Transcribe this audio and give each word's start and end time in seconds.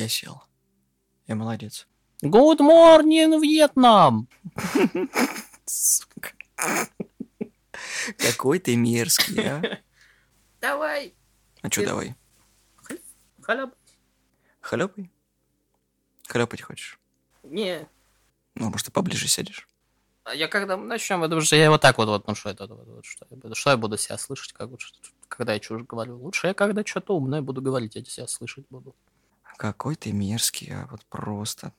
Я 0.00 0.08
сел. 0.08 0.42
Я 1.26 1.34
молодец. 1.34 1.86
Good 2.22 2.60
morning, 2.60 3.38
Вьетнам! 3.38 4.28
Сука. 5.66 6.32
Какой 8.16 8.60
ты 8.60 8.76
мерзкий, 8.76 9.46
а? 9.46 9.78
Давай, 10.62 11.12
А 11.60 11.68
чё, 11.68 11.84
давай? 11.84 12.14
халяб. 13.42 13.74
Хлёпай? 14.62 15.10
Хлёпать 16.28 16.62
хочешь? 16.62 16.98
Не, 17.42 17.86
Ну, 18.54 18.70
может, 18.70 18.86
ты 18.86 18.92
поближе 18.92 19.28
сядешь? 19.28 19.68
а 20.24 20.34
я 20.34 20.48
когда 20.48 20.78
начнем, 20.78 21.20
потому 21.20 21.42
что 21.42 21.56
я 21.56 21.70
вот 21.70 21.82
так 21.82 21.98
вот, 21.98 22.08
вот 22.08 22.26
ну 22.26 22.34
что 22.34 22.48
это, 22.48 22.66
вот, 22.66 22.86
вот, 22.86 23.04
что, 23.04 23.26
я 23.30 23.36
буду, 23.36 23.54
что 23.54 23.70
я 23.70 23.76
буду 23.76 23.98
себя 23.98 24.16
слышать, 24.16 24.52
как 24.54 24.70
вот, 24.70 24.80
что- 24.80 24.98
когда 25.28 25.52
я 25.52 25.58
чушь 25.60 25.82
говорю. 25.82 26.16
Лучше 26.22 26.46
я 26.46 26.54
когда 26.54 26.82
что-то 26.86 27.14
умное 27.16 27.42
буду 27.42 27.60
говорить, 27.60 27.96
я 27.96 28.04
себя 28.06 28.26
слышать 28.26 28.64
буду. 28.70 28.96
Какой 29.60 29.94
ты 29.94 30.10
мерзкий, 30.10 30.72
а 30.72 30.88
вот 30.90 31.04
просто. 31.10 31.74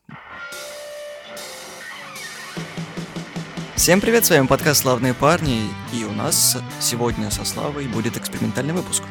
Всем 3.76 4.00
привет, 4.00 4.24
с 4.24 4.30
вами 4.30 4.46
подкаст 4.46 4.82
«Славные 4.84 5.16
парни», 5.16 5.68
и 5.92 6.04
у 6.04 6.12
нас 6.12 6.60
сегодня 6.80 7.32
со 7.32 7.44
Славой 7.44 7.88
будет 7.88 8.18
экспериментальный 8.18 8.76
выпуск. 8.76 9.02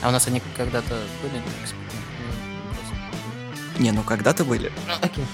А 0.00 0.08
у 0.08 0.10
нас 0.10 0.26
они 0.26 0.40
когда-то 0.56 0.98
были? 1.20 1.42
Не, 3.78 3.92
ну 3.92 4.02
когда-то 4.02 4.42
были. 4.42 4.72
Ну, 4.86 4.94
Окей. 5.02 5.26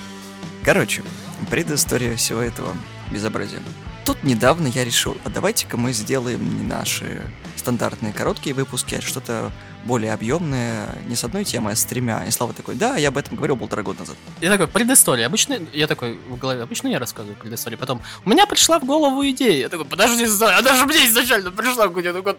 Короче, 0.64 1.04
предыстория 1.50 2.16
всего 2.16 2.40
этого 2.40 2.76
безобразия. 3.08 3.60
Тут 4.04 4.22
недавно 4.22 4.66
я 4.68 4.84
решил, 4.84 5.16
а 5.24 5.30
давайте-ка 5.30 5.78
мы 5.78 5.92
сделаем 5.92 6.58
не 6.58 6.62
наши 6.62 7.22
стандартные 7.56 8.12
короткие 8.12 8.54
выпуски, 8.54 8.96
а 8.96 9.00
что-то 9.00 9.50
более 9.84 10.12
объемное, 10.12 10.94
не 11.06 11.16
с 11.16 11.24
одной 11.24 11.44
темой, 11.44 11.72
а 11.72 11.76
с 11.76 11.84
тремя. 11.84 12.24
И 12.26 12.30
Слава 12.30 12.52
такой, 12.52 12.74
да, 12.74 12.96
я 12.96 13.08
об 13.08 13.16
этом 13.16 13.36
говорил 13.36 13.56
полтора 13.56 13.82
года 13.82 14.00
назад. 14.00 14.16
Я 14.42 14.50
такой, 14.50 14.68
предыстория. 14.68 15.26
Обычно, 15.26 15.58
я 15.72 15.86
такой 15.86 16.18
в 16.28 16.36
голове, 16.36 16.62
обычно 16.62 16.88
я 16.88 16.98
рассказываю 16.98 17.36
предысторию. 17.36 17.78
Потом, 17.78 18.02
у 18.24 18.30
меня 18.30 18.46
пришла 18.46 18.78
в 18.78 18.84
голову 18.84 19.26
идея. 19.30 19.58
Я 19.58 19.68
такой, 19.70 19.86
подожди, 19.86 20.26
стой, 20.26 20.54
она 20.54 20.74
же 20.74 20.84
мне 20.84 21.06
изначально 21.06 21.50
пришла 21.50 21.86
в 21.88 21.92
голову. 21.92 22.34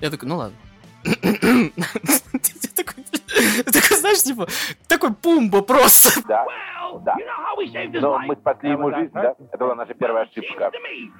Я 0.00 0.10
такой, 0.10 0.28
ну 0.28 0.36
ладно. 0.36 0.56
Я 1.04 1.12
такой, 2.74 3.04
я 3.12 3.20
такой, 3.66 3.96
знаешь, 3.96 4.22
типа, 4.22 4.46
такой 4.88 5.14
пумба 5.14 5.62
просто. 5.62 6.20
Да, 6.28 6.46
да. 7.04 7.16
Но 8.00 8.18
мы 8.18 8.36
спасли 8.36 8.70
ему 8.70 8.90
жизнь, 8.94 9.12
да? 9.14 9.34
Это 9.50 9.58
была 9.58 9.74
наша 9.74 9.94
первая 9.94 10.24
ошибка. 10.24 10.70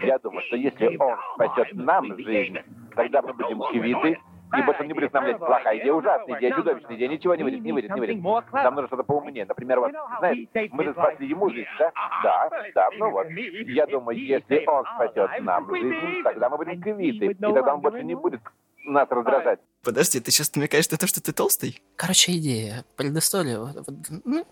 Я 0.00 0.19
думаю, 0.19 0.42
что 0.42 0.56
если 0.56 0.96
он 0.98 1.16
спасет 1.34 1.72
нам 1.72 2.14
жизнь, 2.19 2.58
тогда 2.94 3.22
мы 3.22 3.32
будем 3.32 3.60
кивиты, 3.72 4.19
и 4.58 4.62
больше 4.62 4.86
не 4.86 4.92
будет 4.92 5.12
нам 5.14 5.24
блядь, 5.24 5.38
плохая 5.38 5.78
идея, 5.78 5.94
ужасная 5.94 6.38
идея, 6.38 6.54
чудовищная 6.54 6.96
идея, 6.96 7.08
ничего 7.08 7.34
не 7.34 7.42
выйдет, 7.42 7.62
не 7.62 7.72
выйдет, 7.72 7.94
не 7.94 8.00
выйдет. 8.00 8.22
Нам 8.52 8.74
нужно 8.74 8.86
что-то 8.88 9.02
поумнее. 9.02 9.47
Например, 9.47 9.80
вот, 9.80 9.92
знаешь, 10.19 10.47
мы 10.72 10.84
же 10.84 10.92
спасли 10.92 11.26
ему 11.26 11.48
жизнь, 11.50 11.69
да? 11.78 11.91
Да, 12.22 12.50
да, 12.74 12.88
ну 12.98 13.10
вот. 13.10 13.28
Я 13.30 13.86
думаю, 13.86 14.19
если 14.19 14.64
он 14.66 14.84
спасет 14.94 15.30
нам 15.41 15.74
жизнь, 15.74 16.22
тогда 16.22 16.50
мы 16.50 16.58
будем 16.58 16.82
кивиты, 16.82 17.26
и 17.26 17.34
тогда 17.34 17.74
он 17.74 17.80
больше 17.80 18.04
не 18.04 18.14
будет 18.14 18.41
нас 18.84 19.08
раздражать. 19.11 19.61
Подожди, 19.83 20.20
ты 20.20 20.30
сейчас 20.30 20.55
намекаешь 20.55 20.88
на 20.91 20.97
то, 20.98 21.06
что 21.06 21.20
ты 21.20 21.33
толстый? 21.33 21.83
Короче, 21.97 22.36
идея, 22.38 22.84
вот, 22.97 23.86
ну, 24.25 24.47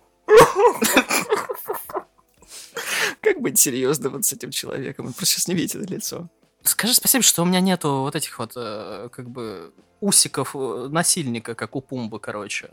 Как 3.20 3.40
быть 3.40 3.58
серьезным 3.58 4.12
вот 4.12 4.24
с 4.24 4.32
этим 4.32 4.50
человеком? 4.50 5.06
Вы 5.06 5.12
просто 5.12 5.34
сейчас 5.34 5.48
не 5.48 5.54
видите 5.54 5.78
на 5.78 5.84
лицо. 5.84 6.28
Скажи 6.62 6.94
спасибо, 6.94 7.22
что 7.22 7.42
у 7.42 7.44
меня 7.46 7.60
нету 7.60 8.00
вот 8.00 8.14
этих 8.16 8.38
вот, 8.38 8.52
э, 8.56 9.08
как 9.12 9.30
бы, 9.30 9.72
усиков 10.00 10.54
э, 10.54 10.88
насильника, 10.90 11.54
как 11.54 11.74
у 11.76 11.80
Пумбы, 11.80 12.20
короче. 12.20 12.70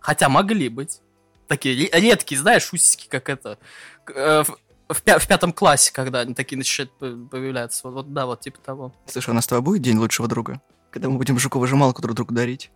Хотя 0.00 0.28
могли 0.28 0.68
быть. 0.68 1.00
Такие 1.46 1.74
ре- 1.88 2.00
редкие, 2.00 2.40
знаешь, 2.40 2.72
усики, 2.72 3.08
как 3.08 3.28
это. 3.28 3.58
э, 4.14 4.44
в, 4.88 5.02
пя- 5.02 5.18
в 5.18 5.26
пятом 5.26 5.52
классе, 5.52 5.92
когда 5.92 6.20
они 6.20 6.34
такие 6.34 6.58
начинают 6.58 6.92
по- 6.98 7.28
появляться. 7.30 7.88
Вот, 7.88 7.94
вот, 7.94 8.12
да, 8.12 8.26
вот 8.26 8.40
типа 8.40 8.58
того. 8.60 8.92
Слушай, 9.06 9.30
у 9.30 9.34
нас 9.34 9.44
с 9.44 9.48
тобой 9.48 9.62
будет 9.62 9.82
день 9.82 9.96
лучшего 9.98 10.28
друга? 10.28 10.60
Когда 10.90 11.08
мы 11.08 11.18
будем 11.18 11.38
жуково-жемалку 11.38 12.02
друг 12.02 12.16
другу 12.16 12.34
дарить? 12.34 12.70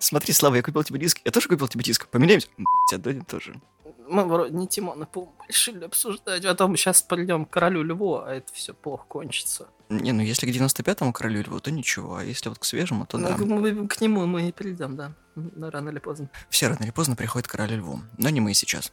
Смотри, 0.00 0.34
Слава, 0.34 0.56
я 0.56 0.62
купил 0.62 0.84
тебе 0.84 1.00
диск. 1.00 1.20
Я 1.24 1.30
тоже 1.30 1.48
купил 1.48 1.66
тебе 1.66 1.82
диск. 1.82 2.08
Поменяемся? 2.08 2.48
Блять, 2.56 2.92
отдадим 2.92 3.24
тоже. 3.24 3.60
Мы 4.06 4.24
вроде 4.24 4.54
не 4.54 4.66
Тимон 4.68 5.02
и 5.02 5.06
Пумба 5.06 5.32
решили 5.48 5.84
обсуждать. 5.84 6.44
А 6.44 6.50
Потом 6.50 6.76
сейчас 6.76 7.02
придем 7.02 7.46
к 7.46 7.50
королю 7.50 7.82
Льву, 7.82 8.18
а 8.18 8.34
это 8.34 8.52
все 8.52 8.74
плохо 8.74 9.04
кончится. 9.08 9.68
Не, 9.88 10.12
ну 10.12 10.22
если 10.22 10.50
к 10.50 10.54
95-му 10.54 11.12
королю 11.12 11.42
льву, 11.42 11.60
то 11.60 11.70
ничего. 11.70 12.16
А 12.16 12.24
если 12.24 12.50
вот 12.50 12.58
к 12.58 12.64
свежему, 12.64 13.06
то 13.06 13.16
да. 13.16 13.36
Ну, 13.38 13.58
мы 13.58 13.88
к 13.88 14.00
нему 14.02 14.26
мы 14.26 14.50
и 14.50 14.52
придем, 14.52 14.96
да. 14.96 15.12
Ну, 15.34 15.70
рано 15.70 15.88
или 15.88 15.98
поздно. 15.98 16.28
Все 16.50 16.68
рано 16.68 16.82
или 16.82 16.90
поздно 16.90 17.16
приходит 17.16 17.48
к 17.48 17.52
королю 17.52 17.78
льву. 17.78 18.00
Но 18.18 18.28
не 18.28 18.40
мы 18.40 18.52
сейчас. 18.52 18.92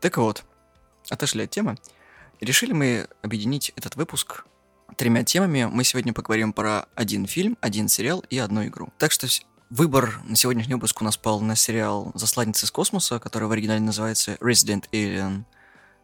Так 0.00 0.16
вот, 0.16 0.42
отошли 1.10 1.44
от 1.44 1.50
темы. 1.50 1.76
Решили 2.40 2.72
мы 2.72 3.08
объединить 3.22 3.72
этот 3.76 3.94
выпуск 3.94 4.44
тремя 4.96 5.24
темами. 5.24 5.64
Мы 5.64 5.84
сегодня 5.84 6.12
поговорим 6.12 6.52
про 6.52 6.86
один 6.94 7.26
фильм, 7.26 7.56
один 7.60 7.88
сериал 7.88 8.24
и 8.30 8.38
одну 8.38 8.64
игру. 8.66 8.92
Так 8.98 9.12
что 9.12 9.26
выбор 9.70 10.20
на 10.24 10.36
сегодняшний 10.36 10.74
выпуск 10.74 11.00
у 11.00 11.04
нас 11.04 11.16
пал 11.16 11.40
на 11.40 11.56
сериал 11.56 12.12
«Засланец 12.14 12.62
из 12.62 12.70
космоса», 12.70 13.18
который 13.18 13.48
в 13.48 13.52
оригинале 13.52 13.80
называется 13.80 14.34
Resident 14.40 14.84
Alien, 14.92 15.44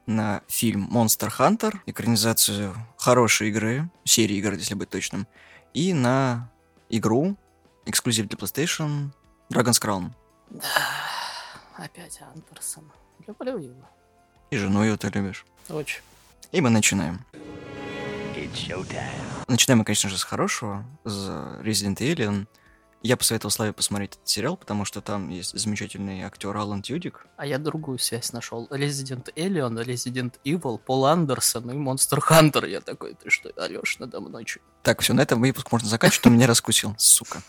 на 0.06 0.42
фильм 0.48 0.88
Monster 0.90 1.30
Hunter, 1.38 1.80
экранизацию 1.84 2.74
хорошей 2.96 3.50
игры, 3.50 3.90
серии 4.04 4.36
игр, 4.36 4.54
если 4.54 4.74
быть 4.74 4.88
точным, 4.88 5.28
и 5.74 5.92
на 5.92 6.50
игру, 6.88 7.36
эксклюзив 7.84 8.26
для 8.26 8.38
PlayStation, 8.38 9.10
Dragon's 9.52 9.80
Crown. 9.82 10.10
Опять 11.76 12.20
Андерсон. 12.34 12.90
Люблю 13.26 13.58
его. 13.58 13.88
И 14.50 14.56
жену 14.56 14.82
ее 14.82 14.96
ты 14.96 15.10
любишь. 15.10 15.44
Очень. 15.68 16.00
И 16.52 16.62
мы 16.62 16.70
начинаем. 16.70 17.24
Начинаем 19.48 19.78
мы, 19.78 19.84
конечно 19.84 20.10
же, 20.10 20.18
с 20.18 20.24
хорошего, 20.24 20.84
с 21.04 21.28
Resident 21.62 21.98
Alien. 21.98 22.46
Я 23.02 23.16
посоветовал 23.16 23.50
Славе 23.50 23.72
посмотреть 23.72 24.14
этот 24.16 24.28
сериал, 24.28 24.56
потому 24.56 24.84
что 24.84 25.00
там 25.00 25.28
есть 25.28 25.56
замечательный 25.56 26.22
актер 26.22 26.56
Алан 26.56 26.82
Тюдик. 26.82 27.26
А 27.36 27.46
я 27.46 27.58
другую 27.58 27.98
связь 27.98 28.32
нашел. 28.32 28.66
Resident 28.70 29.32
Alien, 29.36 29.84
Resident 29.84 30.34
Evil, 30.44 30.78
Пол 30.78 31.06
Андерсон 31.06 31.70
и 31.70 31.74
Monster 31.74 32.18
Hunter. 32.28 32.68
Я 32.68 32.80
такой, 32.80 33.14
ты 33.14 33.30
что, 33.30 33.50
орешь 33.56 33.98
надо 34.00 34.20
мной? 34.20 34.44
чё?» 34.44 34.60
Так, 34.82 35.00
все, 35.00 35.14
на 35.14 35.20
этом 35.20 35.40
выпуск 35.40 35.70
можно 35.70 35.88
заканчивать, 35.88 36.26
он 36.26 36.34
меня 36.34 36.48
раскусил, 36.48 36.94
сука. 36.98 37.40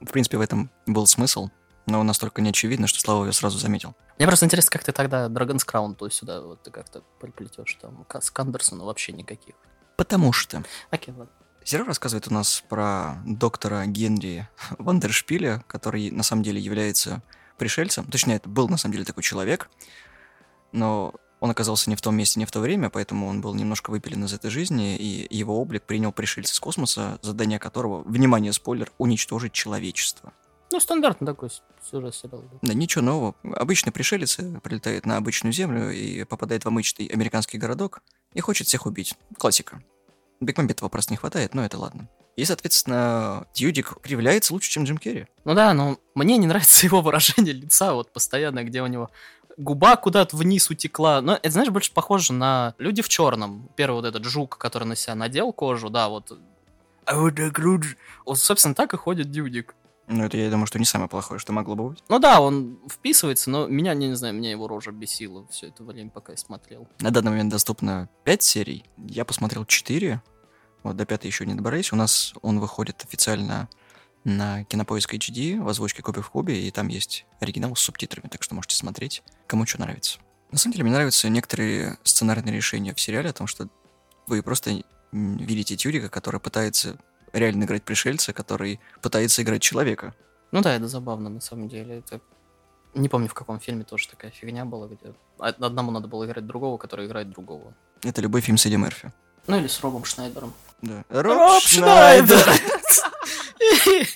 В 0.00 0.12
принципе, 0.12 0.36
в 0.36 0.42
этом 0.42 0.70
был 0.86 1.06
смысл, 1.06 1.48
но 1.86 2.02
настолько 2.02 2.42
неочевидно, 2.42 2.86
что 2.86 3.00
Слава 3.00 3.24
ее 3.24 3.32
сразу 3.32 3.58
заметил. 3.58 3.94
Мне 4.18 4.26
просто 4.26 4.44
интересно, 4.44 4.70
как 4.72 4.84
ты 4.84 4.92
тогда 4.92 5.28
Dragon's 5.28 5.66
Crown 5.66 5.94
то 5.94 6.08
сюда 6.10 6.42
вот 6.42 6.62
ты 6.62 6.70
как-то 6.70 7.02
приплетешь 7.18 7.78
там. 7.80 8.04
К 8.04 8.20
с 8.20 8.30
Андерсона 8.34 8.84
вообще 8.84 9.12
никаких. 9.12 9.54
Потому 9.98 10.32
что 10.32 10.62
Окей, 10.90 11.12
ладно. 11.12 11.32
Сериал 11.64 11.86
рассказывает 11.86 12.28
у 12.28 12.32
нас 12.32 12.64
про 12.68 13.16
доктора 13.26 13.84
Генри 13.84 14.48
Вандершпиля, 14.78 15.64
который 15.66 16.12
на 16.12 16.22
самом 16.22 16.44
деле 16.44 16.60
является 16.60 17.20
пришельцем. 17.58 18.06
Точнее, 18.06 18.36
это 18.36 18.48
был 18.48 18.68
на 18.68 18.76
самом 18.76 18.92
деле 18.92 19.04
такой 19.04 19.24
человек, 19.24 19.68
но 20.70 21.14
он 21.40 21.50
оказался 21.50 21.90
не 21.90 21.96
в 21.96 22.00
том 22.00 22.14
месте, 22.16 22.38
не 22.38 22.46
в 22.46 22.52
то 22.52 22.60
время, 22.60 22.90
поэтому 22.90 23.26
он 23.26 23.40
был 23.40 23.54
немножко 23.54 23.90
выпилен 23.90 24.24
из 24.24 24.32
этой 24.32 24.50
жизни, 24.50 24.96
и 24.96 25.26
его 25.36 25.60
облик 25.60 25.82
принял 25.82 26.12
пришельца 26.12 26.52
из 26.54 26.60
космоса, 26.60 27.18
задание 27.22 27.58
которого, 27.58 28.02
внимание, 28.04 28.52
спойлер, 28.52 28.92
уничтожить 28.98 29.52
человечество. 29.52 30.32
Ну, 30.70 30.78
стандартный 30.80 31.26
такой 31.26 31.50
сюжет 31.90 32.14
сериала. 32.14 32.44
да. 32.52 32.58
Да 32.62 32.74
ничего 32.74 33.02
нового. 33.02 33.34
Обычный 33.42 33.90
пришелец 33.90 34.38
э, 34.38 34.60
прилетает 34.60 35.06
на 35.06 35.16
обычную 35.16 35.52
землю 35.52 35.90
и 35.90 36.24
попадает 36.24 36.64
в 36.64 36.68
обычный 36.68 37.06
американский 37.06 37.58
городок 37.58 38.02
и 38.34 38.40
хочет 38.40 38.66
всех 38.66 38.86
убить. 38.86 39.14
Классика. 39.36 39.82
Бекмамбетова 40.40 40.88
просто 40.88 41.12
не 41.12 41.16
хватает, 41.16 41.54
но 41.54 41.64
это 41.64 41.78
ладно. 41.78 42.08
И, 42.36 42.44
соответственно, 42.44 43.46
Тьюдик 43.52 44.00
кривляется 44.00 44.52
лучше, 44.52 44.70
чем 44.70 44.84
Джим 44.84 44.98
Керри. 44.98 45.26
Ну 45.44 45.54
да, 45.54 45.74
но 45.74 45.98
мне 46.14 46.36
не 46.36 46.46
нравится 46.46 46.86
его 46.86 47.00
выражение 47.00 47.52
лица, 47.52 47.94
вот 47.94 48.12
постоянно, 48.12 48.62
где 48.62 48.82
у 48.82 48.86
него 48.86 49.10
губа 49.56 49.96
куда-то 49.96 50.36
вниз 50.36 50.70
утекла. 50.70 51.20
Но 51.20 51.34
это, 51.34 51.50
знаешь, 51.50 51.70
больше 51.70 51.92
похоже 51.92 52.32
на 52.32 52.74
люди 52.78 53.02
в 53.02 53.08
черном. 53.08 53.68
Первый 53.76 53.96
вот 53.96 54.04
этот 54.04 54.24
жук, 54.24 54.56
который 54.56 54.84
на 54.84 54.96
себя 54.96 55.14
надел 55.16 55.52
кожу, 55.52 55.90
да, 55.90 56.08
вот. 56.08 56.38
А 57.04 57.18
вот 57.18 57.34
так 57.34 57.58
рудж. 57.58 57.94
Вот, 58.24 58.38
собственно, 58.38 58.74
так 58.74 58.94
и 58.94 58.96
ходит 58.96 59.30
Дюдик. 59.30 59.74
Ну, 60.08 60.24
это 60.24 60.38
я 60.38 60.50
думаю, 60.50 60.66
что 60.66 60.78
не 60.78 60.86
самое 60.86 61.08
плохое, 61.08 61.38
что 61.38 61.52
могло 61.52 61.74
бы 61.74 61.90
быть. 61.90 62.02
Ну 62.08 62.18
да, 62.18 62.40
он 62.40 62.78
вписывается, 62.88 63.50
но 63.50 63.66
меня, 63.66 63.92
не, 63.94 64.08
не 64.08 64.14
знаю, 64.14 64.34
меня 64.34 64.50
его 64.50 64.66
рожа 64.66 64.90
бесила 64.90 65.46
все 65.48 65.68
это 65.68 65.84
время, 65.84 66.10
пока 66.10 66.32
я 66.32 66.38
смотрел. 66.38 66.88
На 67.00 67.10
данный 67.10 67.30
момент 67.30 67.50
доступно 67.50 68.08
5 68.24 68.42
серий. 68.42 68.84
Я 68.96 69.24
посмотрел 69.26 69.66
4. 69.66 70.22
Вот 70.82 70.96
до 70.96 71.04
пятой 71.04 71.26
еще 71.26 71.44
не 71.44 71.54
добрались. 71.54 71.92
У 71.92 71.96
нас 71.96 72.32
он 72.40 72.58
выходит 72.58 73.04
официально 73.04 73.68
на 74.24 74.64
Кинопоиск 74.64 75.12
HD 75.12 75.60
в 75.60 75.68
озвучке 75.68 76.02
Копи 76.02 76.20
в 76.20 76.30
Кубе, 76.30 76.66
и 76.66 76.70
там 76.70 76.88
есть 76.88 77.26
оригинал 77.40 77.76
с 77.76 77.80
субтитрами, 77.80 78.28
так 78.28 78.42
что 78.42 78.54
можете 78.54 78.76
смотреть, 78.76 79.22
кому 79.46 79.66
что 79.66 79.80
нравится. 79.80 80.20
На 80.50 80.58
самом 80.58 80.72
деле, 80.72 80.84
мне 80.84 80.94
нравятся 80.94 81.28
некоторые 81.28 81.98
сценарные 82.02 82.54
решения 82.54 82.94
в 82.94 83.00
сериале 83.00 83.30
о 83.30 83.34
том, 83.34 83.46
что 83.46 83.68
вы 84.26 84.42
просто 84.42 84.82
видите 85.12 85.76
Тюрика, 85.76 86.08
который 86.08 86.40
пытается 86.40 86.98
реально 87.32 87.64
играть 87.64 87.82
пришельца, 87.82 88.32
который 88.32 88.80
пытается 89.02 89.42
играть 89.42 89.62
человека. 89.62 90.14
Ну 90.50 90.62
да, 90.62 90.74
это 90.74 90.88
забавно, 90.88 91.28
на 91.28 91.40
самом 91.40 91.68
деле. 91.68 91.98
Это 91.98 92.20
Не 92.94 93.08
помню, 93.08 93.28
в 93.28 93.34
каком 93.34 93.60
фильме 93.60 93.84
тоже 93.84 94.08
такая 94.08 94.30
фигня 94.30 94.64
была, 94.64 94.88
где 94.88 95.14
одному 95.38 95.90
надо 95.90 96.08
было 96.08 96.24
играть 96.24 96.46
другого, 96.46 96.78
который 96.78 97.06
играет 97.06 97.30
другого. 97.30 97.74
Это 98.02 98.20
любой 98.20 98.40
фильм 98.40 98.56
с 98.56 98.66
Эдди 98.66 98.76
Мерфи. 98.76 99.12
Ну 99.46 99.58
или 99.58 99.66
с 99.66 99.80
Робом 99.80 100.04
Шнайдером. 100.04 100.52
Да. 100.82 101.04
Роб, 101.08 101.36
Роб 101.36 101.62
Шнайдер! 101.62 102.46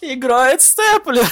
Играет 0.00 0.62
Степлер. 0.62 1.26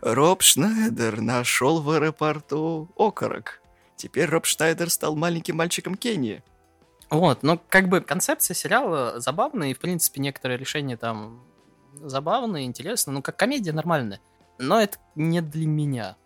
Роб 0.00 0.42
Шнайдер 0.42 1.20
нашел 1.20 1.82
в 1.82 1.90
аэропорту 1.90 2.88
окорок. 2.96 3.60
Теперь 3.96 4.28
Роб 4.28 4.46
Шнайдер 4.46 4.90
стал 4.90 5.16
маленьким 5.16 5.56
мальчиком 5.56 5.96
Кении. 5.96 6.42
Вот, 7.12 7.42
ну, 7.42 7.60
как 7.68 7.90
бы 7.90 8.00
концепция 8.00 8.54
сериала 8.54 9.20
забавная, 9.20 9.68
и, 9.68 9.74
в 9.74 9.80
принципе, 9.80 10.18
некоторые 10.18 10.56
решения 10.56 10.96
там 10.96 11.44
забавные, 11.92 12.64
интересные, 12.64 13.12
ну, 13.12 13.20
как 13.20 13.36
комедия 13.36 13.72
нормальная. 13.72 14.18
Но 14.58 14.80
это 14.80 14.96
не 15.14 15.42
для 15.42 15.66
меня, 15.66 16.16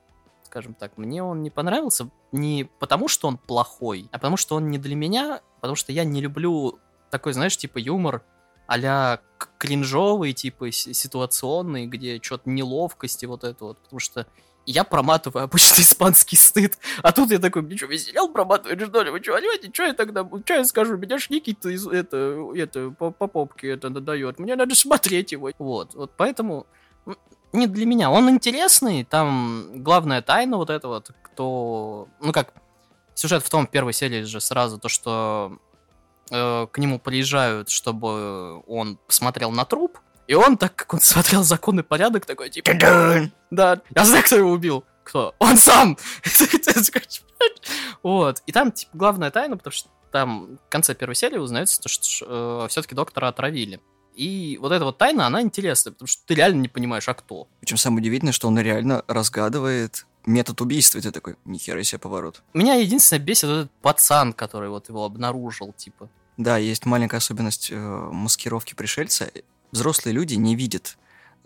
скажем 0.44 0.74
так. 0.74 0.96
Мне 0.96 1.24
он 1.24 1.42
не 1.42 1.50
понравился 1.50 2.08
не 2.30 2.70
потому, 2.78 3.08
что 3.08 3.26
он 3.26 3.36
плохой, 3.36 4.08
а 4.12 4.18
потому, 4.18 4.36
что 4.36 4.54
он 4.54 4.70
не 4.70 4.78
для 4.78 4.94
меня, 4.94 5.40
потому 5.56 5.74
что 5.74 5.90
я 5.90 6.04
не 6.04 6.20
люблю 6.20 6.78
такой, 7.10 7.32
знаешь, 7.32 7.56
типа 7.56 7.78
юмор 7.78 8.22
а-ля 8.68 9.18
кринжовый, 9.58 10.34
типа 10.34 10.70
ситуационный, 10.70 11.86
где 11.86 12.20
что-то 12.22 12.48
неловкости 12.48 13.26
вот 13.26 13.42
это 13.42 13.64
вот, 13.64 13.82
потому 13.82 13.98
что 13.98 14.28
я 14.66 14.84
проматываю 14.84 15.44
обычно 15.44 15.74
испанский 15.80 16.36
стыд. 16.36 16.78
А 17.02 17.12
тут 17.12 17.30
я 17.30 17.38
такой, 17.38 17.62
мне 17.62 17.76
что, 17.76 17.86
веселял 17.86 18.28
проматывать, 18.28 18.80
что 18.80 19.02
ли? 19.02 19.10
Вы 19.10 19.22
что, 19.22 19.32
понимаете, 19.34 19.70
что 19.72 19.84
я 19.84 19.94
тогда, 19.94 20.28
что 20.44 20.54
я 20.54 20.64
скажу? 20.64 20.96
Меня 20.96 21.18
ж 21.18 21.30
Никита 21.30 21.70
из, 21.70 21.86
это, 21.86 22.52
это, 22.54 22.90
по, 22.90 23.10
по 23.10 23.26
попке 23.26 23.70
это 23.70 23.88
надает. 23.88 24.38
Мне 24.38 24.56
надо 24.56 24.74
смотреть 24.74 25.32
его. 25.32 25.50
Вот, 25.58 25.94
вот 25.94 26.12
поэтому 26.16 26.66
не 27.52 27.66
для 27.66 27.86
меня. 27.86 28.10
Он 28.10 28.28
интересный, 28.28 29.04
там 29.04 29.82
главная 29.82 30.20
тайна 30.22 30.56
вот 30.56 30.70
это 30.70 30.88
вот, 30.88 31.10
кто... 31.22 32.08
Ну 32.20 32.32
как, 32.32 32.52
сюжет 33.14 33.42
в 33.42 33.50
том, 33.50 33.66
в 33.66 33.70
первой 33.70 33.92
серии 33.92 34.22
же 34.22 34.40
сразу, 34.40 34.78
то, 34.78 34.88
что 34.88 35.58
э, 36.30 36.66
к 36.70 36.78
нему 36.78 36.98
приезжают, 36.98 37.70
чтобы 37.70 38.62
он 38.66 38.98
посмотрел 39.06 39.50
на 39.52 39.64
труп, 39.64 39.98
и 40.26 40.34
он, 40.34 40.56
так 40.56 40.74
как 40.74 40.94
он 40.94 41.00
смотрел 41.00 41.42
закон 41.42 41.80
и 41.80 41.82
порядок, 41.82 42.26
такой, 42.26 42.50
типа, 42.50 42.72
да, 43.50 43.80
я 43.94 44.04
знаю, 44.04 44.24
кто 44.24 44.36
его 44.36 44.50
убил. 44.50 44.84
Кто? 45.04 45.34
Он 45.38 45.56
сам! 45.56 45.96
вот. 48.02 48.42
И 48.46 48.52
там, 48.52 48.72
типа, 48.72 48.90
главная 48.92 49.30
тайна, 49.30 49.56
потому 49.56 49.72
что 49.72 49.88
там 50.10 50.58
в 50.66 50.68
конце 50.68 50.96
первой 50.96 51.14
серии 51.14 51.38
узнается, 51.38 51.80
то, 51.80 51.88
что 51.88 52.64
э, 52.64 52.68
все-таки 52.68 52.96
доктора 52.96 53.28
отравили. 53.28 53.80
И 54.16 54.58
вот 54.60 54.72
эта 54.72 54.84
вот 54.84 54.98
тайна, 54.98 55.26
она 55.26 55.42
интересная, 55.42 55.92
потому 55.92 56.08
что 56.08 56.22
ты 56.26 56.34
реально 56.34 56.62
не 56.62 56.68
понимаешь, 56.68 57.08
а 57.08 57.14
кто. 57.14 57.46
Причем 57.60 57.76
самое 57.76 58.00
удивительное, 58.00 58.32
что 58.32 58.48
он 58.48 58.58
реально 58.58 59.04
разгадывает 59.06 60.06
метод 60.24 60.60
убийства. 60.60 60.98
И 60.98 61.02
ты 61.02 61.12
такой, 61.12 61.36
нихера 61.44 61.82
себе 61.82 61.98
поворот. 61.98 62.42
Меня 62.52 62.74
единственное 62.74 63.20
бесит 63.20 63.44
этот 63.44 63.70
пацан, 63.82 64.32
который 64.32 64.70
вот 64.70 64.88
его 64.88 65.04
обнаружил, 65.04 65.72
типа. 65.72 66.08
Да, 66.36 66.56
есть 66.56 66.84
маленькая 66.84 67.18
особенность 67.18 67.70
э, 67.70 67.76
маскировки 67.76 68.74
пришельца 68.74 69.30
взрослые 69.72 70.14
люди 70.14 70.34
не 70.34 70.54
видят 70.54 70.96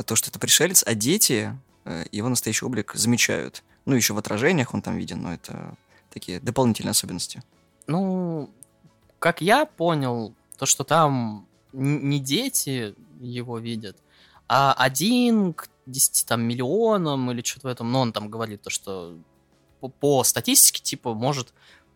то, 0.05 0.17
что 0.17 0.31
это 0.31 0.38
пришелец, 0.38 0.82
а 0.87 0.94
дети 0.94 1.56
э, 1.84 2.05
его 2.12 2.28
настоящий 2.28 2.64
облик 2.64 2.93
замечают. 2.94 3.62
Ну, 3.84 3.94
еще 3.94 4.14
в 4.14 4.19
отражениях 4.19 4.75
он 4.75 4.82
там 4.82 4.96
виден, 4.96 5.22
но 5.22 5.34
это 5.34 5.76
такие 6.11 6.40
дополнительные 6.40 6.93
особенности. 6.93 7.43
Ну, 7.87 8.50
как 9.19 9.40
я 9.40 9.67
понял, 9.67 10.34
то, 10.56 10.67
что 10.67 10.84
там 10.84 11.46
не 11.72 12.19
дети 12.19 12.94
его 13.20 13.58
видят, 13.58 13.96
а 14.49 14.73
один 14.73 15.55
к 15.55 15.69
10 15.87 16.26
там, 16.26 16.43
миллионам 16.43 17.31
или 17.31 17.43
что-то 17.43 17.69
в 17.69 17.70
этом, 17.70 17.93
но 17.93 18.00
он 18.00 18.12
там 18.12 18.28
говорит 18.28 18.62
то, 18.62 18.70
что 18.70 19.16
по, 19.81 19.88
по 19.88 20.25
статистике, 20.25 20.82
типа, 20.82 21.14
может 21.14 21.52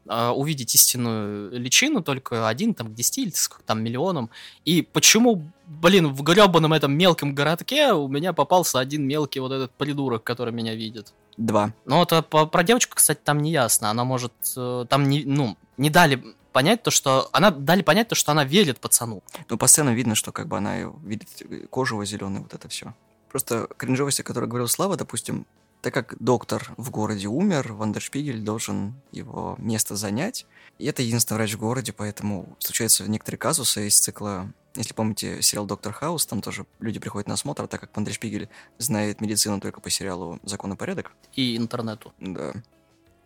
увидеть 0.06 0.74
истинную 0.74 1.58
личину 1.58 2.02
только 2.02 2.48
один 2.48 2.74
там 2.74 2.88
к 2.88 2.94
10 2.94 3.18
или 3.18 3.30
сколько 3.30 3.64
там 3.64 3.82
миллионам. 3.82 4.30
И 4.64 4.82
почему, 4.82 5.42
блин, 5.66 6.12
в 6.12 6.22
гребаном 6.22 6.72
этом 6.72 6.92
мелком 6.92 7.34
городке 7.34 7.92
у 7.92 8.08
меня 8.08 8.32
попался 8.32 8.78
один 8.78 9.06
мелкий 9.06 9.40
вот 9.40 9.52
этот 9.52 9.70
придурок, 9.72 10.22
который 10.22 10.52
меня 10.52 10.74
видит? 10.74 11.14
Два. 11.36 11.72
Ну, 11.84 12.02
это 12.02 12.22
по, 12.22 12.46
про 12.46 12.62
девочку, 12.62 12.96
кстати, 12.96 13.20
там 13.22 13.42
не 13.42 13.50
ясно. 13.50 13.90
Она 13.90 14.04
может... 14.04 14.32
Э, 14.56 14.86
там 14.88 15.08
не, 15.08 15.24
ну, 15.24 15.56
не 15.76 15.90
дали 15.90 16.22
понять 16.52 16.82
то, 16.82 16.90
что... 16.90 17.28
Она 17.32 17.50
дали 17.50 17.82
понять 17.82 18.08
то, 18.08 18.14
что 18.14 18.32
она 18.32 18.44
верит 18.44 18.78
пацану. 18.78 19.22
Ну, 19.48 19.58
по 19.58 19.66
сценам 19.66 19.94
видно, 19.94 20.14
что 20.14 20.32
как 20.32 20.46
бы 20.46 20.58
она 20.58 20.92
видит 21.02 21.28
кожу 21.70 22.02
зеленый, 22.04 22.40
вот 22.40 22.54
это 22.54 22.68
все. 22.68 22.94
Просто 23.30 23.66
кринжовость, 23.76 24.20
о 24.20 24.22
которой 24.22 24.46
говорил 24.46 24.68
Слава, 24.68 24.96
допустим, 24.96 25.46
так 25.84 25.92
как 25.92 26.16
доктор 26.18 26.72
в 26.78 26.90
городе 26.90 27.28
умер, 27.28 27.74
Вандершпигель 27.74 28.40
должен 28.40 28.94
его 29.12 29.54
место 29.58 29.96
занять. 29.96 30.46
И 30.78 30.86
это 30.86 31.02
единственный 31.02 31.36
врач 31.36 31.52
в 31.52 31.58
городе, 31.58 31.92
поэтому 31.92 32.56
случаются 32.58 33.08
некоторые 33.08 33.38
казусы 33.38 33.86
из 33.86 33.98
цикла... 33.98 34.50
Если 34.76 34.94
помните 34.94 35.40
сериал 35.42 35.66
«Доктор 35.66 35.92
Хаус», 35.92 36.26
там 36.26 36.40
тоже 36.40 36.66
люди 36.80 36.98
приходят 36.98 37.28
на 37.28 37.34
осмотр, 37.34 37.68
так 37.68 37.80
как 37.80 37.94
Вандершпигель 37.94 38.48
знает 38.78 39.20
медицину 39.20 39.60
только 39.60 39.80
по 39.80 39.90
сериалу 39.90 40.40
«Закон 40.42 40.72
и 40.72 40.76
порядок». 40.76 41.12
И 41.34 41.56
интернету. 41.56 42.12
Да. 42.18 42.54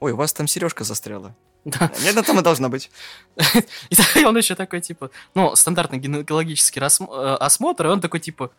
Ой, 0.00 0.12
у 0.12 0.16
вас 0.16 0.32
там 0.32 0.48
сережка 0.48 0.82
застряла. 0.82 1.34
Да. 1.64 1.92
Нет, 2.02 2.12
она 2.12 2.22
там 2.22 2.40
и 2.40 2.42
должна 2.42 2.68
быть. 2.68 2.90
И 4.16 4.24
он 4.24 4.36
еще 4.36 4.56
такой, 4.56 4.80
типа, 4.80 5.10
ну, 5.34 5.54
стандартный 5.54 5.98
гинекологический 5.98 6.82
э, 6.82 7.34
осмотр, 7.36 7.86
и 7.86 7.90
он 7.90 8.00
такой, 8.00 8.20
типа, 8.20 8.50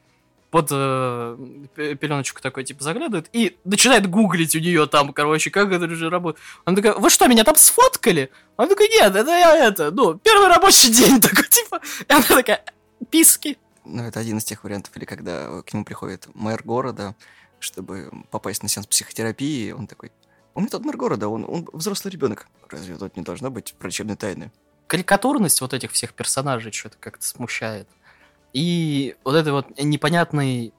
под 0.51 0.69
э, 0.71 1.37
пеленочку 1.75 2.41
такой, 2.41 2.63
типа, 2.63 2.83
заглядывает 2.83 3.29
и 3.33 3.57
начинает 3.65 4.09
гуглить 4.09 4.55
у 4.55 4.59
нее 4.59 4.87
там, 4.87 5.13
короче, 5.13 5.51
как 5.51 5.71
это 5.71 5.87
же 5.89 6.09
работает. 6.09 6.43
Она 6.65 6.75
такая, 6.75 6.93
вы 6.93 7.09
что, 7.09 7.27
меня 7.27 7.43
там 7.43 7.55
сфоткали? 7.55 8.31
Он 8.57 8.67
такой, 8.67 8.89
нет, 8.89 9.15
это 9.15 9.29
я 9.29 9.67
это, 9.67 9.91
ну, 9.91 10.15
первый 10.15 10.47
рабочий 10.47 10.91
день 10.91 11.21
такой, 11.21 11.47
типа. 11.47 11.81
И 12.07 12.11
она 12.11 12.23
такая, 12.23 12.63
писки. 13.09 13.57
Ну, 13.85 14.03
это 14.03 14.19
один 14.19 14.39
из 14.39 14.43
тех 14.43 14.63
вариантов, 14.63 14.95
или 14.97 15.05
когда 15.05 15.61
к 15.61 15.73
нему 15.73 15.85
приходит 15.85 16.27
мэр 16.33 16.63
города, 16.63 17.15
чтобы 17.59 18.11
попасть 18.31 18.63
на 18.63 18.69
сеанс 18.69 18.87
психотерапии, 18.87 19.71
он 19.71 19.85
такой, 19.85 20.11
он 20.55 20.63
не 20.63 20.69
тот 20.69 20.83
мэр 20.83 20.97
города, 20.97 21.27
он, 21.27 21.45
он 21.47 21.67
взрослый 21.73 22.11
ребенок. 22.11 22.47
Разве 22.69 22.95
тут 22.95 23.15
не 23.17 23.23
должна 23.23 23.49
быть 23.49 23.75
врачебной 23.79 24.15
тайны? 24.15 24.51
Карикатурность 24.87 25.61
вот 25.61 25.73
этих 25.73 25.91
всех 25.91 26.13
персонажей 26.13 26.71
что-то 26.71 26.97
как-то 26.99 27.25
смущает. 27.25 27.87
И 28.53 29.15
вот 29.23 29.35
это 29.35 29.51
вот 29.53 29.65
непонятный... 29.77 30.73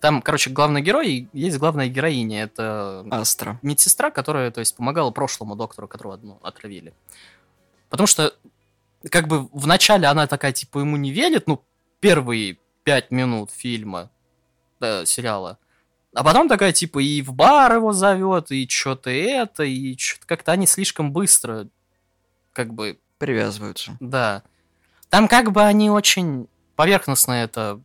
Там, 0.00 0.22
короче, 0.22 0.50
главный 0.50 0.82
герой, 0.82 1.28
есть 1.32 1.58
главная 1.58 1.88
героиня. 1.88 2.42
Это 2.42 3.06
Астра. 3.10 3.58
медсестра, 3.62 4.10
которая, 4.10 4.50
то 4.50 4.60
есть, 4.60 4.76
помогала 4.76 5.10
прошлому 5.10 5.56
доктору, 5.56 5.86
которого 5.86 6.14
одну 6.14 6.38
отравили. 6.42 6.94
Потому 7.88 8.06
что, 8.06 8.34
как 9.10 9.28
бы, 9.28 9.48
вначале 9.52 10.06
она 10.08 10.26
такая, 10.26 10.52
типа, 10.52 10.80
ему 10.80 10.96
не 10.96 11.12
верит, 11.12 11.46
ну, 11.46 11.64
первые 12.00 12.58
пять 12.82 13.10
минут 13.10 13.50
фильма, 13.50 14.10
да, 14.80 15.04
сериала. 15.06 15.58
А 16.14 16.24
потом 16.24 16.48
такая, 16.48 16.72
типа, 16.72 16.98
и 16.98 17.22
в 17.22 17.32
бар 17.32 17.74
его 17.74 17.92
зовет, 17.92 18.50
и 18.50 18.68
что-то 18.68 19.10
это, 19.10 19.62
и 19.62 19.96
что-то 19.96 20.26
как-то 20.26 20.52
они 20.52 20.66
слишком 20.66 21.12
быстро, 21.12 21.68
как 22.52 22.74
бы... 22.74 22.98
Привязываются. 23.18 23.96
Да. 23.98 24.44
Там 25.10 25.26
как 25.26 25.50
бы 25.50 25.64
они 25.64 25.90
очень 25.90 26.46
поверхностно 26.78 27.32
это 27.32 27.82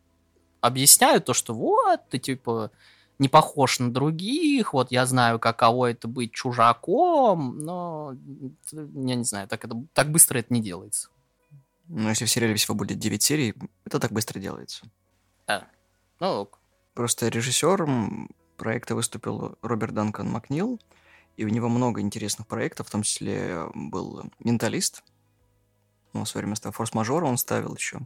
объясняют, 0.61 1.25
то, 1.25 1.33
что 1.33 1.55
вот, 1.55 2.07
ты 2.09 2.19
типа 2.19 2.69
не 3.17 3.27
похож 3.27 3.79
на 3.79 3.91
других, 3.91 4.73
вот 4.73 4.91
я 4.91 5.07
знаю, 5.07 5.39
каково 5.39 5.89
это 5.89 6.07
быть 6.07 6.31
чужаком, 6.31 7.57
но 7.57 8.15
я 8.71 9.15
не 9.15 9.23
знаю, 9.23 9.47
так, 9.47 9.65
это, 9.65 9.83
так 9.93 10.11
быстро 10.11 10.37
это 10.37 10.53
не 10.53 10.61
делается. 10.61 11.09
Ну, 11.87 12.07
если 12.07 12.25
в 12.25 12.29
сериале 12.29 12.53
всего 12.53 12.75
будет 12.75 12.99
9 12.99 13.23
серий, 13.23 13.55
это 13.83 13.99
так 13.99 14.11
быстро 14.11 14.39
делается. 14.39 14.85
Да. 15.47 15.65
Ну, 16.19 16.41
ок. 16.41 16.59
Просто 16.93 17.29
режиссером 17.29 18.29
проекта 18.57 18.93
выступил 18.93 19.57
Роберт 19.63 19.95
Данкан 19.95 20.29
Макнил, 20.29 20.79
и 21.35 21.45
у 21.45 21.49
него 21.49 21.67
много 21.67 21.99
интересных 21.99 22.45
проектов, 22.45 22.89
в 22.89 22.91
том 22.91 23.01
числе 23.01 23.65
был 23.73 24.21
«Менталист», 24.37 25.03
ну, 26.13 26.25
в 26.25 26.29
свое 26.29 26.45
время 26.45 26.55
«Форс-мажора» 26.55 27.25
он 27.25 27.37
ставил 27.37 27.75
еще. 27.75 27.99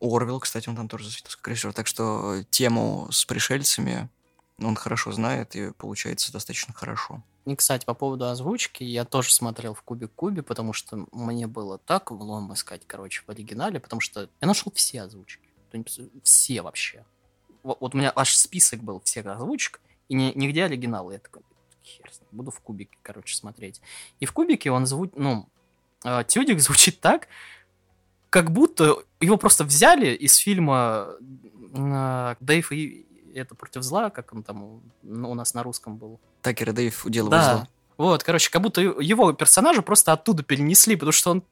Орвел, 0.00 0.40
кстати, 0.40 0.68
он 0.68 0.76
там 0.76 0.88
тоже 0.88 1.04
засветился 1.04 1.36
как 1.38 1.48
режиссер. 1.48 1.72
Так 1.72 1.86
что 1.86 2.42
тему 2.50 3.08
с 3.10 3.24
пришельцами 3.24 4.08
он 4.58 4.76
хорошо 4.76 5.12
знает 5.12 5.56
и 5.56 5.72
получается 5.72 6.32
достаточно 6.32 6.72
хорошо. 6.74 7.22
И, 7.44 7.54
кстати, 7.56 7.84
по 7.84 7.94
поводу 7.94 8.26
озвучки, 8.26 8.84
я 8.84 9.04
тоже 9.04 9.32
смотрел 9.32 9.74
в 9.74 9.82
Кубик 9.82 10.12
Кубе, 10.14 10.42
потому 10.42 10.72
что 10.72 11.06
мне 11.12 11.46
было 11.46 11.76
так 11.76 12.10
влом 12.10 12.52
искать, 12.54 12.82
короче, 12.86 13.22
в 13.26 13.30
оригинале, 13.30 13.80
потому 13.80 14.00
что 14.00 14.30
я 14.40 14.46
нашел 14.46 14.72
все 14.74 15.02
озвучки. 15.02 15.48
Все 16.22 16.62
вообще. 16.62 17.04
Вот, 17.62 17.94
у 17.94 17.98
меня 17.98 18.12
аж 18.14 18.34
список 18.36 18.82
был 18.82 19.00
всех 19.00 19.26
озвучек, 19.26 19.80
и 20.08 20.14
ни, 20.14 20.32
нигде 20.34 20.64
оригиналы. 20.64 21.14
Я 21.14 21.18
такой, 21.18 21.42
хер 21.82 22.10
буду 22.30 22.50
в 22.50 22.60
Кубике, 22.60 22.96
короче, 23.02 23.34
смотреть. 23.34 23.80
И 24.20 24.26
в 24.26 24.32
Кубике 24.32 24.70
он 24.70 24.86
звучит, 24.86 25.16
ну, 25.16 25.48
э, 26.04 26.24
Тюдик 26.26 26.60
звучит 26.60 27.00
так, 27.00 27.28
как 28.34 28.50
будто 28.50 28.96
его 29.20 29.36
просто 29.36 29.62
взяли 29.62 30.08
из 30.12 30.34
фильма 30.34 31.10
э, 31.72 32.34
Дэйв 32.40 32.72
и 32.72 33.06
это 33.32 33.54
против 33.54 33.82
зла, 33.84 34.10
как 34.10 34.32
он 34.32 34.42
там 34.42 34.82
у 35.04 35.34
нас 35.34 35.54
на 35.54 35.62
русском 35.62 35.98
был. 35.98 36.18
Такер 36.42 36.70
и 36.70 36.72
Дэйв 36.72 37.06
уделывают 37.06 37.40
Да. 37.44 37.56
зло. 37.58 37.68
Вот, 37.96 38.24
короче, 38.24 38.50
как 38.50 38.60
будто 38.60 38.80
его 38.80 39.32
персонажа 39.34 39.82
просто 39.82 40.12
оттуда 40.12 40.42
перенесли, 40.42 40.96
потому 40.96 41.12
что 41.12 41.30
он 41.30 41.42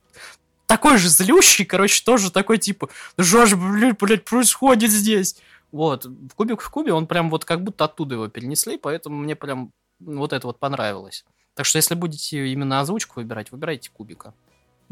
такой 0.66 0.98
же 0.98 1.08
злющий, 1.08 1.64
короче, 1.64 2.02
тоже 2.04 2.32
такой, 2.32 2.58
типа, 2.58 2.88
«Да 3.16 3.22
что 3.22 3.46
же, 3.46 3.56
блядь, 3.56 3.96
блядь, 4.00 4.24
происходит 4.24 4.90
здесь? 4.90 5.36
Вот, 5.70 6.04
в 6.06 6.34
Кубик 6.34 6.62
в 6.62 6.68
Кубе 6.68 6.92
он 6.92 7.06
прям 7.06 7.30
вот 7.30 7.44
как 7.44 7.62
будто 7.62 7.84
оттуда 7.84 8.16
его 8.16 8.26
перенесли, 8.26 8.76
поэтому 8.76 9.18
мне 9.18 9.36
прям 9.36 9.70
вот 10.00 10.32
это 10.32 10.48
вот 10.48 10.58
понравилось. 10.58 11.24
Так 11.54 11.64
что 11.64 11.76
если 11.78 11.94
будете 11.94 12.48
именно 12.48 12.80
озвучку 12.80 13.20
выбирать, 13.20 13.52
выбирайте 13.52 13.88
Кубика. 13.92 14.34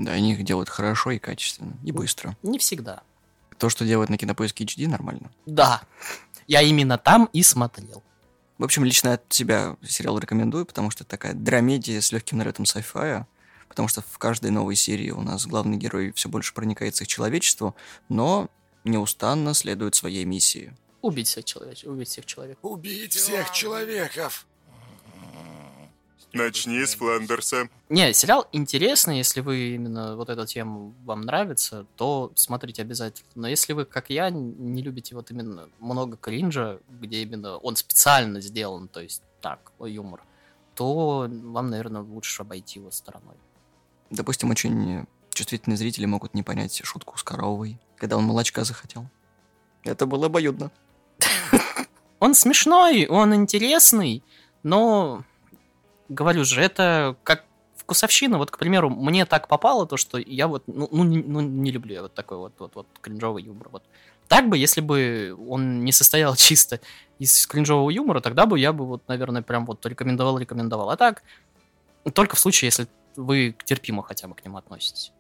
Да, 0.00 0.12
они 0.12 0.32
их 0.32 0.42
делают 0.44 0.70
хорошо 0.70 1.10
и 1.10 1.18
качественно, 1.18 1.76
и 1.84 1.92
быстро. 1.92 2.34
Не 2.42 2.58
всегда. 2.58 3.02
То, 3.58 3.68
что 3.68 3.84
делают 3.84 4.08
на 4.08 4.16
Кинопоиске 4.16 4.64
HD, 4.64 4.88
нормально. 4.88 5.30
Да, 5.44 5.82
я 6.46 6.62
именно 6.62 6.96
там 6.96 7.28
и 7.34 7.42
смотрел. 7.42 8.02
В 8.56 8.64
общем, 8.64 8.82
лично 8.82 9.12
от 9.14 9.30
себя 9.30 9.76
сериал 9.86 10.18
рекомендую, 10.18 10.64
потому 10.64 10.90
что 10.90 11.04
это 11.04 11.10
такая 11.10 11.34
драмедия 11.34 12.00
с 12.00 12.12
легким 12.12 12.38
налетом 12.38 12.64
sci-fi, 12.64 13.26
потому 13.68 13.88
что 13.88 14.00
в 14.00 14.16
каждой 14.16 14.50
новой 14.50 14.74
серии 14.74 15.10
у 15.10 15.20
нас 15.20 15.46
главный 15.46 15.76
герой 15.76 16.12
все 16.12 16.30
больше 16.30 16.54
проникается 16.54 17.04
к 17.04 17.08
человечеству, 17.08 17.76
но 18.08 18.48
неустанно 18.84 19.52
следует 19.52 19.94
своей 19.96 20.24
миссии. 20.24 20.74
Убить 21.02 21.28
всех 21.28 21.44
человек, 21.44 21.76
убить 21.84 22.08
всех 22.08 22.24
человек. 22.24 22.58
Убить 22.62 23.12
всех 23.12 23.52
человеков. 23.52 24.46
Начни 26.32 26.84
с 26.86 26.94
Фландерса. 26.94 27.68
Не, 27.88 28.12
сериал 28.14 28.46
интересный, 28.52 29.18
если 29.18 29.40
вы 29.40 29.74
именно 29.74 30.16
вот 30.16 30.28
эта 30.28 30.46
тема 30.46 30.94
вам 31.04 31.22
нравится, 31.22 31.86
то 31.96 32.32
смотрите 32.36 32.82
обязательно. 32.82 33.28
Но 33.34 33.48
если 33.48 33.72
вы, 33.72 33.84
как 33.84 34.10
я, 34.10 34.30
не 34.30 34.82
любите 34.82 35.14
вот 35.16 35.30
именно 35.30 35.68
много 35.80 36.16
кринжа, 36.16 36.78
где 36.88 37.22
именно 37.22 37.56
он 37.56 37.74
специально 37.74 38.40
сделан, 38.40 38.86
то 38.86 39.00
есть 39.00 39.22
так, 39.40 39.72
юмор, 39.80 40.22
то 40.74 41.28
вам, 41.28 41.70
наверное, 41.70 42.02
лучше 42.02 42.42
обойти 42.42 42.78
его 42.78 42.90
стороной. 42.90 43.36
Допустим, 44.10 44.50
очень 44.50 45.06
чувствительные 45.34 45.76
зрители 45.76 46.04
могут 46.04 46.34
не 46.34 46.42
понять 46.42 46.80
шутку 46.84 47.18
с 47.18 47.22
коровой, 47.22 47.78
когда 47.96 48.16
он 48.16 48.24
молочка 48.24 48.64
захотел. 48.64 49.08
Это 49.82 50.06
было 50.06 50.26
обоюдно. 50.26 50.70
Он 52.18 52.34
смешной, 52.34 53.06
он 53.06 53.34
интересный, 53.34 54.22
но, 54.62 55.24
говорю 56.10 56.44
же, 56.44 56.60
это 56.60 57.16
как 57.22 57.44
вкусовщина. 57.76 58.36
Вот, 58.36 58.50
к 58.50 58.58
примеру, 58.58 58.90
мне 58.90 59.24
так 59.24 59.48
попало 59.48 59.86
то, 59.86 59.96
что 59.96 60.18
я 60.18 60.46
вот, 60.46 60.64
ну, 60.66 60.88
ну, 60.92 61.04
не, 61.04 61.18
ну, 61.18 61.40
не 61.40 61.70
люблю 61.70 61.94
я 61.94 62.02
вот 62.02 62.14
такой 62.14 62.36
вот, 62.36 62.52
вот, 62.58 62.74
вот 62.74 62.86
кринжовый 63.00 63.42
юмор. 63.42 63.68
Вот. 63.70 63.84
Так 64.28 64.48
бы, 64.48 64.58
если 64.58 64.80
бы 64.80 65.36
он 65.48 65.84
не 65.84 65.92
состоял 65.92 66.36
чисто 66.36 66.80
из 67.18 67.46
кринжового 67.46 67.90
юмора, 67.90 68.20
тогда 68.20 68.46
бы 68.46 68.58
я 68.58 68.72
бы 68.72 68.86
вот, 68.86 69.08
наверное, 69.08 69.42
прям 69.42 69.64
вот 69.64 69.84
рекомендовал, 69.86 70.38
рекомендовал. 70.38 70.90
А 70.90 70.96
так, 70.96 71.22
только 72.12 72.36
в 72.36 72.38
случае, 72.38 72.66
если 72.66 72.86
вы 73.16 73.56
терпимо 73.64 74.02
хотя 74.02 74.28
бы 74.28 74.34
к 74.34 74.44
нему 74.44 74.58
относитесь. 74.58 75.12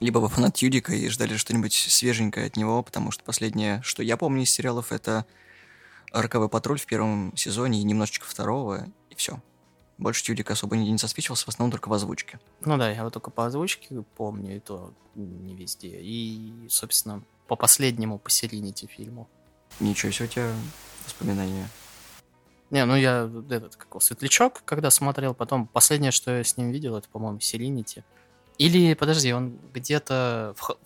Либо 0.00 0.18
вы 0.18 0.28
фанат 0.28 0.58
Юдика 0.58 0.92
и 0.92 1.08
ждали 1.08 1.36
что-нибудь 1.36 1.72
свеженькое 1.72 2.46
от 2.46 2.56
него, 2.56 2.82
потому 2.82 3.10
что 3.10 3.24
последнее, 3.24 3.80
что 3.82 4.02
я 4.02 4.16
помню 4.16 4.42
из 4.42 4.50
сериалов, 4.50 4.92
это 4.92 5.24
«Роковой 6.12 6.48
патруль» 6.48 6.78
в 6.78 6.86
первом 6.86 7.36
сезоне 7.36 7.80
и 7.80 7.84
немножечко 7.84 8.26
второго, 8.26 8.86
и 9.10 9.14
все. 9.14 9.40
Больше 9.96 10.24
Юдик 10.30 10.50
особо 10.50 10.76
нигде 10.76 10.90
не 10.90 10.98
засвечивался, 10.98 11.44
в 11.46 11.48
основном 11.48 11.70
только 11.70 11.88
в 11.88 11.92
озвучке. 11.92 12.40
Ну 12.60 12.76
да, 12.76 12.90
я 12.90 13.04
вот 13.04 13.12
только 13.12 13.30
по 13.30 13.46
озвучке 13.46 14.02
помню, 14.16 14.56
и 14.56 14.60
то 14.60 14.92
не 15.14 15.54
везде. 15.54 16.00
И, 16.00 16.66
собственно, 16.68 17.22
по 17.46 17.56
последнему, 17.56 18.18
по 18.18 18.30
Селинити 18.30 18.86
фильму. 18.86 19.28
Ничего 19.80 20.10
себе 20.10 20.26
у 20.26 20.28
тебя 20.28 20.52
воспоминания. 21.04 21.68
Не, 22.70 22.84
ну 22.86 22.96
я 22.96 23.30
этот, 23.50 23.76
как 23.76 23.88
его, 23.90 24.00
Светлячок, 24.00 24.62
когда 24.64 24.90
смотрел, 24.90 25.34
потом 25.34 25.66
последнее, 25.66 26.10
что 26.10 26.38
я 26.38 26.42
с 26.44 26.56
ним 26.56 26.70
видел, 26.70 26.96
это, 26.96 27.08
по-моему, 27.08 27.38
Селинити. 27.38 28.04
Или, 28.58 28.94
подожди, 28.94 29.32
он 29.32 29.58
где-то... 29.72 30.54
В... 30.56 30.76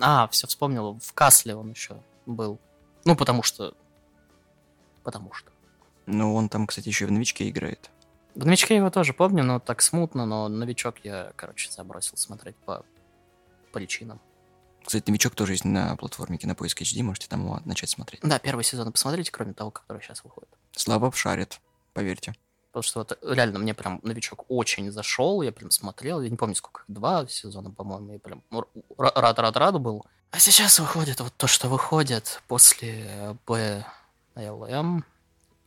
А, 0.00 0.28
все 0.28 0.46
вспомнил, 0.46 0.98
в 1.02 1.12
Касле 1.12 1.54
он 1.54 1.70
еще 1.70 2.02
был. 2.26 2.58
Ну, 3.04 3.16
потому 3.16 3.42
что... 3.42 3.74
Потому 5.02 5.32
что. 5.32 5.50
Ну, 6.06 6.34
он 6.34 6.48
там, 6.48 6.66
кстати, 6.66 6.88
еще 6.88 7.04
и 7.04 7.08
в 7.08 7.12
новичке 7.12 7.48
играет. 7.48 7.90
В 8.34 8.44
новичке 8.44 8.76
его 8.76 8.90
тоже 8.90 9.12
помню, 9.12 9.44
но 9.44 9.60
так 9.60 9.80
смутно, 9.80 10.26
но 10.26 10.48
новичок 10.48 10.96
я, 11.04 11.32
короче, 11.36 11.70
забросил 11.70 12.16
смотреть 12.16 12.56
по 12.56 12.84
причинам. 13.72 14.20
Кстати, 14.84 15.08
новичок 15.08 15.34
тоже 15.34 15.52
есть 15.52 15.64
на 15.64 15.96
платформе 15.96 16.36
Кинопоиск 16.36 16.82
HD, 16.82 17.02
можете 17.02 17.28
там 17.28 17.44
его 17.44 17.60
начать 17.64 17.90
смотреть. 17.90 18.20
Да, 18.22 18.38
первый 18.38 18.64
сезон 18.64 18.92
посмотрите, 18.92 19.30
кроме 19.30 19.54
того, 19.54 19.70
который 19.70 20.02
сейчас 20.02 20.24
выходит. 20.24 20.50
Слава 20.72 21.10
шарит, 21.12 21.60
поверьте. 21.92 22.34
Потому 22.72 22.82
что 22.82 22.98
вот 22.98 23.18
реально 23.22 23.60
мне 23.60 23.72
прям 23.72 24.00
новичок 24.02 24.46
очень 24.48 24.90
зашел, 24.90 25.42
я 25.42 25.52
прям 25.52 25.70
смотрел, 25.70 26.20
я 26.20 26.28
не 26.28 26.36
помню 26.36 26.56
сколько, 26.56 26.82
два 26.88 27.26
сезона, 27.28 27.70
по-моему, 27.70 28.14
я 28.14 28.18
прям 28.18 28.42
рад-рад-рад 28.98 29.80
был. 29.80 30.04
А 30.32 30.40
сейчас 30.40 30.80
выходит 30.80 31.20
вот 31.20 31.32
то, 31.36 31.46
что 31.46 31.68
выходит 31.68 32.42
после 32.48 33.36
БЛМ 33.46 35.04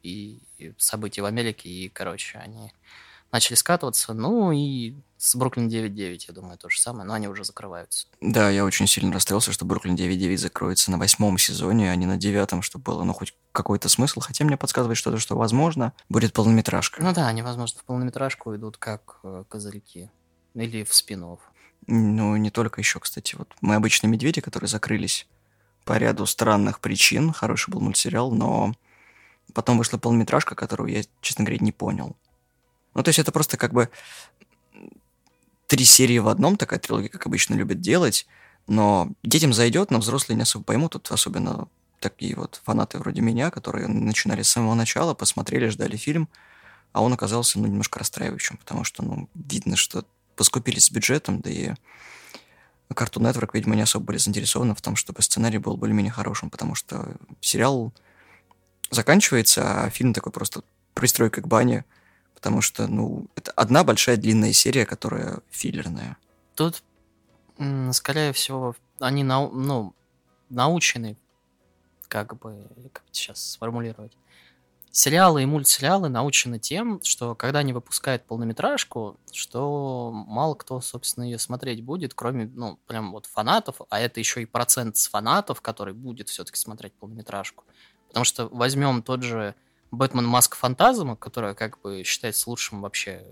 и 0.07 0.73
событий 0.77 1.21
в 1.21 1.25
Америке, 1.25 1.69
и, 1.69 1.89
короче, 1.89 2.37
они 2.39 2.71
начали 3.31 3.55
скатываться, 3.55 4.13
ну 4.13 4.51
и 4.51 4.95
с 5.17 5.35
Бруклин 5.35 5.67
9.9, 5.67 6.25
я 6.27 6.33
думаю, 6.33 6.57
то 6.57 6.69
же 6.69 6.79
самое, 6.79 7.05
но 7.05 7.13
они 7.13 7.27
уже 7.27 7.43
закрываются. 7.43 8.07
Да, 8.21 8.49
я 8.49 8.63
очень 8.63 8.87
сильно 8.87 9.11
расстроился, 9.11 9.51
что 9.51 9.65
Бруклин 9.65 9.95
9.9 9.95 10.37
закроется 10.37 10.91
на 10.91 10.97
восьмом 10.97 11.37
сезоне, 11.37 11.91
а 11.91 11.95
не 11.95 12.05
на 12.05 12.17
девятом, 12.17 12.61
чтобы 12.61 12.83
было, 12.83 13.03
ну, 13.03 13.13
хоть 13.13 13.33
какой-то 13.51 13.89
смысл. 13.89 14.19
Хотя 14.19 14.45
мне 14.45 14.57
подсказывает 14.57 14.97
что-то, 14.97 15.17
что, 15.17 15.35
возможно, 15.35 15.93
будет 16.09 16.33
полнометражка. 16.33 17.03
Ну 17.03 17.13
да, 17.13 17.27
они, 17.27 17.41
возможно, 17.41 17.79
в 17.79 17.83
полнометражку 17.83 18.55
идут 18.55 18.77
как 18.77 19.19
э, 19.23 19.43
козырьки. 19.49 20.09
Или 20.53 20.83
в 20.83 20.93
спин 20.93 21.37
Ну, 21.87 22.35
не 22.37 22.49
только 22.49 22.81
еще, 22.81 22.99
кстати. 22.99 23.35
Вот 23.35 23.53
мы 23.61 23.75
обычные 23.75 24.09
медведи, 24.09 24.41
которые 24.41 24.69
закрылись 24.69 25.27
по 25.83 25.97
ряду 25.97 26.25
странных 26.25 26.79
причин. 26.79 27.33
Хороший 27.33 27.71
был 27.71 27.81
мультсериал, 27.81 28.31
но 28.31 28.73
потом 29.53 29.77
вышла 29.77 29.97
полнометражка, 29.97 30.55
которую 30.55 30.91
я, 30.91 31.03
честно 31.21 31.45
говоря, 31.45 31.63
не 31.63 31.71
понял. 31.71 32.15
Ну, 32.93 33.03
то 33.03 33.09
есть 33.09 33.19
это 33.19 33.31
просто 33.31 33.57
как 33.57 33.73
бы 33.73 33.89
три 35.67 35.85
серии 35.85 36.19
в 36.19 36.27
одном, 36.27 36.57
такая 36.57 36.79
трилогия, 36.79 37.09
как 37.09 37.25
обычно 37.27 37.53
любят 37.53 37.81
делать, 37.81 38.25
но 38.67 39.09
детям 39.23 39.53
зайдет, 39.53 39.91
но 39.91 39.99
взрослые 39.99 40.35
не 40.35 40.43
особо 40.43 40.63
поймут, 40.63 40.93
тут 40.93 41.11
особенно 41.11 41.67
такие 41.99 42.35
вот 42.35 42.61
фанаты 42.63 42.99
вроде 42.99 43.21
меня, 43.21 43.51
которые 43.51 43.87
начинали 43.87 44.41
с 44.41 44.49
самого 44.49 44.75
начала, 44.75 45.13
посмотрели, 45.13 45.67
ждали 45.67 45.97
фильм, 45.97 46.29
а 46.93 47.01
он 47.01 47.13
оказался, 47.13 47.59
ну, 47.59 47.67
немножко 47.67 47.99
расстраивающим, 47.99 48.57
потому 48.57 48.83
что, 48.83 49.03
ну, 49.03 49.29
видно, 49.35 49.75
что 49.75 50.05
поскупились 50.35 50.85
с 50.85 50.91
бюджетом, 50.91 51.41
да 51.41 51.49
и 51.49 51.71
Cartoon 52.89 53.31
Network, 53.31 53.49
видимо, 53.53 53.75
не 53.75 53.81
особо 53.81 54.05
были 54.05 54.17
заинтересованы 54.17 54.73
в 54.73 54.81
том, 54.81 54.95
чтобы 54.95 55.21
сценарий 55.21 55.57
был 55.57 55.77
более-менее 55.77 56.11
хорошим, 56.11 56.49
потому 56.49 56.75
что 56.75 57.15
сериал 57.41 57.93
заканчивается, 58.89 59.83
а 59.83 59.89
фильм 59.89 60.13
такой 60.13 60.31
просто 60.31 60.63
пристройка 60.93 61.41
к 61.41 61.47
бане, 61.47 61.85
потому 62.33 62.61
что, 62.61 62.87
ну, 62.87 63.27
это 63.35 63.51
одна 63.51 63.83
большая 63.83 64.17
длинная 64.17 64.53
серия, 64.53 64.85
которая 64.85 65.39
филлерная. 65.49 66.17
Тут, 66.55 66.83
скорее 67.91 68.33
всего, 68.33 68.75
они 68.99 69.23
нау- 69.23 69.51
ну, 69.51 69.93
научены, 70.49 71.17
как 72.07 72.37
бы, 72.39 72.67
как 72.93 73.03
сейчас 73.11 73.51
сформулировать. 73.51 74.17
Сериалы 74.91 75.43
и 75.43 75.45
мультсериалы 75.45 76.09
научены 76.09 76.57
тем, 76.57 76.99
что 77.03 77.35
когда 77.35 77.59
они 77.59 77.71
выпускают 77.71 78.25
полнометражку, 78.25 79.19
что 79.31 80.11
мало 80.11 80.55
кто, 80.55 80.81
собственно, 80.81 81.23
ее 81.25 81.37
смотреть 81.37 81.83
будет, 81.83 82.15
кроме, 82.15 82.47
ну, 82.47 82.79
прям 82.87 83.11
вот 83.11 83.27
фанатов, 83.27 83.81
а 83.91 83.99
это 83.99 84.19
еще 84.19 84.41
и 84.41 84.45
процент 84.45 84.97
с 84.97 85.07
фанатов, 85.07 85.61
который 85.61 85.93
будет 85.93 86.29
все-таки 86.29 86.57
смотреть 86.57 86.93
полнометражку. 86.93 87.63
Потому 88.17 88.25
что 88.25 88.47
возьмем 88.47 89.03
тот 89.03 89.21
же 89.21 89.53
Бэтмен 89.91 90.25
Маск 90.25 90.55
Фантазма, 90.55 91.15
которая 91.15 91.53
как 91.53 91.79
бы 91.81 92.01
считается 92.03 92.49
лучшим 92.49 92.81
вообще 92.81 93.23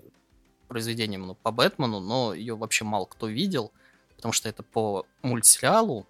произведением 0.67 1.25
ну, 1.25 1.33
по 1.33 1.49
Бэтмену, 1.49 1.99
но 1.99 2.35
ее 2.35 2.55
вообще 2.55 2.85
мало 2.85 3.05
кто 3.05 3.25
видел, 3.25 3.71
потому 4.15 4.31
что 4.31 4.47
это 4.47 4.61
по 4.61 5.07
мультсериалу, 5.23 6.05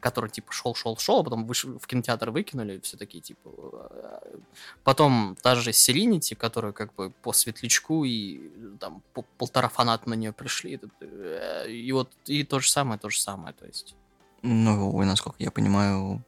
который 0.00 0.30
типа 0.30 0.54
шел-шел-шел, 0.54 1.20
а 1.20 1.22
потом 1.22 1.44
выш... 1.44 1.64
в 1.64 1.86
кинотеатр 1.86 2.30
выкинули, 2.30 2.80
все 2.80 2.96
такие 2.96 3.20
типа... 3.20 3.50
э, 3.90 4.38
Потом 4.84 5.36
та 5.42 5.54
же 5.54 5.74
Селинити, 5.74 6.32
которая 6.32 6.72
как 6.72 6.94
бы 6.94 7.10
по 7.10 7.34
светлячку 7.34 8.04
и 8.06 8.40
там 8.80 9.02
по- 9.12 9.26
полтора 9.36 9.68
фаната 9.68 10.08
на 10.08 10.14
нее 10.14 10.32
пришли. 10.32 10.80
э, 11.02 11.70
И 11.70 11.92
вот 11.92 12.10
и 12.24 12.42
то 12.42 12.58
же 12.58 12.70
самое, 12.70 12.98
то 12.98 13.10
же 13.10 13.20
самое, 13.20 13.52
то 13.52 13.66
есть. 13.66 13.94
Ну, 14.40 14.98
насколько 15.04 15.36
я 15.40 15.50
понимаю, 15.50 16.24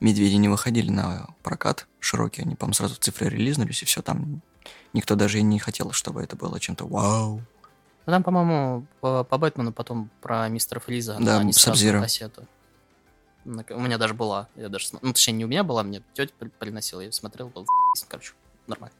медведи 0.00 0.34
не 0.34 0.48
выходили 0.48 0.90
на 0.90 1.28
прокат 1.42 1.86
широкий, 2.00 2.42
они, 2.42 2.54
по-моему, 2.54 2.74
сразу 2.74 2.96
цифры 2.96 3.28
релизнулись, 3.28 3.82
и 3.82 3.86
все 3.86 4.02
там. 4.02 4.40
Никто 4.92 5.14
даже 5.14 5.38
и 5.38 5.42
не 5.42 5.58
хотел, 5.58 5.92
чтобы 5.92 6.22
это 6.22 6.36
было 6.36 6.58
чем-то 6.58 6.86
вау. 6.86 7.42
Ну, 8.06 8.12
там, 8.12 8.22
по-моему, 8.22 8.86
по, 9.00 9.22
по 9.22 9.36
Бэтмену 9.38 9.72
потом 9.72 10.10
про 10.22 10.48
мистера 10.48 10.80
Фриза 10.80 11.18
Да, 11.20 11.40
они 11.40 11.52
сразу 11.52 11.90
кассету. 12.00 12.46
У 13.44 13.80
меня 13.80 13.98
даже 13.98 14.14
была. 14.14 14.48
Я 14.56 14.68
даже, 14.68 14.88
ну, 15.02 15.12
точнее, 15.12 15.34
не 15.34 15.44
у 15.44 15.48
меня 15.48 15.62
была, 15.62 15.82
мне 15.82 16.02
тетя 16.14 16.32
приносила, 16.58 17.00
я 17.00 17.12
смотрел, 17.12 17.48
был 17.48 17.66
короче, 18.08 18.32
нормально. 18.66 18.94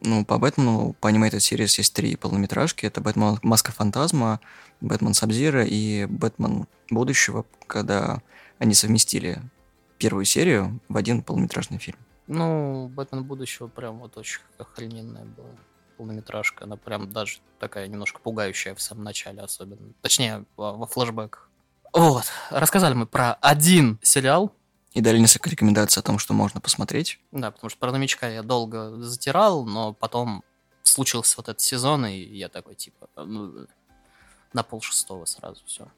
Ну, 0.00 0.24
по 0.24 0.38
Бэтмену, 0.38 0.94
по 1.00 1.10
Animated 1.10 1.38
Series 1.38 1.78
есть 1.78 1.92
три 1.92 2.16
полнометражки. 2.16 2.86
Это 2.86 3.00
Бэтмен 3.00 3.38
Маска 3.42 3.72
Фантазма, 3.72 4.40
Бэтмен 4.80 5.12
Сабзира 5.12 5.64
и 5.64 6.06
Бэтмен 6.06 6.66
Будущего, 6.90 7.44
когда 7.66 8.22
они 8.58 8.74
совместили 8.74 9.42
первую 9.98 10.24
серию 10.24 10.80
в 10.88 10.96
один 10.96 11.22
полнометражный 11.22 11.78
фильм. 11.78 11.98
Ну, 12.26 12.88
Бэтмен 12.88 13.24
Будущего 13.24 13.68
прям 13.68 13.98
вот 13.98 14.16
очень 14.16 14.40
охрененная 14.58 15.24
была 15.24 15.48
полнометражка. 15.96 16.64
Она 16.64 16.76
прям 16.76 17.10
даже 17.10 17.38
такая 17.58 17.88
немножко 17.88 18.20
пугающая 18.20 18.74
в 18.74 18.80
самом 18.80 19.04
начале 19.04 19.40
особенно. 19.40 19.92
Точнее, 20.02 20.44
во 20.56 20.86
флэшбэках. 20.86 21.48
Вот, 21.92 22.24
рассказали 22.50 22.94
мы 22.94 23.06
про 23.06 23.34
один 23.34 23.98
сериал, 24.02 24.52
и 24.92 25.00
дали 25.00 25.18
несколько 25.18 25.50
рекомендаций 25.50 26.00
о 26.00 26.02
том, 26.02 26.18
что 26.18 26.34
можно 26.34 26.60
посмотреть. 26.60 27.20
Да, 27.30 27.50
потому 27.50 27.70
что 27.70 27.78
про 27.78 27.92
новичка 27.92 28.28
я 28.28 28.42
долго 28.42 29.00
затирал, 29.02 29.64
но 29.64 29.92
потом 29.92 30.42
случился 30.82 31.36
вот 31.36 31.48
этот 31.48 31.60
сезон, 31.60 32.06
и 32.06 32.16
я 32.16 32.48
такой, 32.48 32.74
типа, 32.74 33.08
ну, 33.16 33.66
на 34.52 34.62
пол 34.62 34.80
шестого 34.80 35.24
сразу 35.24 35.62
все. 35.66 35.88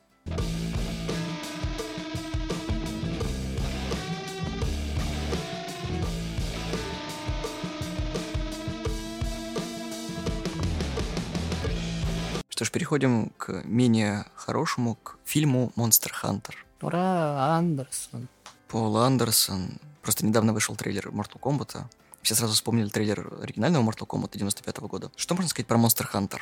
Что 12.61 12.67
ж, 12.67 12.73
переходим 12.73 13.33
к 13.39 13.63
менее 13.65 14.27
хорошему, 14.35 14.97
к 14.97 15.17
фильму 15.25 15.73
«Монстр 15.77 16.13
Хантер». 16.13 16.67
Ура, 16.83 17.57
Андерсон. 17.57 18.29
Пол 18.69 18.99
Андерсон. 18.99 19.79
Просто 20.03 20.27
недавно 20.27 20.53
вышел 20.53 20.77
трейлер 20.77 21.09
Mortal 21.09 21.41
Kombat. 21.41 21.85
Все 22.21 22.35
сразу 22.35 22.53
вспомнили 22.53 22.91
трейлер 22.91 23.33
оригинального 23.41 23.83
Mortal 23.83 24.07
Kombat 24.07 24.37
95 24.37 24.77
-го 24.77 24.89
года. 24.89 25.11
Что 25.17 25.35
можно 25.35 25.49
сказать 25.49 25.69
про 25.69 25.79
Monster 25.79 26.07
Hunter? 26.13 26.41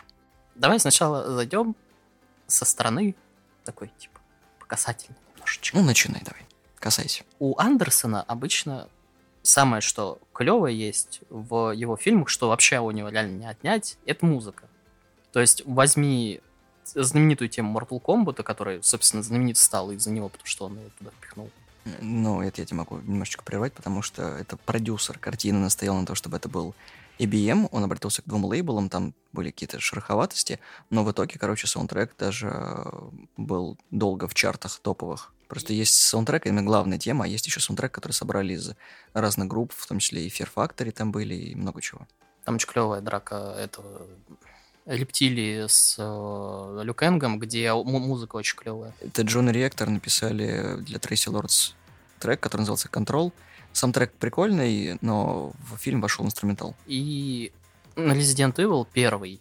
Давай 0.57 0.81
сначала 0.81 1.37
зайдем 1.37 1.77
со 2.49 2.65
стороны 2.65 3.15
такой, 3.65 3.93
типа, 3.97 4.19
показательный 4.59 5.19
немножечко. 5.35 5.77
Ну, 5.77 5.85
начинай 5.85 6.23
давай. 6.25 6.45
Касайся. 6.81 7.23
У 7.39 7.57
Андерсона 7.61 8.25
обычно 8.25 8.89
самое, 9.45 9.83
что 9.83 10.19
клевое 10.33 10.77
есть 10.77 11.21
в 11.31 11.71
его 11.71 11.97
фильмах, 11.97 12.29
что 12.29 12.49
вообще 12.49 12.81
у 12.81 12.91
него 12.91 13.09
реально 13.09 13.39
не 13.39 13.47
отнять, 13.47 13.99
это 14.05 14.27
музыка. 14.27 14.68
То 15.33 15.41
есть 15.41 15.63
возьми 15.67 16.41
знаменитую 16.95 17.49
тему 17.49 17.79
Mortal 17.79 18.01
Kombat, 18.03 18.43
которая, 18.43 18.83
собственно, 18.83 19.23
знаменит 19.23 19.59
стала 19.59 19.93
из-за 19.93 20.11
него, 20.11 20.29
потому 20.29 20.47
что 20.47 20.67
он 20.67 20.79
ее 20.79 20.91
туда 20.99 21.11
впихнул. 21.11 21.51
Ну, 22.01 22.43
это 22.43 22.61
я 22.61 22.67
тебе 22.67 22.79
могу 22.79 22.99
немножечко 22.99 23.43
прервать, 23.45 23.73
потому 23.73 24.03
что 24.03 24.23
это 24.23 24.57
продюсер 24.57 25.19
картины 25.19 25.59
настоял 25.59 25.97
на 25.97 26.07
том, 26.07 26.17
чтобы 26.17 26.37
это 26.37 26.49
был 26.49 26.75
IBM, 27.19 27.69
он 27.73 27.85
обратился 27.85 28.23
к 28.23 28.27
двум 28.27 28.45
лейблам, 28.45 28.89
там 28.89 29.15
были 29.33 29.51
какие-то 29.51 29.81
шероховатости, 29.81 30.61
но 30.91 31.05
в 31.05 31.11
итоге, 31.11 31.39
короче, 31.39 31.67
саундтрек 31.67 32.17
даже 32.17 32.49
э, 32.53 32.85
был 33.37 33.77
долго 33.91 34.29
в 34.29 34.35
чартах 34.35 34.79
топовых. 34.79 35.33
Просто 35.49 35.73
есть 35.73 35.95
саундтрек, 35.95 36.47
именно 36.47 36.63
главная 36.63 36.99
тема, 36.99 37.25
а 37.25 37.29
есть 37.29 37.47
еще 37.47 37.61
саундтрек, 37.61 37.91
который 37.91 38.13
собрали 38.13 38.53
из 38.53 38.73
разных 39.15 39.49
групп, 39.49 39.73
в 39.75 39.87
том 39.87 39.99
числе 39.99 40.27
и 40.27 40.29
Fear 40.29 40.49
Factory 40.55 40.93
там 40.93 41.11
были, 41.11 41.35
и 41.35 41.55
много 41.55 41.81
чего. 41.81 42.07
Там 42.45 42.55
очень 42.57 42.69
клевая 42.69 43.01
драка 43.01 43.55
этого 43.59 44.07
рептилии 44.89 45.67
с 45.69 45.97
э, 45.99 46.81
Люкенгом, 46.83 47.39
где 47.39 47.73
музыка 47.73 48.37
очень 48.37 48.57
клевая. 48.57 48.93
Это 49.01 49.23
Джон 49.23 49.51
и 49.51 49.53
Реактор 49.53 49.91
написали 49.91 50.77
для 50.81 50.99
Трейси 50.99 51.29
Лордс 51.29 51.73
трек, 52.19 52.41
который 52.41 52.63
назывался 52.63 52.89
Control. 52.89 53.33
Сам 53.73 53.93
трек 53.93 54.13
прикольный, 54.15 54.99
но 55.03 55.53
в 55.71 55.77
фильм 55.77 56.01
вошел 56.01 56.25
инструментал. 56.25 56.75
И 56.87 57.53
Resident 57.95 58.55
Evil 58.57 58.87
первый, 58.93 59.41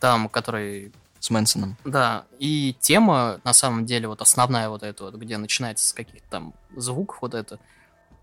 там, 0.00 0.28
который... 0.28 0.92
С 1.18 1.30
Мэнсоном. 1.30 1.76
Да, 1.84 2.24
и 2.38 2.76
тема, 2.78 3.40
на 3.42 3.52
самом 3.52 3.84
деле, 3.86 4.06
вот 4.06 4.20
основная 4.20 4.68
вот 4.68 4.82
эта 4.82 5.04
вот, 5.04 5.14
где 5.14 5.38
начинается 5.38 5.88
с 5.88 5.92
каких-то 5.92 6.26
там 6.30 6.54
звуков 6.76 7.18
вот 7.20 7.34
это, 7.34 7.58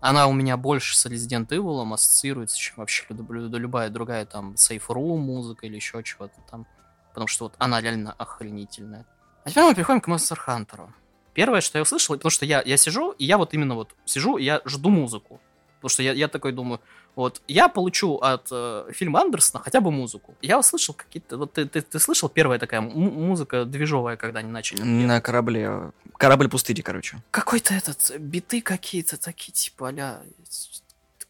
она 0.04 0.26
у 0.26 0.34
меня 0.34 0.58
больше 0.58 0.94
с 0.98 1.06
Resident 1.06 1.48
Evil 1.48 1.90
ассоциируется, 1.94 2.58
чем 2.58 2.74
вообще 2.76 3.06
любая 3.08 3.88
другая 3.88 4.26
там 4.26 4.52
Safe 4.52 4.86
Room 4.88 5.16
музыка 5.16 5.66
или 5.66 5.76
еще 5.76 6.02
чего-то 6.02 6.34
там. 6.50 6.66
Потому 7.08 7.26
что 7.26 7.44
вот 7.44 7.54
она 7.56 7.80
реально 7.80 8.12
охренительная. 8.12 9.06
А 9.44 9.50
теперь 9.50 9.64
мы 9.64 9.74
переходим 9.74 10.02
к 10.02 10.08
Monster 10.08 10.36
Hunter. 10.46 10.90
Первое, 11.32 11.62
что 11.62 11.78
я 11.78 11.82
услышал, 11.82 12.16
потому 12.16 12.28
что 12.28 12.44
я, 12.44 12.60
я 12.66 12.76
сижу, 12.76 13.12
и 13.12 13.24
я 13.24 13.38
вот 13.38 13.54
именно 13.54 13.76
вот 13.76 13.94
сижу, 14.04 14.36
и 14.36 14.44
я 14.44 14.60
жду 14.66 14.90
музыку. 14.90 15.40
Потому 15.84 15.92
что 15.92 16.02
я, 16.02 16.12
я 16.14 16.28
такой 16.28 16.52
думаю, 16.52 16.80
вот, 17.14 17.42
я 17.46 17.68
получу 17.68 18.16
от 18.16 18.48
э, 18.50 18.86
фильма 18.92 19.20
Андерсона 19.20 19.62
хотя 19.62 19.82
бы 19.82 19.90
музыку. 19.90 20.34
Я 20.40 20.58
услышал 20.58 20.94
какие-то... 20.94 21.36
Вот 21.36 21.52
ты, 21.52 21.66
ты, 21.66 21.82
ты 21.82 21.98
слышал 21.98 22.30
первая 22.30 22.58
такая 22.58 22.80
музыка 22.80 23.66
движовая, 23.66 24.16
когда 24.16 24.38
они 24.38 24.50
начали? 24.50 24.80
На 24.80 25.20
корабле. 25.20 25.92
Корабль 26.16 26.48
пустыни, 26.48 26.80
короче. 26.80 27.18
Какой-то 27.30 27.74
этот... 27.74 28.18
Биты 28.18 28.62
какие-то 28.62 29.20
такие, 29.20 29.52
типа, 29.52 29.90
а 29.90 30.22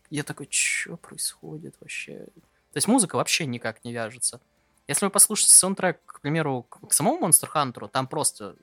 Я 0.08 0.22
такой, 0.22 0.46
что 0.48 0.96
происходит 0.98 1.74
вообще? 1.80 2.18
То 2.18 2.76
есть 2.76 2.86
музыка 2.86 3.16
вообще 3.16 3.46
никак 3.46 3.84
не 3.84 3.92
вяжется. 3.92 4.40
Если 4.86 5.04
вы 5.04 5.10
послушаете 5.10 5.56
саундтрек, 5.56 5.98
к 6.06 6.20
примеру, 6.20 6.62
к 6.62 6.92
самому 6.92 7.26
Monster 7.26 7.48
Hunter, 7.52 7.88
там 7.88 8.06
просто 8.06 8.54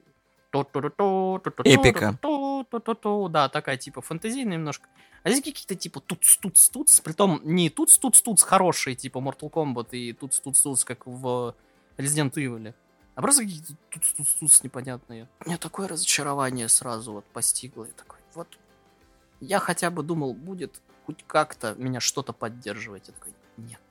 Эпика. 0.53 2.19
Да, 3.29 3.49
такая 3.49 3.77
типа 3.77 4.01
фантазийная 4.01 4.57
немножко. 4.57 4.87
А 5.23 5.29
здесь 5.29 5.43
какие-то 5.43 5.75
типа 5.75 5.99
туц 5.99 6.37
туц 6.37 6.69
туц, 6.69 6.99
притом 6.99 7.41
не 7.43 7.69
туц 7.69 7.97
туц 7.97 8.21
туц 8.21 8.43
хорошие, 8.43 8.95
типа 8.95 9.19
Mortal 9.19 9.51
Kombat 9.51 9.89
и 9.91 10.13
туц 10.13 10.39
туц 10.39 10.59
туц, 10.59 10.83
как 10.83 11.05
в 11.05 11.55
Resident 11.97 12.33
Evil. 12.33 12.73
А 13.15 13.21
просто 13.21 13.43
какие-то 13.43 13.75
туц 13.89 14.13
туц 14.13 14.27
туц 14.39 14.63
непонятные. 14.63 15.27
Мне 15.45 15.57
такое 15.57 15.87
разочарование 15.87 16.67
сразу 16.69 17.13
вот 17.13 17.25
постигло. 17.25 17.85
Я 17.85 17.91
такой, 17.93 18.19
вот 18.33 18.47
я 19.39 19.59
хотя 19.59 19.89
бы 19.91 20.03
думал, 20.03 20.33
будет 20.33 20.81
хоть 21.05 21.23
как-то 21.27 21.75
меня 21.75 21.99
что-то 21.99 22.33
поддерживать. 22.33 23.07
Я 23.07 23.13
такой, 23.13 23.33
нет. 23.57 23.81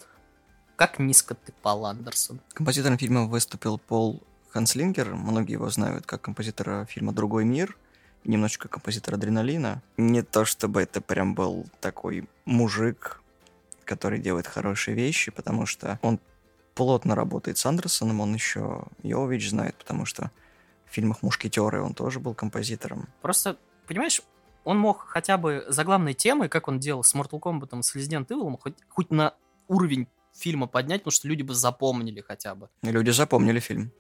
Как 0.76 0.98
низко 0.98 1.34
ты 1.34 1.52
пал, 1.62 1.84
Андерсон. 1.86 2.40
Композитором 2.54 2.98
фильма 2.98 3.26
выступил 3.26 3.78
Пол 3.78 4.22
Ханслингер, 4.52 5.14
многие 5.14 5.52
его 5.52 5.70
знают 5.70 6.06
как 6.06 6.22
композитора 6.22 6.84
фильма 6.86 7.12
«Другой 7.12 7.44
мир», 7.44 7.76
немножечко 8.24 8.68
композитор 8.68 9.14
«Адреналина». 9.14 9.82
Не 9.96 10.22
то 10.22 10.44
чтобы 10.44 10.82
это 10.82 11.00
прям 11.00 11.34
был 11.34 11.66
такой 11.80 12.28
мужик, 12.44 13.22
который 13.84 14.20
делает 14.20 14.46
хорошие 14.46 14.94
вещи, 14.94 15.30
потому 15.30 15.66
что 15.66 15.98
он 16.02 16.18
плотно 16.74 17.14
работает 17.14 17.58
с 17.58 17.66
Андерсоном, 17.66 18.20
он 18.20 18.34
еще 18.34 18.84
Йович 19.02 19.50
знает, 19.50 19.76
потому 19.76 20.04
что 20.04 20.30
в 20.86 20.92
фильмах 20.92 21.22
«Мушкетеры» 21.22 21.82
он 21.82 21.94
тоже 21.94 22.20
был 22.20 22.34
композитором. 22.34 23.08
Просто, 23.22 23.56
понимаешь, 23.86 24.20
он 24.64 24.78
мог 24.78 25.06
хотя 25.06 25.36
бы 25.36 25.64
за 25.68 25.84
главной 25.84 26.14
темой, 26.14 26.48
как 26.48 26.68
он 26.68 26.78
делал 26.78 27.04
с 27.04 27.14
Mortal 27.14 27.40
Kombat, 27.40 27.82
с 27.82 27.94
Resident 27.96 28.26
Evil, 28.26 28.58
хоть, 28.60 28.74
хоть 28.88 29.10
на 29.10 29.34
уровень 29.68 30.08
фильма 30.34 30.66
поднять, 30.66 31.02
потому 31.02 31.12
что 31.12 31.28
люди 31.28 31.42
бы 31.42 31.54
запомнили 31.54 32.20
хотя 32.20 32.54
бы. 32.54 32.68
Люди 32.82 33.10
запомнили 33.10 33.60
фильм. 33.60 33.92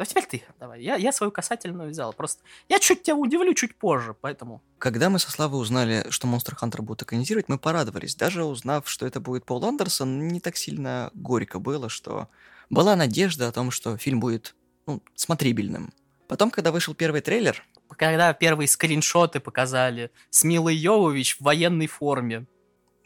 А 0.00 0.06
теперь 0.06 0.24
ты, 0.24 0.42
давай. 0.58 0.82
Я, 0.82 0.96
я 0.96 1.12
свою 1.12 1.30
касательную 1.30 1.90
взял. 1.90 2.14
Просто 2.14 2.42
я 2.70 2.78
чуть 2.78 3.02
тебя 3.02 3.16
удивлю 3.16 3.52
чуть 3.52 3.76
позже, 3.76 4.16
поэтому... 4.18 4.62
Когда 4.78 5.10
мы 5.10 5.18
со 5.18 5.30
Славой 5.30 5.60
узнали, 5.60 6.06
что 6.08 6.26
Monster 6.26 6.56
Hunter 6.58 6.80
будут 6.80 7.02
экранизировать, 7.02 7.50
мы 7.50 7.58
порадовались. 7.58 8.16
Даже 8.16 8.44
узнав, 8.44 8.88
что 8.88 9.06
это 9.06 9.20
будет 9.20 9.44
Пол 9.44 9.62
Андерсон, 9.62 10.28
не 10.28 10.40
так 10.40 10.56
сильно 10.56 11.10
горько 11.12 11.58
было, 11.58 11.90
что 11.90 12.28
была 12.70 12.96
надежда 12.96 13.48
о 13.48 13.52
том, 13.52 13.70
что 13.70 13.98
фильм 13.98 14.20
будет 14.20 14.54
ну, 14.86 15.02
смотрибельным. 15.14 15.92
Потом, 16.28 16.50
когда 16.50 16.72
вышел 16.72 16.94
первый 16.94 17.20
трейлер... 17.20 17.62
Когда 17.94 18.32
первые 18.32 18.68
скриншоты 18.68 19.40
показали 19.40 20.10
с 20.30 20.44
Милой 20.44 20.76
Йовович 20.76 21.36
в 21.36 21.42
военной 21.42 21.88
форме. 21.88 22.46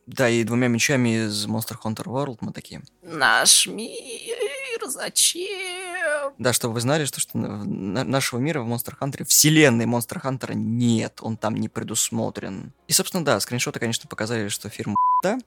Да, 0.06 0.28
и 0.28 0.44
двумя 0.44 0.68
мечами 0.68 1.24
из 1.24 1.46
Monster 1.46 1.76
Hunter 1.82 2.04
World 2.04 2.38
мы 2.40 2.52
такие. 2.52 2.82
Наш 3.02 3.66
мир, 3.66 4.36
зачем? 4.88 6.32
Да, 6.38 6.52
чтобы 6.52 6.74
вы 6.74 6.80
знали, 6.80 7.04
что, 7.04 7.20
что 7.20 7.36
нашего 7.36 8.38
мира 8.38 8.62
в 8.62 8.68
Monster 8.68 8.94
Hunter, 9.00 9.24
вселенной 9.24 9.84
Monster 9.84 10.22
Hunter 10.22 10.54
нет, 10.54 11.18
он 11.20 11.36
там 11.36 11.56
не 11.56 11.68
предусмотрен. 11.68 12.72
И, 12.88 12.92
собственно, 12.92 13.24
да, 13.24 13.38
скриншоты, 13.40 13.80
конечно, 13.80 14.08
показали, 14.08 14.48
что 14.48 14.68
фирма 14.68 14.96
да, 15.22 15.38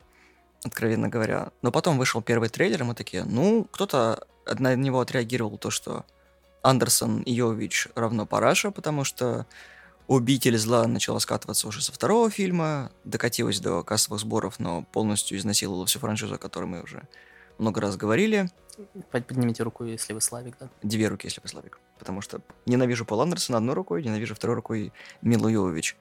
откровенно 0.63 1.09
говоря. 1.09 1.51
Но 1.61 1.71
потом 1.71 1.97
вышел 1.97 2.21
первый 2.21 2.49
трейлер, 2.49 2.81
и 2.81 2.85
мы 2.85 2.95
такие, 2.95 3.23
ну, 3.23 3.67
кто-то 3.71 4.25
на 4.45 4.75
него 4.75 4.99
отреагировал 4.99 5.57
то, 5.57 5.69
что 5.69 6.05
Андерсон 6.63 7.21
и 7.21 7.33
Йович 7.33 7.89
равно 7.95 8.25
Параша, 8.25 8.71
потому 8.71 9.03
что 9.03 9.45
Убитель 10.07 10.57
зла 10.57 10.87
начала 10.87 11.19
скатываться 11.19 11.67
уже 11.67 11.81
со 11.81 11.91
второго 11.91 12.29
фильма, 12.29 12.91
докатилась 13.03 13.59
до 13.59 13.83
кассовых 13.83 14.21
сборов, 14.21 14.57
но 14.57 14.83
полностью 14.83 15.37
изнасиловала 15.37 15.85
всю 15.85 15.99
франшизу, 15.99 16.35
о 16.35 16.37
которой 16.37 16.65
мы 16.65 16.81
уже 16.81 17.03
много 17.57 17.81
раз 17.81 17.97
говорили. 17.97 18.49
Поднимите 19.11 19.63
руку, 19.63 19.83
если 19.83 20.13
вы 20.13 20.21
Славик, 20.21 20.55
да? 20.59 20.69
Две 20.83 21.07
руки, 21.07 21.27
если 21.27 21.41
вы 21.41 21.47
Славик. 21.47 21.79
Потому 21.97 22.21
что 22.21 22.41
ненавижу 22.65 23.05
Пол 23.05 23.21
Андерсона 23.21 23.57
одной 23.57 23.75
рукой, 23.75 24.03
ненавижу 24.03 24.35
второй 24.35 24.55
рукой 24.55 24.93
Милу 25.21 25.47
Йовович. 25.47 25.95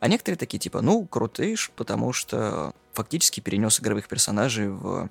А 0.00 0.08
некоторые 0.08 0.38
такие, 0.38 0.58
типа, 0.58 0.80
ну, 0.80 1.06
крутыш, 1.06 1.70
потому 1.76 2.12
что 2.12 2.74
фактически 2.92 3.40
перенес 3.40 3.80
игровых 3.80 4.08
персонажей 4.08 4.68
в 4.68 5.08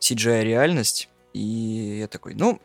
CGI-реальность. 0.00 1.08
И 1.32 1.98
я 2.00 2.08
такой, 2.08 2.34
ну, 2.34 2.60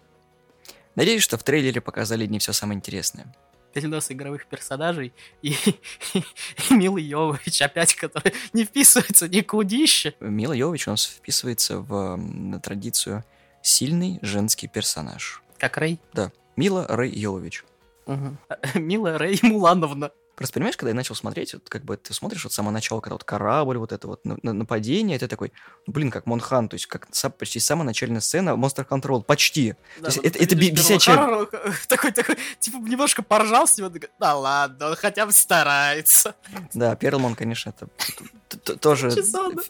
надеюсь, 0.96 1.24
что 1.24 1.38
в 1.38 1.44
трейлере 1.44 1.82
показали 1.82 2.26
не 2.26 2.40
все 2.40 2.54
самое 2.54 2.78
интересное. 2.78 3.34
Перенос 3.74 4.12
игровых 4.12 4.46
персонажей 4.46 5.14
и, 5.42 5.56
и, 6.14 6.24
и 6.70 6.74
Мила 6.74 6.98
Йовович 6.98 7.64
опять, 7.64 7.96
который 7.96 8.34
не 8.54 8.66
вписывается 8.66 9.28
никудище. 9.28 10.14
Мила 10.20 10.54
Йовович 10.54 10.88
у 10.88 10.92
нас 10.92 11.06
вписывается 11.06 11.80
в 11.80 12.60
традицию 12.62 13.24
сильный 13.64 14.20
женский 14.22 14.68
персонаж. 14.68 15.42
Как 15.58 15.78
Рэй? 15.78 16.00
Да. 16.14 16.32
Мила 16.56 16.86
Рэй 16.88 17.10
Йовович. 17.10 17.64
Угу. 18.06 18.38
Мила 18.76 19.18
Рэй 19.18 19.40
Мулановна. 19.42 20.12
Просто 20.36 20.56
понимаешь, 20.56 20.76
когда 20.78 20.90
я 20.90 20.96
начал 20.96 21.14
смотреть, 21.14 21.54
вот 21.54 21.70
как 21.70 21.84
бы 21.84 21.96
ты 21.96 22.12
смотришь 22.12 22.44
вот 22.44 22.52
с 22.52 22.56
самого 22.56 22.72
начала, 22.72 23.02
когда 23.02 23.14
вот 23.14 23.24
корабль, 23.24 23.78
вот 23.78 23.92
это 23.92 24.08
вот 24.08 24.22
нападение, 24.26 25.16
это 25.16 25.28
такой, 25.28 25.54
ну, 25.86 25.94
блин, 25.94 26.10
как 26.10 26.26
Монхан, 26.26 26.70
то 26.70 26.74
есть 26.74 26.88
как 26.88 27.08
почти 27.38 27.60
самая 27.60 27.86
начальная 27.86 28.20
сцена 28.20 28.52
Monster 28.52 28.88
Hunter 28.88 29.10
World, 29.10 29.26
почти. 29.26 29.76
Да, 30.00 30.10
то 30.10 30.16
есть 30.16 30.18
это, 30.18 30.40
это 30.44 30.56
бесячая... 30.56 31.46
Такой, 31.88 32.12
такой, 32.12 32.38
типа, 32.60 32.78
немножко 32.78 33.22
поржал 33.22 33.68
с 33.68 33.78
него, 33.78 33.92
да 34.20 34.36
ладно, 34.36 34.90
он 34.90 34.96
хотя 34.96 35.28
бы 35.28 35.32
старается. 35.32 36.36
Да, 36.74 36.96
Перлман, 36.96 37.36
конечно, 37.36 37.70
это 37.70 38.78
тоже 38.78 39.12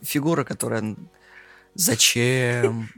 фигура, 0.01 0.45
которая... 0.45 0.95
Зачем? 1.75 2.89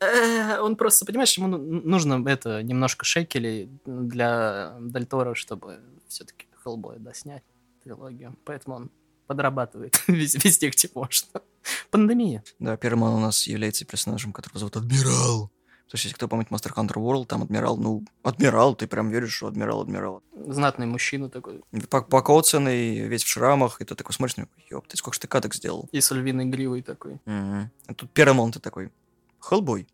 Э, 0.00 0.58
он 0.58 0.74
просто, 0.74 1.06
понимаешь, 1.06 1.36
ему 1.38 1.46
ну, 1.46 1.58
нужно 1.58 2.28
это 2.28 2.60
немножко 2.62 3.04
шекелей 3.04 3.70
для 3.86 4.76
Дальтора, 4.80 5.36
чтобы 5.36 5.78
все-таки 6.08 6.48
Хеллбой 6.64 6.98
доснять 6.98 7.44
трилогию. 7.84 8.36
Поэтому 8.44 8.76
он 8.76 8.90
подрабатывает 9.28 10.02
везде, 10.08 10.70
где 10.70 10.90
можно. 10.94 11.42
Пандемия. 11.90 12.42
Да, 12.58 12.76
Перман 12.76 13.14
у 13.14 13.20
нас 13.20 13.46
является 13.46 13.84
персонажем, 13.84 14.32
которого 14.32 14.58
зовут 14.58 14.76
Адмирал. 14.76 15.52
То 15.92 15.96
есть, 15.96 16.04
если 16.04 16.14
кто 16.16 16.26
помнит 16.26 16.48
Monster 16.48 16.72
Hunter 16.74 16.94
World, 16.94 17.26
там 17.26 17.42
Адмирал, 17.42 17.76
ну, 17.76 18.02
Адмирал, 18.22 18.74
ты 18.74 18.86
прям 18.86 19.10
веришь, 19.10 19.34
что 19.34 19.48
Адмирал, 19.48 19.82
Адмирал. 19.82 20.22
Знатный 20.32 20.86
мужчина 20.86 21.28
такой. 21.28 21.60
Покоцанный, 21.90 23.00
весь 23.00 23.22
в 23.22 23.28
шрамах, 23.28 23.82
и 23.82 23.84
ты 23.84 23.94
такой 23.94 24.14
смотришь, 24.14 24.38
ну, 24.38 24.46
ёп, 24.70 24.86
ты 24.88 24.96
сколько 24.96 25.16
ж 25.16 25.18
ты 25.18 25.28
каток 25.28 25.54
сделал. 25.54 25.90
И 25.92 26.00
с 26.00 26.10
львиной 26.10 26.46
гривой 26.46 26.80
такой. 26.80 27.16
Угу. 27.26 27.70
А 27.88 27.94
тут 27.94 28.10
Перман 28.10 28.52
ты 28.52 28.58
такой, 28.58 28.90
Хеллбой. 29.38 29.86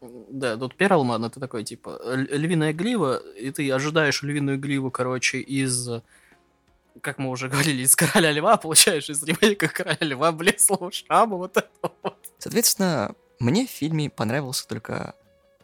Да, 0.00 0.56
тут 0.56 0.76
Перлман 0.76 1.24
это 1.24 1.40
такой, 1.40 1.64
типа, 1.64 2.00
львиная 2.14 2.72
грива, 2.72 3.16
и 3.16 3.50
ты 3.50 3.68
ожидаешь 3.72 4.22
львиную 4.22 4.56
гриву, 4.56 4.92
короче, 4.92 5.40
из 5.40 5.88
как 7.00 7.18
мы 7.18 7.28
уже 7.28 7.48
говорили, 7.52 7.82
из 7.82 7.96
Короля 7.96 8.30
Льва, 8.30 8.56
получаешь 8.56 9.10
из 9.10 9.20
ремейка 9.24 9.66
Короля 9.66 9.98
Льва 10.00 10.30
блеслого 10.30 10.92
шрама, 10.92 11.36
вот 11.36 11.56
это 11.56 11.68
вот. 12.04 12.18
Соответственно, 12.38 13.16
мне 13.40 13.66
в 13.66 13.70
фильме 13.70 14.10
понравился 14.10 14.68
только 14.68 15.16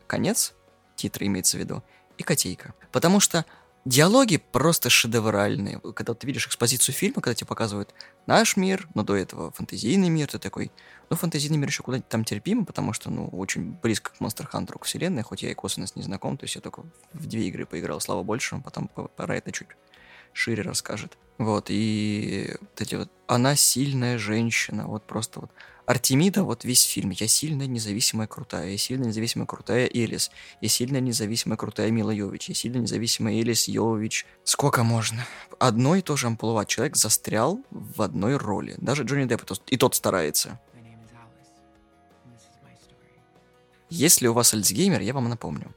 конец, 0.07 0.55
титры 0.97 1.27
имеется 1.27 1.57
в 1.57 1.61
виду, 1.61 1.83
и 2.19 2.23
котейка. 2.23 2.75
Потому 2.93 3.21
что 3.21 3.45
Диалоги 3.87 4.39
просто 4.39 4.91
шедевральные. 4.91 5.79
Когда 5.95 6.13
ты 6.13 6.27
видишь 6.27 6.49
экспозицию 6.49 6.93
фильма, 6.93 7.23
когда 7.23 7.37
тебе 7.37 7.47
показывают 7.47 7.95
наш 8.27 8.57
мир, 8.57 8.89
но 8.95 9.05
до 9.05 9.15
этого 9.15 9.53
фантазийный 9.53 10.09
мир, 10.09 10.27
ты 10.27 10.41
такой, 10.41 10.73
ну, 11.09 11.15
фантазийный 11.15 11.57
мир 11.57 11.69
еще 11.69 11.85
куда-нибудь 11.85 12.09
там 12.09 12.25
терпимо, 12.25 12.65
потому 12.65 12.93
что, 12.93 13.11
ну, 13.11 13.29
очень 13.29 13.79
близко 13.81 14.11
к 14.11 14.21
Monster 14.21 14.51
Hunter, 14.51 14.81
к 14.81 14.87
вселенной, 14.87 15.23
хоть 15.23 15.45
я 15.45 15.53
и 15.53 15.55
косвенно 15.55 15.87
с 15.87 15.95
ней 15.95 16.03
знаком, 16.03 16.37
то 16.37 16.47
есть 16.47 16.57
я 16.57 16.61
только 16.61 16.83
в 17.13 17.27
две 17.27 17.47
игры 17.47 17.65
поиграл, 17.65 18.01
слава 18.01 18.25
больше, 18.25 18.61
потом 18.65 18.89
пора 18.89 19.37
это 19.37 19.53
чуть 19.53 19.69
шире 20.33 20.65
расскажет. 20.65 21.17
Вот, 21.39 21.67
и 21.69 22.57
вот 22.61 22.81
эти 22.81 22.97
вот, 22.97 23.09
она 23.29 23.55
сильная 23.55 24.19
женщина, 24.19 24.89
вот 24.89 25.07
просто 25.07 25.43
вот 25.43 25.53
Артемида, 25.87 26.43
вот 26.43 26.65
весь 26.65 26.83
фильм. 26.83 27.11
Я 27.11 27.29
сильная, 27.29 27.69
независимая, 27.69 28.27
крутая. 28.27 28.71
Я 28.71 28.79
сильная, 28.79 29.07
независимая, 29.07 29.47
крутая 29.47 29.89
Элис. 29.93 30.33
Я 30.61 30.69
сильная, 30.69 31.01
независимая, 31.01 31.57
крутая 31.57 31.91
Мила 31.93 32.11
Йович. 32.11 32.49
Я 32.49 32.55
сильная, 32.57 32.81
независимая 32.81 33.35
Элис 33.35 33.69
Йович. 33.69 34.27
Сколько 34.43 34.83
можно? 34.83 35.25
Одно 35.61 35.95
и 35.95 36.03
то 36.03 36.17
же 36.17 36.27
амплуа. 36.27 36.65
Человек 36.67 36.97
застрял 36.97 37.61
в 37.71 38.03
одной 38.03 38.37
роли. 38.37 38.75
Даже 38.79 39.05
Джонни 39.05 39.27
Депп 39.27 39.45
и 39.69 39.77
тот 39.77 39.95
старается. 39.95 40.61
Если 43.89 44.27
у 44.27 44.33
вас 44.33 44.53
Альцгеймер, 44.53 45.01
я 45.01 45.15
вам 45.15 45.29
напомню. 45.29 45.73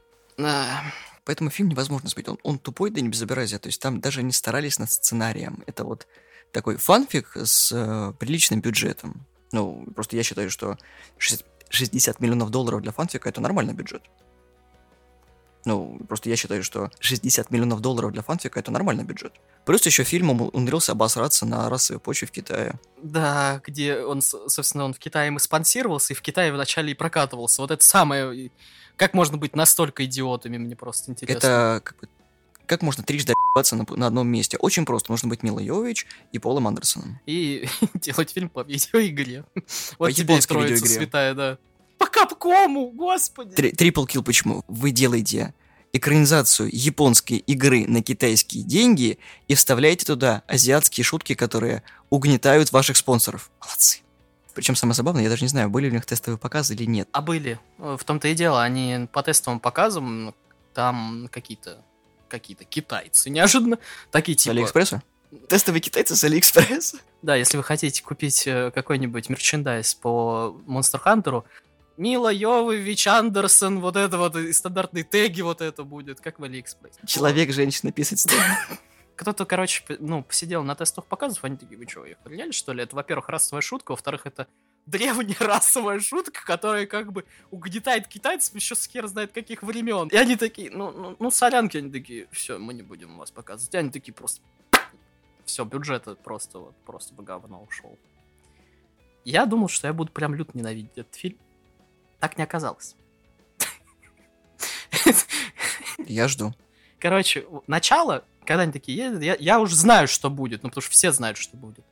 Поэтому 1.24 1.50
фильм 1.50 1.68
невозможно 1.68 2.08
сбить. 2.08 2.28
Он, 2.28 2.38
он 2.42 2.58
тупой, 2.58 2.90
да 2.90 3.00
не 3.00 3.08
безобразия. 3.08 3.60
То 3.60 3.68
есть 3.68 3.80
там 3.80 4.00
даже 4.00 4.24
не 4.24 4.32
старались 4.32 4.80
над 4.80 4.90
сценарием. 4.90 5.62
Это 5.66 5.84
вот 5.84 6.08
такой 6.50 6.76
фанфик 6.78 7.36
с 7.36 7.70
э, 7.70 8.12
приличным 8.18 8.60
бюджетом. 8.60 9.24
Ну, 9.52 9.86
просто 9.94 10.16
я 10.16 10.22
считаю, 10.22 10.50
что 10.50 10.78
60 11.18 12.20
миллионов 12.20 12.50
долларов 12.50 12.82
для 12.82 12.92
фанфика 12.92 13.28
это 13.28 13.40
нормальный 13.40 13.74
бюджет. 13.74 14.02
Ну, 15.66 16.00
просто 16.08 16.30
я 16.30 16.36
считаю, 16.36 16.62
что 16.62 16.90
60 17.00 17.50
миллионов 17.50 17.80
долларов 17.80 18.12
для 18.12 18.22
фанфика 18.22 18.58
это 18.58 18.70
нормальный 18.70 19.04
бюджет. 19.04 19.34
Плюс 19.66 19.84
еще 19.84 20.04
фильм 20.04 20.30
умудрился 20.30 20.92
обосраться 20.92 21.44
на 21.44 21.68
расовой 21.68 22.00
почве 22.00 22.28
в 22.28 22.30
Китае. 22.30 22.80
Да, 23.02 23.60
где 23.66 24.02
он, 24.02 24.22
собственно, 24.22 24.84
он 24.84 24.94
в 24.94 24.98
Китае 24.98 25.28
им 25.28 25.38
спонсировался, 25.38 26.14
и 26.14 26.16
в 26.16 26.22
Китае 26.22 26.52
вначале 26.52 26.92
и 26.92 26.94
прокатывался. 26.94 27.62
Вот 27.62 27.70
это 27.70 27.84
самое... 27.84 28.50
Как 28.96 29.14
можно 29.14 29.38
быть 29.38 29.56
настолько 29.56 30.04
идиотами, 30.04 30.58
мне 30.58 30.76
просто 30.76 31.10
интересно. 31.10 31.38
Это 31.38 31.80
как 31.84 31.98
бы 31.98 32.08
как 32.70 32.82
можно 32.82 33.02
трижды 33.02 33.34
ебаться 33.52 33.74
на, 33.74 33.84
на 33.96 34.06
одном 34.06 34.28
месте? 34.28 34.56
Очень 34.56 34.84
просто. 34.84 35.10
Нужно 35.10 35.28
быть 35.28 35.42
Мила 35.42 35.58
Йович 35.58 36.06
и 36.30 36.38
Полом 36.38 36.68
Андерсоном. 36.68 37.18
И 37.26 37.68
делать 37.94 38.30
фильм 38.30 38.48
по 38.48 38.62
видеоигре. 38.62 39.44
Вот 39.98 40.06
по 40.06 40.12
тебе 40.12 40.36
видеоигре. 40.36 40.76
святая, 40.76 41.34
да. 41.34 41.58
По 41.98 42.06
капкому, 42.06 42.92
господи! 42.92 43.72
Трипл 43.72 44.04
килл 44.04 44.22
почему? 44.22 44.64
Вы 44.68 44.92
делаете 44.92 45.52
экранизацию 45.92 46.70
японской 46.72 47.38
игры 47.38 47.88
на 47.88 48.04
китайские 48.04 48.62
деньги 48.62 49.18
и 49.48 49.56
вставляете 49.56 50.06
туда 50.06 50.44
азиатские 50.46 51.02
шутки, 51.02 51.34
которые 51.34 51.82
угнетают 52.08 52.70
ваших 52.70 52.96
спонсоров. 52.96 53.50
Молодцы. 53.60 53.98
Причем 54.54 54.76
самое 54.76 54.94
забавное, 54.94 55.24
я 55.24 55.28
даже 55.28 55.42
не 55.42 55.48
знаю, 55.48 55.70
были 55.70 55.86
ли 55.86 55.90
у 55.90 55.94
них 55.94 56.06
тестовые 56.06 56.38
показы 56.38 56.74
или 56.74 56.84
нет. 56.84 57.08
А 57.10 57.20
были. 57.20 57.58
В 57.78 58.04
том-то 58.04 58.28
и 58.28 58.34
дело, 58.34 58.62
они 58.62 59.08
по 59.12 59.24
тестовым 59.24 59.58
показам 59.58 60.36
там 60.72 61.28
какие-то 61.32 61.84
какие-то 62.30 62.64
китайцы 62.64 63.28
неожиданно. 63.28 63.78
Такие 64.10 64.36
типа... 64.36 64.54
С 64.54 64.56
Алиэкспресса? 64.56 65.02
Тестовые 65.48 65.80
китайцы 65.80 66.16
с 66.16 66.24
Алиэкспресса? 66.24 66.98
Да, 67.22 67.36
если 67.36 67.56
вы 67.56 67.62
хотите 67.62 68.02
купить 68.02 68.46
э, 68.46 68.70
какой-нибудь 68.74 69.28
merchandise 69.28 69.94
по 69.94 70.58
Monster 70.66 71.00
Hunter, 71.04 71.44
Мила 71.96 72.32
Йовович 72.32 73.06
Андерсон, 73.08 73.80
вот 73.80 73.96
это 73.96 74.16
вот, 74.16 74.34
и 74.36 74.52
стандартные 74.54 75.04
теги 75.04 75.42
вот 75.42 75.60
это 75.60 75.84
будет, 75.84 76.20
как 76.20 76.38
в 76.38 76.44
Алиэкспресс. 76.44 76.94
Человек, 77.06 77.52
женщина, 77.52 77.92
писать 77.92 78.26
Кто-то, 79.16 79.44
короче, 79.44 79.84
ну, 79.98 80.22
посидел 80.22 80.62
на 80.62 80.74
тестовых 80.74 81.06
показов, 81.06 81.44
они 81.44 81.58
такие, 81.58 81.76
вы 81.76 81.86
что, 81.86 82.06
их 82.06 82.16
что 82.52 82.72
ли? 82.72 82.82
Это, 82.82 82.96
во-первых, 82.96 83.28
расовая 83.28 83.60
шутка, 83.60 83.90
во-вторых, 83.90 84.22
это 84.24 84.46
древняя 84.86 85.36
расовая 85.38 86.00
шутка, 86.00 86.44
которая 86.44 86.86
как 86.86 87.12
бы 87.12 87.24
угнетает 87.50 88.08
китайцев 88.08 88.54
еще 88.54 88.74
с 88.74 88.86
хер 88.86 89.06
знает 89.06 89.32
каких 89.32 89.62
времен. 89.62 90.08
И 90.08 90.16
они 90.16 90.36
такие, 90.36 90.70
ну, 90.70 90.90
ну, 90.90 91.16
ну 91.18 91.30
солянки, 91.30 91.76
они 91.76 91.90
такие, 91.90 92.28
все, 92.32 92.58
мы 92.58 92.74
не 92.74 92.82
будем 92.82 93.16
вас 93.18 93.30
показывать. 93.30 93.74
И 93.74 93.78
они 93.78 93.90
такие 93.90 94.12
просто, 94.12 94.42
все, 95.44 95.64
бюджет 95.64 96.06
просто 96.22 96.58
вот, 96.58 96.76
просто 96.84 97.14
в 97.14 97.22
говно 97.22 97.62
ушел. 97.62 97.98
Я 99.24 99.46
думал, 99.46 99.68
что 99.68 99.86
я 99.86 99.92
буду 99.92 100.12
прям 100.12 100.34
люто 100.34 100.56
ненавидеть 100.56 100.96
этот 100.96 101.14
фильм. 101.14 101.38
Так 102.18 102.38
не 102.38 102.44
оказалось. 102.44 102.96
Я 105.98 106.28
жду. 106.28 106.54
Короче, 106.98 107.46
начало, 107.66 108.24
когда 108.44 108.62
они 108.62 108.72
такие 108.72 108.98
едут, 108.98 109.22
я, 109.22 109.36
я 109.38 109.60
уже 109.60 109.74
знаю, 109.76 110.08
что 110.08 110.28
будет, 110.28 110.62
ну 110.62 110.68
потому 110.68 110.82
что 110.82 110.90
все 110.90 111.12
знают, 111.12 111.38
что 111.38 111.56
будет. 111.56 111.84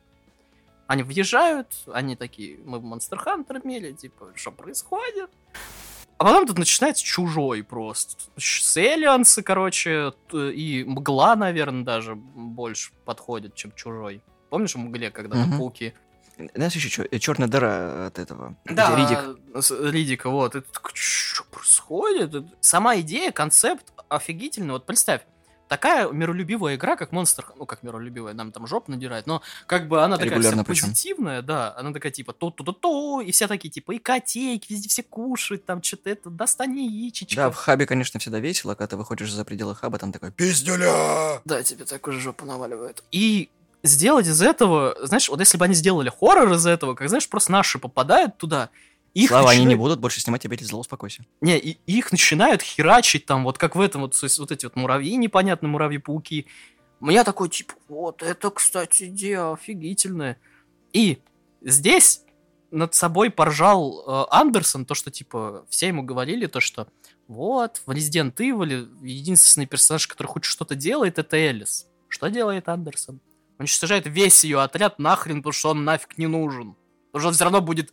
Они 0.89 1.03
въезжают, 1.03 1.69
они 1.93 2.17
такие, 2.17 2.59
мы 2.65 2.81
в 2.81 2.85
Monster 2.85 3.23
Hunter 3.25 3.61
мели, 3.63 3.93
типа, 3.93 4.33
что 4.35 4.51
происходит? 4.51 5.31
А 6.17 6.25
потом 6.25 6.47
тут 6.47 6.59
начинается 6.59 7.05
чужой 7.05 7.63
просто. 7.63 8.25
Селиансы, 8.39 9.43
короче, 9.43 10.15
и 10.33 10.85
мгла, 10.89 11.37
наверное, 11.37 11.85
даже 11.85 12.15
больше 12.17 12.91
подходит, 13.05 13.55
чем 13.55 13.71
чужой. 13.73 14.23
Помнишь 14.49 14.75
в 14.75 14.79
мгле, 14.79 15.11
когда 15.11 15.37
mm-hmm. 15.37 15.59
пауки 15.59 15.95
знаешь, 16.55 16.75
еще 16.75 17.09
черная 17.19 17.49
дыра 17.49 18.07
от 18.07 18.19
этого. 18.19 18.55
Да, 18.65 18.95
Ридик. 18.95 19.93
Ридика, 19.93 20.31
вот. 20.31 20.55
что 20.95 21.45
происходит? 21.51 22.47
Сама 22.61 23.01
идея, 23.01 23.33
концепт 23.33 23.93
офигительный. 24.09 24.73
Вот 24.73 24.87
представь, 24.87 25.23
такая 25.69 26.11
миролюбивая 26.11 26.77
игра, 26.77 26.97
как 26.97 27.13
Monster, 27.13 27.45
ну 27.57 27.67
как 27.67 27.83
миролюбивая, 27.83 28.35
нам 28.35 28.51
там 28.53 28.67
жоп 28.67 28.89
надирает, 28.89 29.27
но 29.27 29.43
как 29.67 29.89
бы 29.89 30.03
она 30.03 30.17
такая 30.17 30.41
вся 30.41 30.65
причем. 30.65 30.89
позитивная, 30.89 31.43
да, 31.43 31.75
она 31.77 31.93
такая 31.93 32.11
типа 32.11 32.33
то-то-то-то, 32.33 33.21
и 33.21 33.31
все 33.31 33.47
такие 33.47 33.71
типа 33.71 33.93
и 33.93 33.99
котейки, 33.99 34.73
везде 34.73 34.89
все 34.89 35.03
кушают, 35.03 35.65
там 35.65 35.83
что-то 35.83 36.11
это, 36.11 36.31
достань 36.31 36.79
яичечко. 36.79 37.37
Да, 37.37 37.51
в 37.51 37.55
хабе, 37.55 37.87
конечно, 37.87 38.19
всегда 38.19 38.39
весело, 38.41 38.75
когда 38.75 38.89
ты 38.89 38.97
выходишь 38.97 39.31
за 39.31 39.45
пределы 39.45 39.75
хаба, 39.75 39.99
там 39.99 40.13
такой 40.13 40.33
пиздюля! 40.33 41.41
Да, 41.45 41.63
тебе 41.63 41.85
такую 41.85 42.19
жопу 42.19 42.45
наваливают. 42.45 43.05
И 43.13 43.51
сделать 43.83 44.27
из 44.27 44.43
этого, 44.43 44.97
знаешь, 45.03 45.29
вот 45.29 45.41
если 45.41 45.59
бы 45.59 45.65
они 45.65 45.75
сделали 45.75 46.11
хоррор 46.11 46.53
из 46.53 46.67
этого, 46.67 46.95
как, 46.95 47.09
знаешь, 47.09 47.29
просто 47.29 47.53
наши 47.53 47.79
попадают 47.79 48.37
туда, 48.37 48.71
их 49.23 49.31
Слава, 49.31 49.49
начинают... 49.49 49.61
они 49.61 49.69
не 49.69 49.75
будут 49.75 50.01
больше 50.01 50.21
снимать 50.21 50.45
«Обитель 50.47 50.67
зла, 50.67 50.81
успокойся». 50.81 51.25
Не, 51.41 51.59
и, 51.59 51.79
их 51.87 52.13
начинают 52.13 52.63
херачить 52.63 53.27
там, 53.27 53.45
вот 53.45 53.59
как 53.59 53.75
в 53.75 53.81
этом, 53.81 54.03
вот, 54.03 54.15
вот 54.21 54.53
эти 54.53 54.65
вот 54.65 54.77
муравьи 54.77 55.17
непонятные, 55.17 55.71
муравьи-пауки. 55.71 56.47
Меня 57.01 57.25
такой, 57.25 57.49
типа, 57.49 57.75
вот 57.89 58.23
это, 58.23 58.51
кстати, 58.51 59.05
идея 59.05 59.53
офигительная. 59.53 60.39
И 60.93 61.19
здесь 61.61 62.23
над 62.71 62.95
собой 62.95 63.31
поржал 63.31 64.05
э, 64.07 64.27
Андерсон, 64.31 64.85
то, 64.85 64.95
что, 64.95 65.11
типа, 65.11 65.65
все 65.69 65.89
ему 65.89 66.03
говорили, 66.03 66.47
то, 66.47 66.61
что 66.61 66.89
вот, 67.27 67.83
в 67.87 67.91
Resident 67.91 68.35
Evil 68.37 68.89
единственный 69.05 69.67
персонаж, 69.67 70.07
который 70.07 70.29
хоть 70.29 70.45
что-то 70.45 70.75
делает, 70.75 71.19
это 71.19 71.37
Элис. 71.37 71.87
Что 72.09 72.29
делает 72.29 72.69
Андерсон? 72.69 73.21
Уничтожает 73.59 74.07
весь 74.07 74.45
ее 74.45 74.61
отряд 74.61 74.99
нахрен, 74.99 75.39
потому 75.39 75.53
что 75.53 75.71
он 75.71 75.85
нафиг 75.85 76.17
не 76.19 76.27
нужен. 76.27 76.77
Потому 77.11 77.21
что 77.21 77.29
он 77.29 77.35
все 77.35 77.45
равно 77.45 77.61
будет 77.61 77.93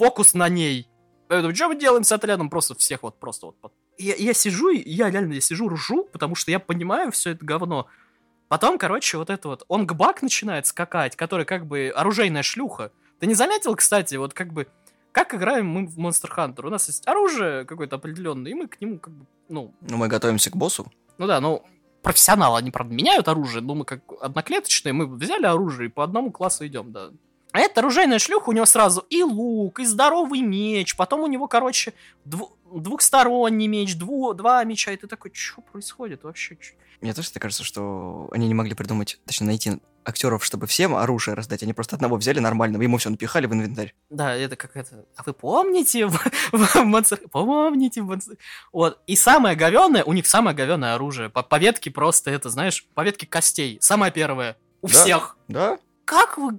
фокус 0.00 0.32
на 0.32 0.48
ней. 0.48 0.88
Поэтому 1.28 1.54
что 1.54 1.68
мы 1.68 1.76
делаем 1.78 2.04
с 2.04 2.12
отрядом? 2.12 2.48
Просто 2.48 2.74
всех 2.74 3.02
вот 3.02 3.20
просто 3.20 3.46
вот... 3.46 3.72
Я, 3.98 4.14
я 4.14 4.32
сижу, 4.32 4.70
я 4.70 5.10
реально 5.10 5.34
я 5.34 5.40
сижу, 5.42 5.68
ржу, 5.68 6.08
потому 6.10 6.34
что 6.34 6.50
я 6.50 6.58
понимаю 6.58 7.12
все 7.12 7.32
это 7.32 7.44
говно. 7.44 7.86
Потом, 8.48 8.78
короче, 8.78 9.18
вот 9.18 9.28
это 9.28 9.48
вот, 9.48 9.64
он 9.68 9.86
Гбак 9.86 10.22
начинает 10.22 10.66
скакать, 10.66 11.16
который 11.16 11.44
как 11.44 11.66
бы 11.66 11.92
оружейная 11.94 12.42
шлюха. 12.42 12.92
Ты 13.18 13.26
не 13.26 13.34
заметил, 13.34 13.76
кстати, 13.76 14.14
вот 14.14 14.32
как 14.32 14.54
бы, 14.54 14.68
как 15.12 15.34
играем 15.34 15.66
мы 15.66 15.86
в 15.86 15.98
Monster 15.98 16.30
Hunter? 16.34 16.66
У 16.66 16.70
нас 16.70 16.88
есть 16.88 17.06
оружие 17.06 17.66
какое-то 17.66 17.96
определенное, 17.96 18.52
и 18.52 18.54
мы 18.54 18.68
к 18.68 18.80
нему 18.80 18.98
как 18.98 19.12
бы, 19.12 19.26
ну... 19.50 19.74
Ну, 19.82 19.98
мы 19.98 20.08
готовимся 20.08 20.50
к 20.50 20.56
боссу. 20.56 20.90
Ну 21.18 21.26
да, 21.26 21.40
ну, 21.40 21.62
профессионалы, 22.00 22.58
они, 22.58 22.70
правда, 22.70 22.94
меняют 22.94 23.28
оружие, 23.28 23.60
но 23.60 23.74
мы 23.74 23.84
как 23.84 24.00
одноклеточные, 24.22 24.94
мы 24.94 25.06
взяли 25.06 25.44
оружие 25.44 25.90
и 25.90 25.92
по 25.92 26.02
одному 26.02 26.32
классу 26.32 26.66
идем, 26.66 26.90
да. 26.90 27.10
А 27.52 27.58
эта 27.58 27.80
оружейная 27.80 28.18
шлюха, 28.18 28.50
у 28.50 28.52
него 28.52 28.66
сразу 28.66 29.04
и 29.10 29.22
лук, 29.22 29.80
и 29.80 29.84
здоровый 29.84 30.40
меч, 30.40 30.96
потом 30.96 31.20
у 31.20 31.26
него, 31.26 31.48
короче, 31.48 31.94
дв- 32.24 32.50
двухсторонний 32.72 33.66
меч, 33.66 33.96
дву- 33.96 34.34
два 34.34 34.62
меча, 34.64 34.92
и 34.92 34.96
ты 34.96 35.06
такой, 35.06 35.32
что 35.34 35.60
происходит 35.60 36.22
вообще? 36.22 36.56
Чё? 36.56 36.74
Мне 37.00 37.14
тоже 37.14 37.30
кажется, 37.32 37.64
что 37.64 38.28
они 38.32 38.46
не 38.46 38.54
могли 38.54 38.74
придумать, 38.74 39.18
точнее, 39.24 39.46
найти 39.46 39.80
актеров, 40.04 40.44
чтобы 40.44 40.66
всем 40.66 40.94
оружие 40.94 41.34
раздать. 41.34 41.62
Они 41.62 41.72
просто 41.72 41.96
одного 41.96 42.16
взяли 42.16 42.38
нормального, 42.40 42.82
ему 42.82 42.98
все 42.98 43.10
напихали 43.10 43.46
в 43.46 43.52
инвентарь. 43.52 43.94
Да, 44.10 44.34
это 44.34 44.56
как 44.56 44.76
это... 44.76 45.04
А 45.16 45.22
вы 45.24 45.32
помните. 45.32 46.08
Помните. 47.30 48.02
Вот. 48.72 48.98
И 49.06 49.16
самое 49.16 49.56
говенное, 49.56 50.04
у 50.04 50.12
них 50.12 50.26
самое 50.26 50.56
говенное 50.56 50.94
оружие. 50.94 51.28
По, 51.28 51.42
по 51.42 51.58
ветке 51.58 51.90
просто 51.90 52.30
это, 52.30 52.48
знаешь, 52.48 52.86
по 52.94 53.02
ветке 53.02 53.26
костей. 53.26 53.78
Самое 53.80 54.12
первое. 54.12 54.56
У 54.82 54.88
да? 54.88 54.92
всех. 54.92 55.36
Да? 55.48 55.78
Как 56.04 56.38
вы 56.38 56.58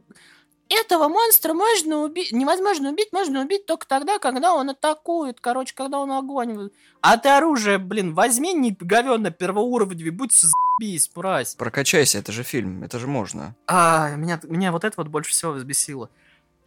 этого 0.73 1.07
монстра 1.07 1.53
можно 1.53 2.03
убить, 2.03 2.31
невозможно 2.31 2.91
убить, 2.91 3.09
можно 3.11 3.41
убить 3.41 3.65
только 3.65 3.87
тогда, 3.87 4.19
когда 4.19 4.53
он 4.53 4.69
атакует, 4.69 5.39
короче, 5.39 5.73
когда 5.75 5.99
он 5.99 6.11
огонь. 6.11 6.69
А 7.01 7.17
ты 7.17 7.29
оружие, 7.29 7.77
блин, 7.77 8.13
возьми 8.13 8.53
не 8.53 8.71
говенно 8.71 9.31
первоуровневый, 9.31 10.11
будь 10.11 10.33
заебись, 10.33 11.11
мразь. 11.15 11.55
Прокачайся, 11.55 12.19
это 12.19 12.31
же 12.31 12.43
фильм, 12.43 12.83
это 12.83 12.99
же 12.99 13.07
можно. 13.07 13.55
А, 13.67 14.15
меня, 14.15 14.39
меня 14.43 14.71
вот 14.71 14.83
это 14.83 14.95
вот 14.97 15.07
больше 15.07 15.31
всего 15.31 15.51
взбесило. 15.51 16.09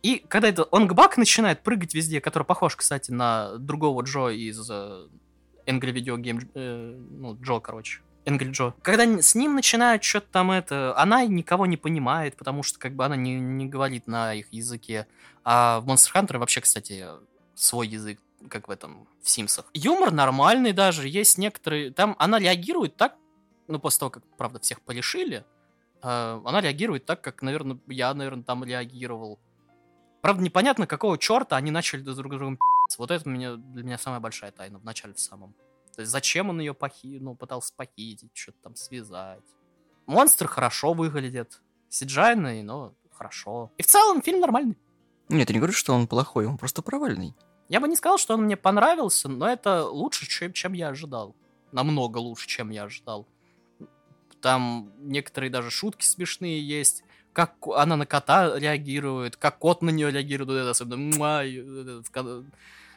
И 0.03 0.19
когда 0.29 0.49
это 0.49 0.65
он 0.65 0.83
Онгбак 0.83 1.17
начинает 1.17 1.63
прыгать 1.63 1.95
везде, 1.95 2.21
который 2.21 2.45
похож, 2.45 2.77
кстати, 2.77 3.11
на 3.11 3.57
другого 3.57 4.03
Джо 4.03 4.29
из 4.29 4.69
э, 4.71 5.07
Angry 5.67 5.93
Video 5.95 6.17
Game, 6.17 6.47
э, 6.55 6.95
ну, 7.11 7.39
Джо, 7.41 7.59
короче, 7.61 8.01
Энгри 8.25 8.51
Джо. 8.51 8.75
Когда 8.83 9.05
с 9.21 9.35
ним 9.35 9.55
начинают 9.55 10.03
что-то 10.03 10.27
там 10.33 10.51
это, 10.51 10.97
она 10.99 11.25
никого 11.27 11.67
не 11.67 11.77
понимает, 11.77 12.37
потому 12.37 12.63
что 12.63 12.79
как 12.79 12.95
бы 12.95 13.05
она 13.05 13.17
не, 13.17 13.39
не 13.39 13.67
говорит 13.67 14.07
на 14.07 14.35
их 14.35 14.53
языке. 14.53 15.07
А 15.45 15.81
в 15.81 15.89
Monster 15.89 16.15
Hunter 16.15 16.39
вообще, 16.39 16.61
кстати, 16.61 17.07
свой 17.55 17.89
язык, 17.89 18.19
как 18.49 18.69
в 18.69 18.71
этом, 18.71 19.07
в 19.23 19.29
Симсах. 19.29 19.67
Юмор 19.75 20.11
нормальный 20.11 20.73
даже, 20.73 21.09
есть 21.09 21.39
некоторые... 21.39 21.91
Там 21.91 22.17
она 22.19 22.39
реагирует 22.39 22.97
так, 22.97 23.17
ну, 23.69 23.79
после 23.79 24.01
того, 24.01 24.11
как, 24.11 24.23
правда, 24.37 24.59
всех 24.61 24.81
порешили, 24.81 25.45
э, 26.03 26.41
она 26.45 26.61
реагирует 26.61 27.05
так, 27.05 27.21
как, 27.21 27.43
наверное, 27.43 27.79
я, 27.89 28.15
наверное, 28.15 28.45
там 28.45 28.65
реагировал. 28.65 29.39
Правда, 30.23 30.43
непонятно, 30.43 30.87
какого 30.87 31.19
черта 31.19 31.57
они 31.57 31.71
начали 31.71 32.01
друг 32.01 32.15
с 32.15 32.19
другом 32.19 32.59
Вот 32.97 33.11
это 33.11 33.29
меня, 33.29 33.57
для 33.57 33.85
меня 33.85 33.99
самая 33.99 34.21
большая 34.21 34.51
тайна 34.53 34.79
в 34.79 34.85
начале 34.85 35.13
в 35.13 35.21
самом. 35.21 35.55
То 35.95 36.01
есть 36.01 36.13
зачем 36.13 36.51
он 36.51 36.61
ее 36.61 36.75
похи... 36.75 37.19
ну, 37.21 37.35
пытался 37.35 37.73
похитить, 37.75 38.31
что-то 38.35 38.59
там 38.63 38.77
связать. 38.77 39.43
Монстр 40.07 40.47
хорошо 40.47 40.93
выглядит. 40.93 41.61
Сиджайный, 41.89 42.63
но 42.63 42.95
хорошо. 43.13 43.71
И 43.79 43.83
в 43.83 43.87
целом 43.87 44.23
фильм 44.23 44.41
нормальный. 44.41 44.77
Нет, 45.29 45.49
я 45.49 45.55
не 45.55 45.61
говорю, 45.61 45.73
что 45.73 45.95
он 45.95 46.07
плохой, 46.07 46.47
он 46.47 46.59
просто 46.59 46.83
провальный. 46.83 47.35
Я 47.69 47.81
бы 47.81 47.89
не 47.89 47.97
сказал, 47.97 48.19
что 48.19 48.35
он 48.35 48.43
мне 48.43 48.57
понравился, 48.57 49.29
но 49.29 49.49
это 49.49 49.85
лучше, 49.89 50.27
чем, 50.29 50.53
чем 50.53 50.73
я 50.75 50.89
ожидал. 50.89 51.35
Намного 51.73 52.19
лучше, 52.19 52.47
чем 52.47 52.71
я 52.71 52.85
ожидал. 52.85 53.27
Там 54.43 54.93
некоторые 54.99 55.51
даже 55.51 55.71
шутки 55.71 56.05
смешные 56.05 56.61
есть. 56.61 57.05
Как 57.33 57.55
она 57.75 57.97
на 57.97 58.07
кота 58.07 58.59
реагирует, 58.59 59.37
как 59.37 59.59
кот 59.59 59.83
на 59.83 59.91
нее 59.91 60.11
реагирует, 60.11 60.69
особенно... 60.69 61.43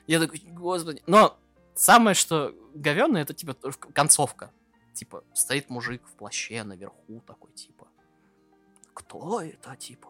Я 0.07 0.19
такой, 0.19 0.39
господи. 0.51 1.01
Но 1.07 1.37
Самое, 1.77 2.15
что 2.15 2.55
говенное, 2.73 3.21
это 3.21 3.33
типа 3.33 3.55
концовка. 3.93 4.51
Типа, 4.93 5.23
стоит 5.33 5.69
мужик 5.69 6.01
в 6.07 6.13
плаще 6.13 6.63
наверху, 6.63 7.21
такой, 7.27 7.51
типа, 7.51 7.87
кто 8.93 9.41
это, 9.41 9.75
типа. 9.75 10.09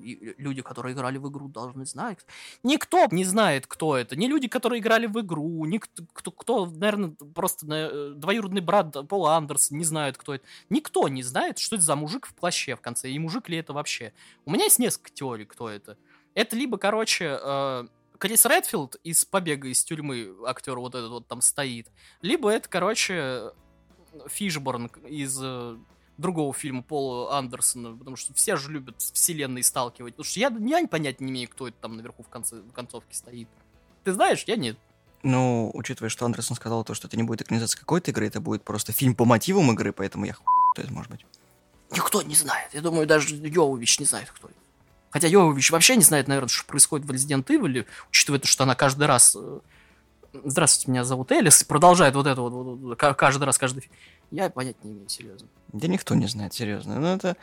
И 0.00 0.34
люди, 0.38 0.60
которые 0.60 0.92
играли 0.92 1.18
в 1.18 1.28
игру, 1.30 1.46
должны 1.46 1.86
знать. 1.86 2.18
Никто 2.64 3.06
не 3.12 3.24
знает, 3.24 3.68
кто 3.68 3.96
это. 3.96 4.16
Не 4.16 4.26
люди, 4.26 4.48
которые 4.48 4.80
играли 4.80 5.06
в 5.06 5.20
игру, 5.20 5.64
никто, 5.66 6.02
кто, 6.12 6.32
кто 6.32 6.66
наверное, 6.66 7.10
просто 7.32 7.66
э, 7.70 8.12
двоюродный 8.16 8.60
брат 8.60 8.92
Пола 9.08 9.36
Андерсон 9.36 9.78
не 9.78 9.84
знает, 9.84 10.16
кто 10.16 10.34
это. 10.34 10.44
Никто 10.68 11.06
не 11.08 11.22
знает, 11.22 11.58
что 11.58 11.76
это 11.76 11.84
за 11.84 11.94
мужик 11.94 12.26
в 12.26 12.34
плаще 12.34 12.74
в 12.74 12.80
конце, 12.80 13.08
и 13.08 13.18
мужик 13.20 13.48
ли 13.48 13.56
это 13.58 13.72
вообще. 13.72 14.12
У 14.46 14.50
меня 14.50 14.64
есть 14.64 14.80
несколько 14.80 15.12
теорий, 15.12 15.44
кто 15.44 15.68
это. 15.68 15.96
Это 16.34 16.56
либо, 16.56 16.76
короче, 16.76 17.38
э, 17.40 17.86
Крис 18.24 18.46
Редфилд 18.46 18.96
из 19.04 19.26
«Побега 19.26 19.68
из 19.68 19.84
тюрьмы», 19.84 20.34
актер 20.46 20.78
вот 20.78 20.94
этот 20.94 21.10
вот 21.10 21.28
там 21.28 21.42
стоит, 21.42 21.88
либо 22.22 22.48
это, 22.48 22.70
короче, 22.70 23.50
Фишборн 24.28 24.86
из 25.06 25.38
э, 25.42 25.76
другого 26.16 26.54
фильма 26.54 26.82
Пола 26.82 27.36
Андерсона, 27.36 27.94
потому 27.94 28.16
что 28.16 28.32
все 28.32 28.56
же 28.56 28.72
любят 28.72 28.98
вселенные 28.98 29.62
сталкивать. 29.62 30.14
Потому 30.14 30.24
что 30.24 30.40
я, 30.40 30.50
я 30.58 30.88
понять 30.88 31.20
не 31.20 31.32
имею, 31.32 31.50
кто 31.50 31.68
это 31.68 31.76
там 31.82 31.98
наверху 31.98 32.22
в, 32.22 32.30
конце, 32.30 32.62
в 32.62 32.72
концовке 32.72 33.14
стоит. 33.14 33.46
Ты 34.04 34.14
знаешь, 34.14 34.42
я 34.46 34.56
нет. 34.56 34.78
Ну, 35.22 35.70
учитывая, 35.74 36.08
что 36.08 36.24
Андерсон 36.24 36.56
сказал 36.56 36.82
то, 36.82 36.94
что 36.94 37.08
это 37.08 37.18
не 37.18 37.24
будет 37.24 37.42
экранизация 37.42 37.78
какой-то 37.78 38.10
игры, 38.10 38.26
это 38.26 38.40
будет 38.40 38.64
просто 38.64 38.92
фильм 38.92 39.14
по 39.14 39.26
мотивам 39.26 39.70
игры, 39.72 39.92
поэтому 39.92 40.24
я 40.24 40.32
хуй, 40.32 40.46
кто 40.72 40.80
это 40.80 40.90
может 40.94 41.10
быть. 41.10 41.26
Никто 41.90 42.22
не 42.22 42.34
знает. 42.34 42.72
Я 42.72 42.80
думаю, 42.80 43.06
даже 43.06 43.34
Йовович 43.34 44.00
не 44.00 44.06
знает, 44.06 44.30
кто 44.30 44.48
это. 44.48 44.63
Хотя 45.14 45.28
Йовович 45.28 45.70
вообще 45.70 45.94
не 45.94 46.02
знает, 46.02 46.26
наверное, 46.26 46.48
что 46.48 46.66
происходит 46.66 47.06
в 47.06 47.10
Resident 47.12 47.44
Evil, 47.44 47.86
учитывая 48.08 48.40
то, 48.40 48.48
что 48.48 48.64
она 48.64 48.74
каждый 48.74 49.06
раз 49.06 49.36
э, 49.38 49.60
«Здравствуйте, 50.42 50.90
меня 50.90 51.04
зовут 51.04 51.30
Элис», 51.30 51.62
продолжает 51.62 52.16
вот 52.16 52.26
это 52.26 52.40
вот, 52.40 52.50
вот 52.50 52.98
каждый 52.98 53.44
раз, 53.44 53.56
каждый... 53.56 53.88
Я 54.32 54.50
понять 54.50 54.74
не 54.82 54.90
имею, 54.90 55.08
серьезно. 55.08 55.46
Да 55.72 55.86
никто 55.86 56.16
не 56.16 56.26
знает, 56.26 56.52
серьезно. 56.52 56.98
Ну, 56.98 57.06
это, 57.06 57.36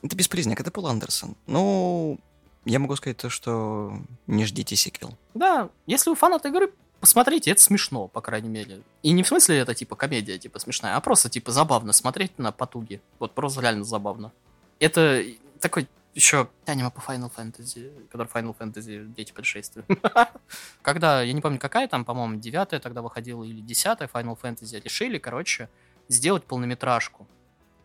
это 0.00 0.16
беспризнак, 0.16 0.60
это 0.60 0.70
Пол 0.70 0.86
Андерсон. 0.86 1.36
Ну, 1.46 2.18
я 2.64 2.78
могу 2.78 2.96
сказать 2.96 3.18
то, 3.18 3.28
что 3.28 3.92
не 4.26 4.46
ждите 4.46 4.74
сиквел. 4.74 5.14
Да, 5.34 5.68
если 5.86 6.08
вы 6.08 6.16
фанат 6.16 6.46
игры, 6.46 6.72
посмотрите, 7.00 7.50
это 7.50 7.60
смешно, 7.60 8.08
по 8.08 8.22
крайней 8.22 8.48
мере. 8.48 8.80
И 9.02 9.12
не 9.12 9.24
в 9.24 9.28
смысле 9.28 9.58
это, 9.58 9.74
типа, 9.74 9.94
комедия, 9.94 10.38
типа, 10.38 10.58
смешная, 10.58 10.96
а 10.96 11.00
просто, 11.02 11.28
типа, 11.28 11.52
забавно 11.52 11.92
смотреть 11.92 12.38
на 12.38 12.50
потуги. 12.50 13.02
Вот 13.18 13.34
просто 13.34 13.60
реально 13.60 13.84
забавно. 13.84 14.32
Это 14.78 15.22
такой 15.60 15.86
еще 16.14 16.48
аниме 16.66 16.90
по 16.90 17.00
Final 17.00 17.30
Fantasy, 17.34 18.08
который 18.08 18.26
Final 18.26 18.56
Fantasy 18.56 19.06
Дети 19.14 19.32
предшествия. 19.32 19.84
Когда, 20.82 21.22
я 21.22 21.32
не 21.32 21.40
помню, 21.40 21.58
какая 21.58 21.86
там, 21.88 22.04
по-моему, 22.04 22.40
девятая 22.40 22.80
тогда 22.80 23.02
выходила 23.02 23.44
или 23.44 23.60
десятая 23.60 24.08
Final 24.08 24.38
Fantasy, 24.40 24.82
решили, 24.82 25.18
короче, 25.18 25.68
сделать 26.08 26.44
полнометражку 26.44 27.26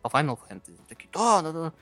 по 0.02 0.08
Final 0.08 0.38
Fantasy. 0.48 0.78
Такие, 0.88 1.08
да, 1.12 1.42
да, 1.42 1.52
да. 1.52 1.72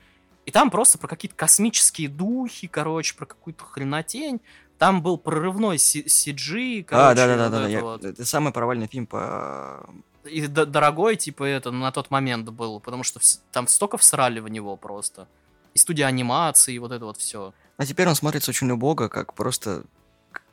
И 0.45 0.51
там 0.51 0.69
просто 0.69 0.99
про 0.99 1.07
какие-то 1.07 1.35
космические 1.35 2.07
духи, 2.07 2.67
короче, 2.67 3.15
про 3.15 3.25
какую-то 3.25 3.63
хренотень. 3.63 4.41
Там 4.77 5.01
был 5.01 5.17
прорывной 5.17 5.77
CG, 5.77 6.83
короче. 6.83 7.11
А, 7.11 7.15
да-да-да. 7.15 7.49
да. 7.49 7.81
Вот. 7.81 8.05
Это 8.05 8.25
самый 8.25 8.53
провальный 8.53 8.87
фильм 8.87 9.07
по 9.07 9.89
и 10.25 10.47
дорогой, 10.47 11.15
типа, 11.15 11.43
это 11.43 11.71
на 11.71 11.91
тот 11.91 12.09
момент 12.09 12.49
был, 12.49 12.79
потому 12.79 13.03
что 13.03 13.19
там 13.51 13.67
столько 13.67 13.97
всрали 13.97 14.39
в 14.39 14.47
него 14.47 14.75
просто. 14.75 15.27
И 15.75 15.79
студия 15.79 16.07
анимации, 16.07 16.73
и 16.73 16.79
вот 16.79 16.91
это 16.93 17.03
вот 17.05 17.17
все. 17.17 17.53
А 17.77 17.85
теперь 17.85 18.07
он 18.07 18.15
смотрится 18.15 18.49
очень 18.51 18.71
убого, 18.71 19.09
как 19.09 19.33
просто, 19.33 19.83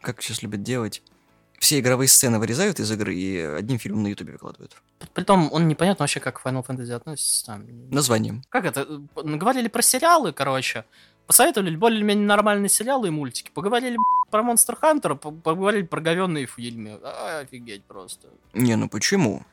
как 0.00 0.20
сейчас 0.20 0.42
любят 0.42 0.62
делать. 0.64 1.00
Все 1.60 1.78
игровые 1.78 2.08
сцены 2.08 2.40
вырезают 2.40 2.80
из 2.80 2.90
игры 2.90 3.14
и 3.14 3.38
одним 3.38 3.78
фильмом 3.78 4.02
на 4.02 4.08
ютубе 4.08 4.32
выкладывают. 4.32 4.76
Притом 5.14 5.48
он 5.52 5.68
непонятно 5.68 6.02
вообще, 6.02 6.18
как 6.18 6.42
к 6.42 6.44
Final 6.46 6.66
Fantasy 6.66 6.90
относится. 6.90 7.46
Там, 7.46 7.64
Названием. 7.90 8.42
как 8.48 8.64
это? 8.64 8.84
Говорили 9.14 9.68
про 9.68 9.80
сериалы, 9.80 10.32
короче. 10.32 10.84
Посоветовали 11.28 11.76
более-менее 11.76 12.26
нормальные 12.26 12.68
сериалы 12.68 13.06
и 13.06 13.10
мультики. 13.12 13.52
Поговорили 13.54 13.96
про 14.32 14.42
Monster 14.42 14.76
Hunter, 14.82 15.14
по- 15.14 15.30
поговорили 15.30 15.82
про 15.86 16.00
говенные 16.00 16.46
фильмы. 16.46 16.94
Офигеть 17.40 17.84
просто. 17.84 18.26
Не, 18.54 18.74
ну 18.74 18.88
почему? 18.88 19.44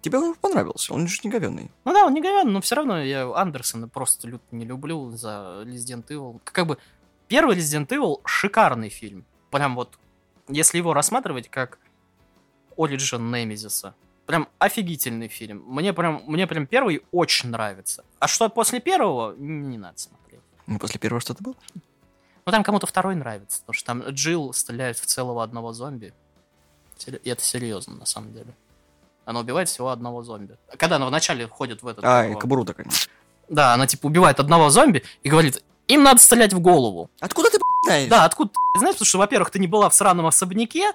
Тебе 0.00 0.18
он 0.18 0.34
понравился, 0.34 0.94
он 0.94 1.08
же 1.08 1.20
не 1.24 1.30
говенный. 1.30 1.70
Ну 1.84 1.92
да, 1.92 2.06
он 2.06 2.14
не 2.14 2.20
говен, 2.20 2.52
но 2.52 2.60
все 2.60 2.76
равно 2.76 3.02
я 3.02 3.30
Андерсона 3.34 3.88
просто 3.88 4.28
люто 4.28 4.44
не 4.50 4.64
люблю 4.64 5.10
за 5.10 5.64
Resident 5.66 6.06
Evil. 6.08 6.40
Как 6.44 6.66
бы 6.66 6.78
первый 7.28 7.56
Resident 7.56 7.88
Evil 7.88 8.20
шикарный 8.24 8.88
фильм. 8.88 9.24
Прям 9.50 9.74
вот, 9.74 9.98
если 10.48 10.78
его 10.78 10.94
рассматривать 10.94 11.48
как 11.48 11.78
Origin 12.76 13.20
Немезиса. 13.20 13.94
Прям 14.26 14.48
офигительный 14.58 15.28
фильм. 15.28 15.64
Мне 15.66 15.92
прям, 15.92 16.22
мне 16.26 16.46
прям 16.46 16.66
первый 16.66 17.02
очень 17.10 17.50
нравится. 17.50 18.04
А 18.20 18.28
что 18.28 18.48
после 18.48 18.80
первого, 18.80 19.34
не 19.36 19.76
надо 19.76 19.98
смотреть. 19.98 20.40
Ну, 20.66 20.78
после 20.78 21.00
первого 21.00 21.20
что-то 21.20 21.42
было? 21.42 21.56
Ну 22.46 22.52
там 22.52 22.62
кому-то 22.62 22.86
второй 22.86 23.16
нравится, 23.16 23.60
потому 23.60 23.74
что 23.74 23.86
там 23.86 24.02
Джилл 24.10 24.52
стреляет 24.52 24.98
в 24.98 25.06
целого 25.06 25.42
одного 25.42 25.72
зомби. 25.72 26.14
И 27.06 27.28
это 27.28 27.42
серьезно, 27.42 27.96
на 27.96 28.06
самом 28.06 28.32
деле. 28.32 28.54
Она 29.24 29.40
убивает 29.40 29.68
всего 29.68 29.90
одного 29.90 30.22
зомби. 30.22 30.56
Когда 30.76 30.96
она 30.96 31.06
вначале 31.06 31.46
ходит 31.46 31.82
в 31.82 31.86
этот... 31.86 32.04
А, 32.04 32.24
его- 32.24 32.38
и 32.38 32.40
кобуру 32.40 32.64
такая. 32.64 32.86
Да, 33.48 33.74
она 33.74 33.86
типа 33.86 34.06
убивает 34.06 34.40
одного 34.40 34.70
зомби 34.70 35.02
и 35.22 35.28
говорит, 35.28 35.62
им 35.88 36.02
надо 36.02 36.20
стрелять 36.20 36.52
в 36.52 36.60
голову. 36.60 37.10
Откуда 37.20 37.50
ты 37.50 37.58
знаешь? 37.86 38.08
Да, 38.08 38.24
откуда 38.24 38.50
ты 38.50 38.78
знаешь, 38.78 38.94
потому 38.94 39.06
что, 39.06 39.18
во-первых, 39.18 39.50
ты 39.50 39.58
не 39.58 39.66
была 39.66 39.88
в 39.88 39.94
сраном 39.94 40.26
особняке, 40.26 40.92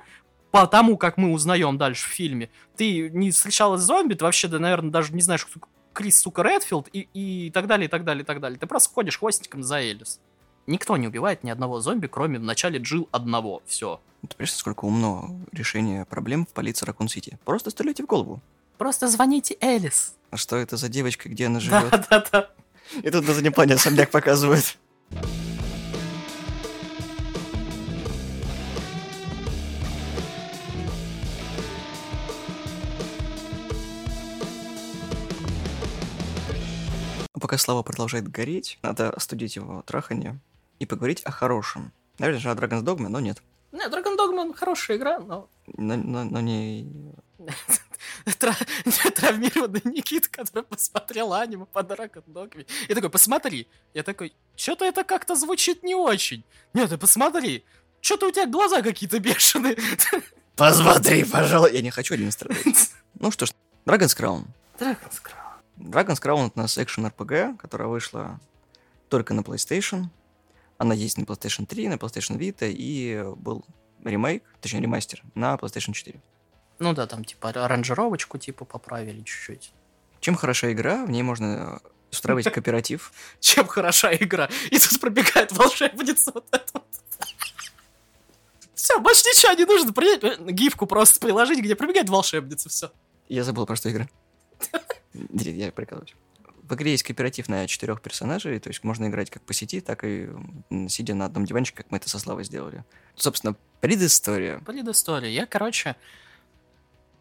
по 0.51 0.65
тому, 0.67 0.95
как 0.97 1.17
мы 1.17 1.33
узнаем 1.33 1.77
дальше 1.77 2.07
в 2.07 2.11
фильме, 2.11 2.49
ты 2.77 3.09
не 3.09 3.31
встречалась 3.31 3.81
с 3.81 3.85
зомби, 3.85 4.13
ты 4.13 4.23
вообще, 4.23 4.47
да, 4.47 4.57
наверное, 4.57 4.89
даже 4.89 5.13
не 5.13 5.21
знаешь, 5.21 5.45
кто 5.45 5.59
Крис, 5.91 6.19
сука, 6.19 6.43
Редфилд 6.43 6.87
и, 6.93 7.07
и 7.13 7.51
так 7.51 7.67
далее, 7.67 7.87
и 7.87 7.89
так 7.89 8.03
далее, 8.05 8.23
и 8.23 8.25
так 8.25 8.39
далее. 8.39 8.57
Ты 8.57 8.67
просто 8.67 8.93
ходишь 8.93 9.17
хвостиком 9.19 9.63
за 9.63 9.79
Элис. 9.81 10.19
Никто 10.67 10.97
не 10.97 11.07
убивает 11.07 11.43
ни 11.43 11.51
одного 11.51 11.79
зомби, 11.79 12.07
кроме 12.07 12.39
в 12.39 12.43
начале 12.43 12.79
Джил 12.79 13.07
одного. 13.11 13.61
Все. 13.67 14.01
Ты 14.21 14.35
понимаешь, 14.35 14.53
сколько 14.53 14.85
умно 14.85 15.39
решение 15.51 16.05
проблем 16.05 16.47
в 16.47 16.53
полиции 16.53 16.87
Ракун-Сити? 16.87 17.37
Просто 17.45 17.69
стреляйте 17.69 18.01
в 18.03 18.07
голову. 18.07 18.41
Просто 18.79 19.07
звоните 19.07 19.57
Элис. 19.61 20.15
А 20.31 20.37
что 20.37 20.55
это 20.55 20.75
за 20.77 20.89
девочка, 20.89 21.29
где 21.29 21.45
она 21.45 21.59
живет? 21.59 21.91
Да, 21.91 22.05
да, 22.09 22.25
да. 22.31 22.49
И 23.03 23.11
тут 23.11 23.25
заднем 23.25 23.53
плане 23.53 23.75
особняк 23.75 24.09
показывает. 24.09 24.77
А 37.33 37.39
Пока 37.39 37.59
Слава 37.59 37.83
продолжает 37.83 38.27
гореть, 38.27 38.79
надо 38.81 39.11
остудить 39.11 39.57
его 39.57 39.83
трахание 39.85 40.39
и 40.85 40.87
поговорить 40.87 41.21
о 41.23 41.31
хорошем. 41.31 41.91
Наверное 42.19 42.41
же 42.41 42.49
о 42.51 42.55
Dragon's 42.55 42.83
Dogma, 42.83 43.07
но 43.09 43.19
нет. 43.19 43.41
Не, 43.71 43.87
Dragon 43.87 44.15
Dogman 44.17 44.53
хорошая 44.53 44.97
игра, 44.97 45.19
но 45.19 45.49
Но, 45.77 45.95
но- 45.97 46.23
но 46.23 46.39
не... 46.39 46.87
Тра- 48.39 48.55
травмированный 49.15 49.81
Никита, 49.83 50.29
который 50.29 50.63
посмотрел 50.63 51.33
аниме 51.33 51.65
по 51.65 51.79
Dragon 51.79 52.23
Dogma. 52.27 52.65
Я 52.87 52.95
такой, 52.95 53.09
посмотри. 53.09 53.67
Я 53.93 54.03
такой, 54.03 54.33
что-то 54.55 54.85
это 54.85 55.03
как-то 55.03 55.35
звучит 55.35 55.83
не 55.83 55.95
очень. 55.95 56.43
Нет, 56.73 56.89
ты 56.89 56.97
посмотри. 56.97 57.65
Что-то 58.01 58.27
у 58.27 58.31
тебя 58.31 58.45
глаза 58.47 58.81
какие-то 58.81 59.19
бешеные. 59.19 59.77
Посмотри, 60.55 61.25
пожалуй. 61.25 61.73
Я 61.73 61.81
не 61.81 61.89
хочу 61.91 62.13
один 62.13 62.31
страдать. 62.31 62.91
Ну 63.19 63.31
что 63.31 63.45
ж, 63.45 63.51
Dragon's 63.85 64.15
Crown. 64.17 64.45
Dragon's 64.79 65.21
Crown. 65.21 65.59
Dragon's 65.77 66.21
Crown 66.21 66.47
это 66.47 66.59
у 66.59 66.61
нас 66.61 66.77
экшен 66.77 67.05
RPG, 67.07 67.57
которая 67.57 67.87
вышла 67.89 68.39
только 69.09 69.33
на 69.33 69.41
PlayStation. 69.41 70.05
Она 70.77 70.93
есть 70.93 71.17
на 71.17 71.23
PlayStation 71.23 71.65
3, 71.65 71.87
на 71.89 71.93
PlayStation 71.93 72.37
Vita 72.37 72.69
и 72.69 73.23
был 73.37 73.65
ремейк, 74.03 74.43
точнее 74.61 74.81
ремастер, 74.81 75.23
на 75.33 75.55
PlayStation 75.55 75.93
4. 75.93 76.21
Ну 76.79 76.93
да, 76.93 77.07
там 77.07 77.23
типа 77.23 77.49
аранжировочку 77.49 78.37
типа 78.37 78.65
поправили 78.65 79.21
чуть-чуть. 79.21 79.71
Чем 80.19 80.35
хороша 80.35 80.71
игра, 80.71 81.05
в 81.05 81.09
ней 81.11 81.23
можно 81.23 81.79
э, 81.83 81.87
устраивать 82.11 82.45
кооператив. 82.53 83.13
Чем 83.39 83.67
хороша 83.67 84.13
игра. 84.13 84.49
И 84.69 84.77
тут 84.79 84.99
пробегает 84.99 85.51
волшебница 85.51 86.31
вот 86.33 86.45
вот. 86.73 86.83
Все, 88.73 88.99
больше 88.99 89.21
ничего 89.21 89.53
не 89.53 89.65
нужно. 89.65 89.93
При- 89.93 90.51
Гифку 90.51 90.85
просто 90.85 91.19
приложить, 91.19 91.59
где 91.59 91.75
пробегает 91.75 92.09
волшебница, 92.09 92.69
все. 92.69 92.91
Я 93.29 93.43
забыл 93.43 93.65
про 93.65 93.75
что 93.75 93.89
игра. 93.89 94.07
Я 95.13 95.71
прикалываюсь. 95.71 96.13
В 96.67 96.73
игре 96.73 96.91
есть 96.91 97.03
кооператив 97.03 97.47
на 97.47 97.67
четырех 97.67 98.01
персонажей, 98.01 98.59
то 98.59 98.69
есть 98.69 98.83
можно 98.83 99.05
играть 99.05 99.29
как 99.29 99.43
по 99.43 99.53
сети, 99.53 99.81
так 99.81 100.03
и 100.03 100.29
сидя 100.89 101.13
на 101.13 101.25
одном 101.25 101.45
диванчике, 101.45 101.77
как 101.77 101.91
мы 101.91 101.97
это 101.97 102.09
со 102.09 102.17
Славой 102.17 102.43
сделали. 102.43 102.83
Собственно, 103.15 103.55
предыстория. 103.81 104.59
Предыстория. 104.59 105.29
Я, 105.29 105.45
короче... 105.45 105.95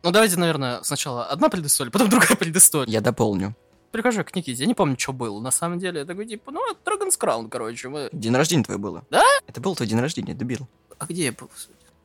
Ну, 0.03 0.11
давайте, 0.11 0.39
наверное, 0.39 0.83
сначала 0.83 1.27
одна 1.27 1.49
предыстория, 1.51 1.91
потом 1.91 2.09
другая 2.11 2.37
предыстория. 2.37 2.91
Я 2.91 3.01
дополню. 3.01 3.55
Прихожу 3.91 4.25
к 4.25 4.35
Никите, 4.35 4.63
я 4.63 4.67
не 4.67 4.75
помню, 4.75 4.99
что 4.99 5.13
было. 5.13 5.41
На 5.41 5.51
самом 5.51 5.79
деле, 5.79 6.01
я 6.01 6.07
такой, 6.07 6.27
типа, 6.27 6.51
ну, 6.51 6.61
это 6.71 6.81
Dragon's 6.91 7.19
Crown, 7.21 7.49
короче. 7.49 7.89
Мы... 7.89 8.09
День 8.13 8.35
рождения 8.35 8.65
твой 8.65 8.79
было. 8.79 9.05
Да? 9.11 9.23
Это 9.47 9.61
был 9.61 9.77
твой 9.77 9.87
день 9.87 10.01
рождения, 10.01 10.35
дебил. 10.35 10.67
А 10.99 11.07
где 11.07 11.27
я 11.27 11.33
был? 11.33 11.51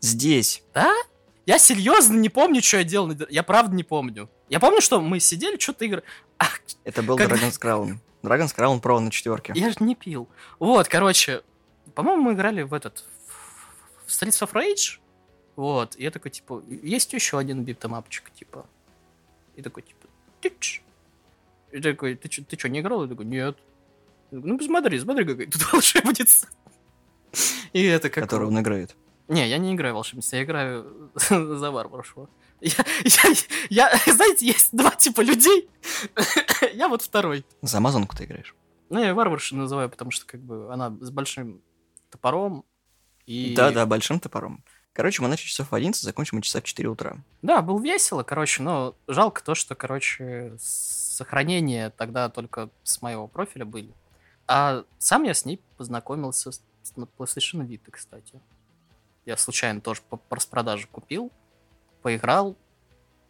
Здесь. 0.01 0.61
Да? 0.73 0.93
Я 1.45 1.57
серьезно 1.57 2.15
не 2.15 2.29
помню, 2.29 2.61
что 2.61 2.77
я 2.77 2.83
делал. 2.83 3.11
Я 3.29 3.43
правда 3.43 3.75
не 3.75 3.83
помню. 3.83 4.29
Я 4.49 4.59
помню, 4.59 4.81
что 4.81 4.99
мы 5.01 5.19
сидели, 5.19 5.57
что-то 5.59 5.85
игры... 5.85 6.03
Ах, 6.37 6.59
Это 6.83 7.03
был 7.03 7.17
Когда- 7.17 7.35
Dragon's 7.35 7.59
Crown. 7.61 7.97
Dragon's 8.23 8.55
Crown 8.55 8.81
Pro 8.81 8.99
на 8.99 9.11
четверке. 9.11 9.53
я 9.55 9.69
же 9.69 9.77
не 9.79 9.95
пил. 9.95 10.27
Вот, 10.59 10.87
короче, 10.87 11.41
по-моему, 11.95 12.23
мы 12.23 12.33
играли 12.33 12.63
в 12.63 12.73
этот... 12.73 13.05
В 14.05 14.09
Streets 14.09 14.41
of 14.45 14.51
Rage. 14.53 14.99
Вот, 15.55 15.95
и 15.97 16.03
я 16.03 16.11
такой, 16.11 16.31
типа, 16.31 16.63
есть 16.67 17.13
еще 17.13 17.37
один 17.37 17.63
битэмапчик, 17.63 18.31
типа. 18.31 18.65
И 19.55 19.61
такой, 19.61 19.83
типа, 19.83 20.07
тыч. 20.41 20.81
И 21.71 21.79
такой, 21.81 22.15
ты 22.15 22.31
что, 22.31 22.43
ты 22.43 22.55
чё, 22.55 22.69
не 22.69 22.79
играл? 22.79 23.03
Я 23.03 23.09
такой, 23.09 23.25
нет. 23.25 23.57
Я 24.31 24.37
такой, 24.37 24.49
ну, 24.51 24.57
посмотри, 24.57 24.99
смотри, 24.99 25.25
какая 25.25 25.47
тут 25.47 25.61
волшебница. 25.73 26.47
И 27.73 27.83
это 27.83 28.09
как... 28.09 28.23
который 28.23 28.47
он 28.47 28.59
играет. 28.59 28.95
Не, 29.27 29.47
я 29.47 29.59
не 29.59 29.75
играю 29.75 29.93
в 29.93 29.97
волшебницу, 29.97 30.35
я 30.35 30.43
играю 30.43 31.11
за 31.29 31.69
варваршу. 31.71 32.27
Я, 32.61 32.85
я, 33.69 33.91
я- 34.05 34.13
знаете, 34.13 34.45
есть 34.45 34.69
два 34.75 34.91
типа 34.91 35.21
людей. 35.21 35.69
я 36.73 36.87
вот 36.87 37.01
второй. 37.01 37.45
За 37.61 37.77
Амазонку 37.77 38.15
ты 38.15 38.25
играешь. 38.25 38.55
Ну, 38.89 39.03
я 39.03 39.13
варваршу 39.13 39.55
называю, 39.55 39.89
потому 39.89 40.11
что 40.11 40.25
как 40.25 40.41
бы 40.41 40.71
она 40.73 40.95
с 40.99 41.11
большим 41.11 41.61
топором. 42.09 42.65
И... 43.25 43.53
Да-да, 43.55 43.85
большим 43.85 44.19
топором. 44.19 44.63
Короче, 44.93 45.21
мы 45.21 45.27
начали 45.29 45.47
часов 45.47 45.71
в 45.71 45.75
11, 45.75 46.03
закончим 46.03 46.37
мы 46.37 46.41
часа 46.41 46.59
в 46.59 46.63
4 46.63 46.89
утра. 46.89 47.17
Да, 47.41 47.61
было 47.61 47.79
весело, 47.81 48.23
короче, 48.23 48.63
но 48.63 48.95
жалко 49.07 49.43
то, 49.43 49.53
что, 49.55 49.75
короче, 49.75 50.55
сохранения 50.59 51.91
тогда 51.91 52.29
только 52.29 52.69
с 52.83 53.01
моего 53.01 53.27
профиля 53.27 53.65
были. 53.65 53.93
А 54.47 54.83
сам 54.97 55.23
я 55.23 55.33
с 55.35 55.45
ней 55.45 55.61
познакомился 55.77 56.49
на 56.95 57.03
PlayStation 57.03 57.65
Vita, 57.67 57.91
кстати. 57.91 58.41
Я 59.25 59.37
случайно 59.37 59.79
тоже 59.79 60.01
по 60.09 60.19
распродаже 60.31 60.87
купил, 60.91 61.31
поиграл, 62.01 62.55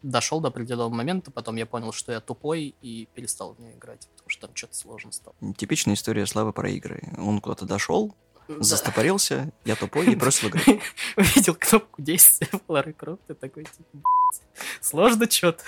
дошел 0.01 0.39
до 0.39 0.47
определенного 0.49 0.89
момента, 0.89 1.31
потом 1.31 1.55
я 1.57 1.65
понял, 1.65 1.91
что 1.91 2.11
я 2.11 2.19
тупой 2.21 2.75
и 2.81 3.07
перестал 3.13 3.53
в 3.53 3.59
нее 3.59 3.75
играть, 3.75 4.07
потому 4.13 4.29
что 4.29 4.47
там 4.47 4.55
что-то 4.55 4.75
сложно 4.75 5.11
стало. 5.11 5.35
Типичная 5.57 5.95
история 5.95 6.25
Славы 6.25 6.53
про 6.53 6.69
игры. 6.69 7.01
Он 7.17 7.41
куда-то 7.41 7.65
дошел, 7.65 8.15
Да. 8.47 8.55
застопорился, 8.63 9.51
я 9.65 9.75
тупой 9.75 10.11
и 10.11 10.15
бросил 10.15 10.49
игру. 10.49 10.61
Увидел 11.17 11.55
кнопку 11.55 12.01
действия 12.01 12.47
в 12.47 12.61
Лары 12.71 12.93
Крофт 12.93 13.29
и 13.29 13.33
такой, 13.33 13.65
типа, 13.65 13.89
«Блядь, 13.93 14.41
сложно 14.81 15.29
что-то. 15.29 15.63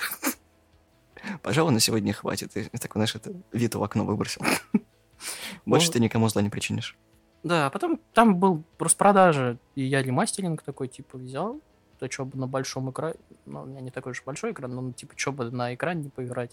Пожалуй, 1.44 1.72
на 1.72 1.80
сегодня 1.80 2.14
хватит. 2.14 2.56
И 2.58 2.64
так, 2.78 2.92
знаешь, 2.94 3.14
это 3.16 3.34
Виту 3.52 3.80
в 3.80 3.84
окно 3.84 4.06
выбросил. 4.06 4.42
Больше 5.66 5.88
Ну, 5.88 5.94
ты 5.94 6.00
никому 6.00 6.30
зла 6.30 6.42
не 6.42 6.50
причинишь. 6.50 6.98
Да, 7.44 7.68
а 7.68 7.70
потом 7.70 8.00
там 8.14 8.38
был 8.38 8.64
распродажа, 8.80 9.58
и 9.76 9.84
я 9.84 10.02
ремастеринг 10.02 10.62
такой, 10.64 10.88
типа, 10.88 11.18
взял. 11.18 11.60
То, 12.02 12.10
что 12.10 12.26
бы 12.26 12.36
на 12.36 12.48
большом 12.48 12.90
экране, 12.90 13.14
ну, 13.46 13.62
у 13.62 13.66
меня 13.66 13.80
не 13.80 13.92
такой 13.92 14.14
уж 14.14 14.24
большой 14.24 14.54
экран, 14.54 14.74
но, 14.74 14.82
ну, 14.82 14.92
типа, 14.92 15.14
что 15.16 15.32
бы 15.32 15.52
на 15.52 15.76
экране 15.76 16.06
не 16.06 16.10
поиграть. 16.10 16.50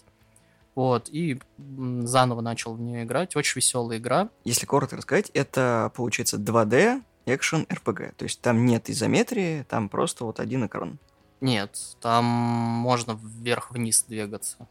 Вот, 0.75 1.09
и 1.09 1.41
заново 1.57 2.41
начал 2.41 2.75
в 2.75 2.79
нее 2.79 3.03
играть. 3.03 3.35
Очень 3.35 3.55
веселая 3.55 3.97
игра. 3.97 4.29
Если 4.43 4.67
коротко 4.67 4.97
рассказать, 4.97 5.31
это 5.33 5.91
получается 5.95 6.37
2D 6.37 7.01
экшен 7.25 7.63
RPG. 7.63 8.13
То 8.15 8.25
есть 8.25 8.41
там 8.41 8.63
нет 8.67 8.91
изометрии, 8.91 9.63
там 9.63 9.89
просто 9.89 10.23
вот 10.23 10.39
один 10.39 10.67
экран. 10.67 10.99
Нет, 11.41 11.79
там 11.99 12.25
можно 12.25 13.19
вверх-вниз 13.19 14.03
двигаться. 14.03 14.67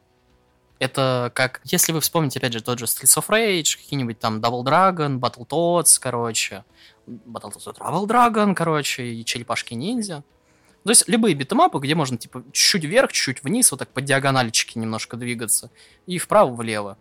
Это 0.78 1.32
как, 1.34 1.60
если 1.64 1.90
вы 1.90 1.98
вспомните, 2.00 2.38
опять 2.38 2.52
же, 2.52 2.62
тот 2.62 2.78
же 2.78 2.84
Streets 2.84 3.18
of 3.18 3.26
Rage, 3.26 3.76
какие-нибудь 3.78 4.20
там 4.20 4.38
Double 4.38 4.62
Dragon, 4.62 5.18
Battletoads, 5.18 5.98
короче, 6.00 6.64
Battletoads 7.08 7.74
Double 7.76 8.06
Dragon, 8.06 8.54
короче, 8.54 9.08
и 9.08 9.24
Черепашки-ниндзя. 9.24 10.22
То 10.84 10.90
есть 10.90 11.08
любые 11.08 11.34
битэмапы, 11.34 11.78
где 11.78 11.94
можно 11.94 12.16
типа 12.16 12.44
чуть-чуть 12.52 12.84
вверх, 12.84 13.12
чуть-чуть 13.12 13.42
вниз, 13.42 13.70
вот 13.70 13.78
так 13.78 13.88
по 13.88 14.00
диагоналечке 14.00 14.78
немножко 14.80 15.16
двигаться, 15.16 15.70
и 16.06 16.18
вправо-влево. 16.18 16.96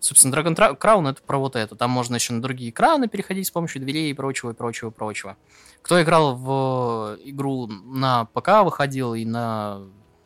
Собственно, 0.00 0.34
Dragon 0.34 0.78
Crown 0.78 1.08
это 1.08 1.22
про 1.22 1.38
вот 1.38 1.54
это. 1.54 1.76
Там 1.76 1.90
можно 1.90 2.16
еще 2.16 2.32
на 2.32 2.42
другие 2.42 2.70
экраны 2.70 3.08
переходить 3.08 3.46
с 3.46 3.50
помощью 3.50 3.80
дверей 3.80 4.10
и 4.10 4.14
прочего, 4.14 4.50
и 4.50 4.54
прочего, 4.54 4.90
и 4.90 4.92
прочего. 4.92 5.36
Кто 5.80 6.02
играл 6.02 6.34
в 6.34 7.18
игру 7.24 7.68
на 7.68 8.24
ПК, 8.26 8.64
выходил 8.64 9.14
и 9.14 9.24
на 9.24 9.82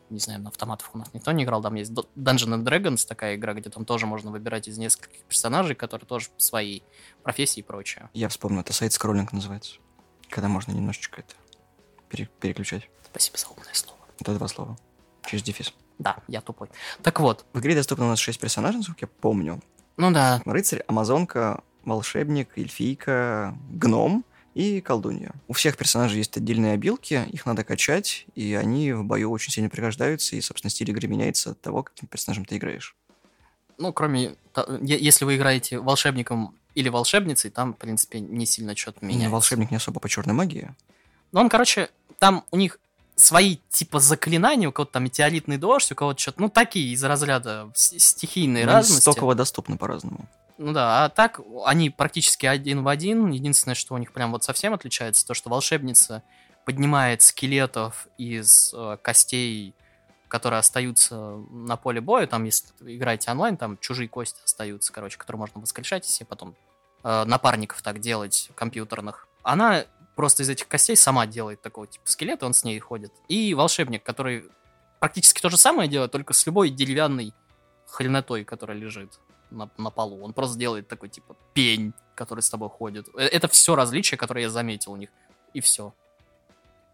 не 0.09 0.19
знаю, 0.19 0.41
на 0.41 0.49
автоматах 0.49 0.89
у 0.93 0.97
нас 0.97 1.13
никто 1.13 1.31
не 1.33 1.43
играл, 1.43 1.61
там 1.61 1.75
есть 1.75 1.91
Dungeon 1.91 2.55
and 2.55 2.63
Dragons, 2.63 3.05
такая 3.05 3.35
игра, 3.35 3.53
где 3.53 3.69
там 3.69 3.83
тоже 3.83 4.05
можно 4.05 4.31
выбирать 4.31 4.67
из 4.67 4.77
нескольких 4.77 5.21
персонажей, 5.23 5.75
которые 5.75 6.07
тоже 6.07 6.27
свои 6.37 6.81
профессии 7.23 7.59
и 7.59 7.63
прочее. 7.63 8.09
Я 8.13 8.29
вспомнил, 8.29 8.61
это 8.61 8.71
сайт-скроллинг 8.71 9.33
называется, 9.33 9.75
когда 10.29 10.47
можно 10.47 10.71
немножечко 10.71 11.21
это 11.21 11.35
пере- 12.09 12.29
переключать. 12.39 12.89
Спасибо 13.05 13.37
за 13.37 13.47
умное 13.47 13.73
слово. 13.73 13.99
Это 14.19 14.33
два 14.35 14.47
слова. 14.47 14.77
Через 15.25 15.43
дефис. 15.43 15.73
Да, 15.99 16.17
я 16.27 16.41
тупой. 16.41 16.69
Так 17.01 17.19
вот. 17.19 17.45
В 17.53 17.59
игре 17.59 17.75
доступно 17.75 18.05
у 18.05 18.09
нас 18.09 18.19
шесть 18.19 18.39
персонажей, 18.39 18.77
насколько 18.77 19.05
я 19.05 19.07
помню. 19.07 19.61
Ну 19.97 20.11
да. 20.11 20.41
Рыцарь, 20.45 20.83
амазонка, 20.87 21.63
волшебник, 21.83 22.57
эльфийка, 22.57 23.57
гном 23.69 24.23
и 24.53 24.81
колдунья. 24.81 25.31
У 25.47 25.53
всех 25.53 25.77
персонажей 25.77 26.17
есть 26.17 26.35
отдельные 26.37 26.73
обилки, 26.73 27.25
их 27.31 27.45
надо 27.45 27.63
качать, 27.63 28.25
и 28.35 28.53
они 28.53 28.93
в 28.93 29.03
бою 29.03 29.31
очень 29.31 29.51
сильно 29.51 29.69
пригождаются, 29.69 30.35
и, 30.35 30.41
собственно, 30.41 30.69
стиль 30.69 30.89
игры 30.89 31.07
меняется 31.07 31.51
от 31.51 31.61
того, 31.61 31.83
каким 31.83 32.07
персонажем 32.07 32.45
ты 32.45 32.57
играешь. 32.57 32.95
Ну, 33.77 33.93
кроме... 33.93 34.35
Если 34.81 35.25
вы 35.25 35.35
играете 35.35 35.79
волшебником 35.79 36.55
или 36.73 36.89
волшебницей, 36.89 37.51
там, 37.51 37.73
в 37.73 37.77
принципе, 37.77 38.19
не 38.19 38.45
сильно 38.45 38.75
что-то 38.75 39.05
меняется. 39.05 39.29
волшебник 39.29 39.71
не 39.71 39.77
особо 39.77 39.99
по 39.99 40.09
черной 40.09 40.33
магии. 40.33 40.73
Ну, 41.31 41.41
он, 41.41 41.49
короче, 41.49 41.89
там 42.19 42.45
у 42.51 42.57
них 42.57 42.79
свои 43.15 43.57
типа 43.69 43.99
заклинания, 43.99 44.69
у 44.69 44.71
кого-то 44.71 44.93
там 44.93 45.05
метеоритный 45.05 45.57
дождь, 45.57 45.91
у 45.91 45.95
кого-то 45.95 46.19
что-то, 46.19 46.41
ну, 46.41 46.49
такие 46.49 46.93
из 46.93 47.03
разряда 47.03 47.71
стихийные 47.73 48.65
ну, 48.65 48.73
разности. 48.73 49.01
Стоково 49.01 49.35
доступны 49.35 49.77
по-разному. 49.77 50.27
Ну 50.57 50.73
да, 50.73 51.05
а 51.05 51.09
так 51.09 51.39
они 51.65 51.89
практически 51.89 52.45
один 52.45 52.83
в 52.83 52.87
один. 52.87 53.29
Единственное, 53.29 53.75
что 53.75 53.93
у 53.93 53.97
них 53.97 54.11
прям 54.11 54.31
вот 54.31 54.43
совсем 54.43 54.73
отличается, 54.73 55.25
то, 55.25 55.33
что 55.33 55.49
волшебница 55.49 56.23
поднимает 56.65 57.21
скелетов 57.21 58.07
из 58.17 58.73
э, 58.73 58.97
костей, 59.01 59.73
которые 60.27 60.59
остаются 60.59 61.15
на 61.49 61.77
поле 61.77 62.01
боя. 62.01 62.27
Там, 62.27 62.43
если 62.43 62.67
играете 62.81 63.31
онлайн, 63.31 63.55
там 63.55 63.77
чужие 63.77 64.09
кости 64.09 64.39
остаются, 64.43 64.91
короче, 64.91 65.17
которые 65.17 65.39
можно 65.39 65.61
воскрешать 65.61 66.07
и 66.07 66.11
себе 66.11 66.25
потом 66.25 66.55
э, 67.03 67.23
напарников 67.25 67.81
так 67.81 67.99
делать, 67.99 68.49
компьютерных. 68.55 69.27
Она 69.43 69.85
просто 70.17 70.43
из 70.43 70.49
этих 70.49 70.67
костей 70.67 70.97
сама 70.97 71.27
делает 71.27 71.61
такого 71.61 71.87
типа 71.87 72.05
скелета, 72.09 72.47
он 72.47 72.53
с 72.53 72.63
ней 72.63 72.77
ходит. 72.79 73.13
И 73.29 73.53
волшебник, 73.53 74.03
который 74.03 74.45
практически 74.99 75.39
то 75.39 75.49
же 75.49 75.57
самое 75.57 75.87
делает, 75.87 76.11
только 76.11 76.33
с 76.33 76.45
любой 76.47 76.71
деревянной 76.71 77.33
хренотой, 77.85 78.43
которая 78.43 78.75
лежит 78.75 79.19
на, 79.51 79.69
на 79.77 79.91
полу. 79.91 80.21
Он 80.23 80.33
просто 80.33 80.57
делает 80.57 80.87
такой, 80.87 81.09
типа, 81.09 81.35
пень, 81.53 81.93
который 82.15 82.41
с 82.41 82.49
тобой 82.49 82.67
ходит. 82.67 83.07
Э, 83.15 83.27
это 83.27 83.47
все 83.47 83.75
различия, 83.75 84.17
которые 84.17 84.45
я 84.45 84.49
заметил 84.49 84.93
у 84.93 84.95
них. 84.95 85.09
И 85.53 85.61
все. 85.61 85.93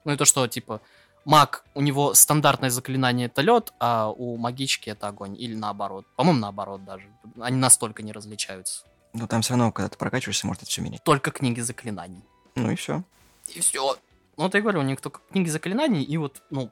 Ну 0.03 0.11
и 0.11 0.17
то, 0.17 0.25
что, 0.25 0.45
типа, 0.45 0.81
маг, 1.23 1.63
у 1.75 1.81
него 1.81 2.13
стандартное 2.15 2.69
заклинание 2.69 3.27
это 3.27 3.41
лед, 3.41 3.71
а 3.79 4.09
у 4.09 4.35
магички 4.35 4.89
это 4.89 5.07
огонь. 5.07 5.39
Или 5.39 5.55
наоборот. 5.55 6.05
По-моему, 6.17 6.41
наоборот 6.41 6.83
даже. 6.83 7.07
Они 7.39 7.55
настолько 7.55 8.03
не 8.03 8.11
различаются. 8.11 8.83
Ну 9.13 9.27
там 9.27 9.43
все 9.43 9.53
равно, 9.53 9.71
когда 9.71 9.87
ты 9.87 9.97
прокачиваешься, 9.97 10.45
может 10.45 10.63
это 10.63 10.71
все 10.71 10.81
менять. 10.81 11.03
Только 11.05 11.31
книги 11.31 11.61
заклинаний. 11.61 12.23
Ну 12.55 12.71
и 12.71 12.75
все. 12.75 13.03
И 13.47 13.59
все. 13.59 13.97
Ну, 14.37 14.43
вот 14.43 14.55
я 14.55 14.61
говорю, 14.61 14.79
у 14.79 14.83
них 14.83 15.01
только 15.01 15.21
книги 15.31 15.49
заклинаний 15.49 16.03
и 16.03 16.17
вот, 16.17 16.41
ну, 16.49 16.71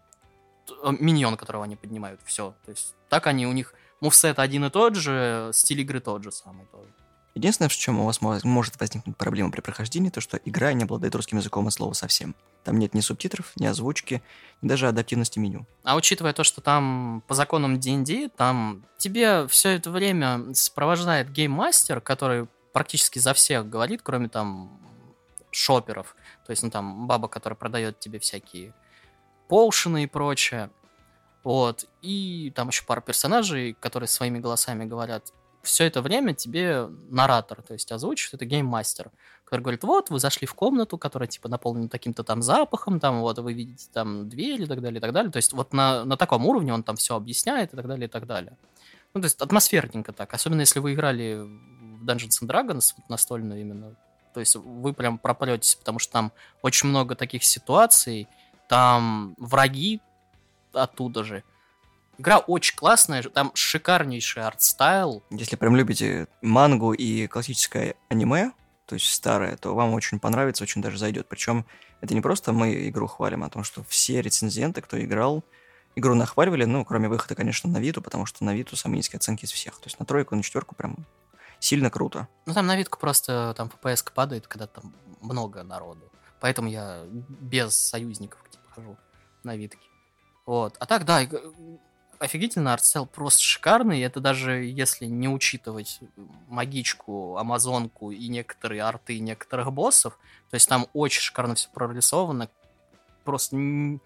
э, 0.83 0.91
миньон, 0.99 1.37
которого 1.37 1.63
они 1.63 1.75
поднимают. 1.75 2.21
Все. 2.25 2.55
То 2.65 2.71
есть 2.71 2.95
так 3.09 3.27
они 3.27 3.45
у 3.45 3.51
них 3.51 3.73
мувсет 3.99 4.39
один 4.39 4.65
и 4.65 4.69
тот 4.69 4.95
же, 4.95 5.51
стиль 5.53 5.81
игры 5.81 5.99
тот 5.99 6.23
же 6.23 6.31
самый 6.31 6.65
тоже. 6.67 6.89
Единственное, 7.33 7.69
в 7.69 7.75
чем 7.75 7.99
у 7.99 8.05
вас 8.05 8.21
может 8.21 8.79
возникнуть 8.79 9.15
проблема 9.15 9.51
при 9.51 9.61
прохождении, 9.61 10.09
то 10.09 10.19
что 10.19 10.37
игра 10.43 10.73
не 10.73 10.83
обладает 10.83 11.15
русским 11.15 11.37
языком 11.37 11.65
от 11.65 11.73
слова 11.73 11.93
совсем. 11.93 12.35
Там 12.65 12.77
нет 12.77 12.93
ни 12.93 12.99
субтитров, 12.99 13.53
ни 13.55 13.65
озвучки, 13.65 14.21
ни 14.61 14.67
даже 14.67 14.87
адаптивности 14.87 15.39
меню. 15.39 15.65
А 15.83 15.95
учитывая 15.95 16.33
то, 16.33 16.43
что 16.43 16.59
там 16.59 17.23
по 17.27 17.33
законам 17.33 17.79
D&D, 17.79 18.29
там 18.35 18.83
тебе 18.97 19.47
все 19.47 19.69
это 19.69 19.91
время 19.91 20.53
сопровождает 20.53 21.31
гейммастер, 21.31 22.01
который 22.01 22.47
практически 22.73 23.19
за 23.19 23.33
всех 23.33 23.69
говорит, 23.69 24.01
кроме 24.03 24.27
там 24.27 24.80
шоперов. 25.51 26.15
То 26.45 26.51
есть, 26.51 26.63
ну 26.63 26.69
там 26.69 27.07
баба, 27.07 27.27
которая 27.27 27.57
продает 27.57 27.99
тебе 27.99 28.19
всякие 28.19 28.73
полшины 29.47 30.03
и 30.03 30.07
прочее. 30.07 30.69
Вот. 31.43 31.85
И 32.01 32.51
там 32.55 32.69
еще 32.69 32.85
пара 32.85 33.01
персонажей, 33.01 33.75
которые 33.79 34.07
своими 34.07 34.39
голосами 34.39 34.85
говорят. 34.85 35.33
Все 35.61 35.85
это 35.85 36.01
время 36.01 36.33
тебе 36.33 36.87
наратор, 37.09 37.61
то 37.61 37.73
есть 37.73 37.91
озвучивает, 37.91 38.33
это 38.33 38.45
гейммастер, 38.45 39.11
который 39.43 39.61
говорит, 39.61 39.83
вот, 39.83 40.09
вы 40.09 40.19
зашли 40.19 40.47
в 40.47 40.55
комнату, 40.55 40.97
которая, 40.97 41.27
типа, 41.27 41.49
наполнена 41.49 41.87
таким-то 41.87 42.23
там 42.23 42.41
запахом, 42.41 42.99
там, 42.99 43.21
вот, 43.21 43.37
вы 43.37 43.53
видите 43.53 43.87
там 43.93 44.27
дверь 44.27 44.63
и 44.63 44.65
так 44.65 44.81
далее, 44.81 44.97
и 44.97 45.01
так 45.01 45.11
далее. 45.11 45.31
То 45.31 45.37
есть 45.37 45.53
вот 45.53 45.71
на, 45.71 46.03
на 46.03 46.17
таком 46.17 46.47
уровне 46.47 46.73
он 46.73 46.81
там 46.81 46.95
все 46.95 47.15
объясняет 47.15 47.73
и 47.73 47.75
так 47.75 47.87
далее, 47.87 48.07
и 48.07 48.09
так 48.09 48.25
далее. 48.25 48.57
Ну, 49.13 49.21
то 49.21 49.25
есть 49.25 49.39
атмосферненько 49.39 50.13
так. 50.13 50.33
Особенно 50.33 50.61
если 50.61 50.79
вы 50.79 50.93
играли 50.93 51.35
в 51.35 52.05
Dungeons 52.05 52.41
and 52.41 52.47
Dragons, 52.47 52.93
настольную 53.09 53.61
именно. 53.61 53.95
То 54.33 54.39
есть 54.39 54.55
вы 54.55 54.93
прям 54.93 55.17
пропретесь, 55.17 55.75
потому 55.75 55.99
что 55.99 56.13
там 56.13 56.31
очень 56.61 56.89
много 56.89 57.15
таких 57.15 57.43
ситуаций, 57.43 58.27
там 58.67 59.35
враги 59.37 60.01
оттуда 60.73 61.23
же. 61.23 61.43
Игра 62.17 62.37
очень 62.37 62.75
классная, 62.75 63.23
там 63.23 63.51
шикарнейший 63.53 64.43
артстайл. 64.43 65.23
Если 65.31 65.55
прям 65.55 65.75
любите 65.75 66.27
мангу 66.41 66.93
и 66.93 67.27
классическое 67.27 67.95
аниме, 68.09 68.51
то 68.85 68.95
есть 68.95 69.11
старое, 69.11 69.57
то 69.57 69.73
вам 69.73 69.93
очень 69.93 70.19
понравится, 70.19 70.63
очень 70.63 70.81
даже 70.81 70.97
зайдет. 70.97 71.27
Причем 71.27 71.65
это 72.01 72.13
не 72.13 72.21
просто 72.21 72.53
мы 72.53 72.89
игру 72.89 73.07
хвалим, 73.07 73.43
а 73.43 73.49
то, 73.49 73.63
что 73.63 73.83
все 73.83 74.21
рецензенты, 74.21 74.81
кто 74.81 75.01
играл, 75.01 75.43
игру 75.95 76.13
нахваливали, 76.13 76.65
ну, 76.65 76.85
кроме 76.85 77.07
выхода, 77.07 77.35
конечно, 77.35 77.69
на 77.69 77.77
Виту, 77.77 78.01
потому 78.01 78.25
что 78.25 78.43
на 78.43 78.53
Виту 78.53 78.75
самые 78.75 78.97
низкие 78.97 79.17
оценки 79.17 79.45
из 79.45 79.51
всех. 79.51 79.75
То 79.79 79.87
есть 79.87 79.99
на 79.99 80.05
тройку, 80.05 80.35
на 80.35 80.43
четверку 80.43 80.75
прям 80.75 80.97
сильно 81.61 81.89
круто. 81.89 82.27
Ну, 82.45 82.53
там 82.53 82.65
на 82.67 82.75
Витку 82.75 82.99
просто 82.99 83.53
там 83.55 83.69
FPS 83.69 84.11
падает, 84.13 84.47
когда 84.47 84.67
там 84.67 84.93
много 85.21 85.63
народу. 85.63 86.11
Поэтому 86.41 86.67
я 86.67 87.03
без 87.07 87.75
союзников 87.75 88.41
типа, 88.49 88.63
хожу 88.71 88.97
на 89.43 89.55
Витке. 89.55 89.87
Вот. 90.45 90.75
А 90.79 90.85
так, 90.85 91.05
да, 91.05 91.21
офигительно, 92.19 92.73
артстайл 92.73 93.05
просто 93.05 93.41
шикарный. 93.41 94.01
Это 94.01 94.19
даже 94.19 94.63
если 94.63 95.05
не 95.05 95.29
учитывать 95.29 95.99
магичку, 96.47 97.37
амазонку 97.37 98.11
и 98.11 98.27
некоторые 98.27 98.81
арты 98.81 99.19
некоторых 99.19 99.71
боссов. 99.71 100.17
То 100.49 100.55
есть 100.55 100.67
там 100.67 100.87
очень 100.93 101.21
шикарно 101.21 101.53
все 101.55 101.69
прорисовано. 101.69 102.49
Просто 103.23 103.55
э, 103.55 103.99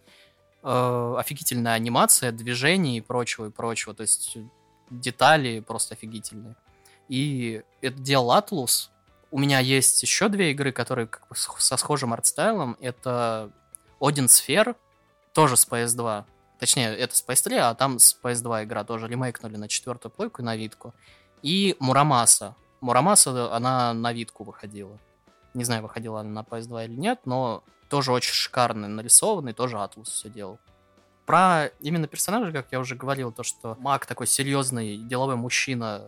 офигительная 1.17 1.73
анимация, 1.73 2.33
движений 2.33 2.97
и 2.97 3.01
прочего, 3.01 3.47
и 3.47 3.49
прочего. 3.49 3.93
То 3.93 4.01
есть 4.01 4.37
детали 4.89 5.61
просто 5.61 5.95
офигительные. 5.95 6.55
И 7.07 7.61
это 7.81 7.99
делал 7.99 8.31
Atlus. 8.31 8.89
У 9.31 9.39
меня 9.39 9.59
есть 9.59 10.01
еще 10.01 10.29
две 10.29 10.51
игры, 10.51 10.71
которые 10.71 11.07
как 11.07 11.27
бы 11.27 11.35
со 11.35 11.77
схожим 11.77 12.13
артстайлом. 12.13 12.77
Это 12.79 13.51
Один 13.99 14.25
Sphere, 14.25 14.75
тоже 15.33 15.57
с 15.57 15.67
PS2. 15.67 16.25
Точнее, 16.59 16.95
это 16.95 17.15
с 17.15 17.23
PS3, 17.27 17.57
а 17.57 17.75
там 17.75 17.99
с 17.99 18.17
PS2 18.21 18.63
игра 18.63 18.83
тоже 18.83 19.07
ремейкнули 19.07 19.57
на 19.57 19.67
четвертую 19.67 20.11
плойку 20.11 20.41
и 20.41 20.45
на 20.45 20.55
Витку. 20.55 20.93
И 21.41 21.75
Мурамаса. 21.79 22.55
Мурамаса, 22.81 23.53
она 23.53 23.93
на 23.93 24.13
Витку 24.13 24.43
выходила. 24.43 24.97
Не 25.53 25.63
знаю, 25.63 25.83
выходила 25.83 26.21
она 26.21 26.29
на 26.29 26.39
PS2 26.43 26.85
или 26.85 26.95
нет, 26.95 27.21
но 27.25 27.63
тоже 27.89 28.11
очень 28.11 28.33
шикарный 28.33 28.87
нарисованный, 28.87 29.53
тоже 29.53 29.77
Атлус 29.79 30.09
все 30.09 30.29
делал. 30.29 30.59
Про 31.25 31.67
именно 31.79 32.07
персонажа, 32.07 32.51
как 32.51 32.67
я 32.71 32.79
уже 32.79 32.95
говорил, 32.95 33.31
то, 33.31 33.43
что 33.43 33.75
маг 33.79 34.05
такой 34.05 34.27
серьезный 34.27 34.97
деловой 34.97 35.35
мужчина 35.35 36.07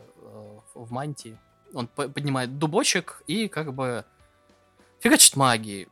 в 0.83 0.91
мантии. 0.91 1.37
Он 1.73 1.87
поднимает 1.87 2.57
дубочек 2.59 3.23
и 3.27 3.47
как 3.47 3.73
бы 3.73 4.05
фигачит 4.99 5.35
магией. 5.35 5.87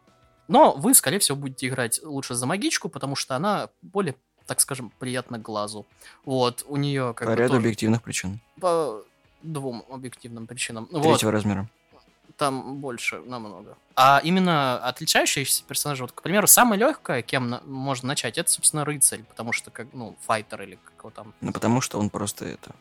Но 0.47 0.73
вы, 0.73 0.93
скорее 0.93 1.19
всего, 1.19 1.37
будете 1.37 1.67
играть 1.67 1.99
лучше 2.03 2.35
за 2.35 2.45
магичку, 2.45 2.87
потому 2.87 3.15
что 3.15 3.35
она 3.35 3.69
более, 3.81 4.15
так 4.45 4.59
скажем, 4.59 4.91
приятна 4.99 5.39
глазу. 5.39 5.85
Вот, 6.23 6.63
у 6.67 6.77
нее 6.77 7.13
как 7.15 7.27
По 7.27 7.33
бы 7.33 7.39
ряду 7.39 7.53
тоже... 7.53 7.61
объективных 7.61 8.03
причин. 8.03 8.39
По 8.61 9.03
двум 9.41 9.83
объективным 9.89 10.47
причинам. 10.47 10.85
Третьего 10.87 11.11
вот. 11.11 11.23
размера. 11.23 11.69
там 12.37 12.75
больше 12.77 13.19
намного. 13.21 13.77
А 13.95 14.19
именно 14.23 14.77
отличающиеся 14.77 15.63
персонажи, 15.63 16.03
вот, 16.03 16.11
к 16.11 16.21
примеру, 16.21 16.47
самое 16.47 16.79
легкое, 16.79 17.21
кем 17.21 17.49
на- 17.49 17.61
можно 17.61 18.07
начать, 18.07 18.37
это, 18.37 18.49
собственно, 18.49 18.83
рыцарь, 18.85 19.23
потому 19.23 19.53
что, 19.53 19.71
как, 19.71 19.87
ну, 19.93 20.15
файтер 20.21 20.61
или 20.63 20.77
как 20.83 20.93
его 20.99 21.09
там. 21.11 21.33
Ну, 21.41 21.51
потому 21.53 21.81
что 21.81 21.97
он 21.99 22.09
просто 22.09 22.45
это... 22.45 22.75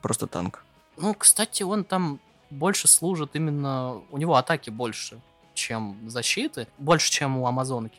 Просто 0.00 0.26
танк. 0.26 0.64
Ну, 0.96 1.14
кстати, 1.14 1.62
он 1.62 1.84
там 1.84 2.20
больше 2.50 2.88
служит 2.88 3.30
именно... 3.34 4.02
У 4.10 4.18
него 4.18 4.36
атаки 4.36 4.70
больше, 4.70 5.20
чем 5.54 5.98
защиты, 6.08 6.68
больше, 6.78 7.10
чем 7.10 7.38
у 7.38 7.46
Амазонки. 7.46 7.98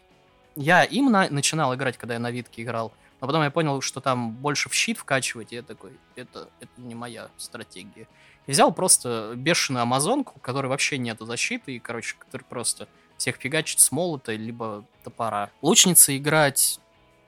Я 0.55 0.83
им 0.83 1.11
на- 1.11 1.29
начинал 1.29 1.75
играть, 1.75 1.97
когда 1.97 2.13
я 2.13 2.19
на 2.19 2.31
Витке 2.31 2.63
играл, 2.63 2.93
но 3.19 3.27
потом 3.27 3.43
я 3.43 3.51
понял, 3.51 3.81
что 3.81 3.99
там 3.99 4.31
больше 4.31 4.69
в 4.69 4.73
щит 4.73 4.97
вкачивать, 4.97 5.51
и 5.51 5.55
я 5.55 5.61
такой, 5.61 5.91
это, 6.15 6.49
это 6.59 6.71
не 6.77 6.95
моя 6.95 7.29
стратегия. 7.37 8.07
И 8.45 8.51
взял 8.51 8.71
просто 8.71 9.33
бешеную 9.35 9.83
амазонку, 9.83 10.33
у 10.35 10.39
которой 10.39 10.67
вообще 10.67 10.97
нету 10.97 11.25
защиты, 11.25 11.75
и, 11.75 11.79
короче, 11.79 12.15
который 12.17 12.43
просто 12.43 12.87
всех 13.17 13.37
фигачит 13.37 13.79
с 13.79 13.91
молота, 13.91 14.33
либо 14.33 14.85
топора. 15.03 15.49
Лучницы 15.61 16.15
играть 16.17 16.79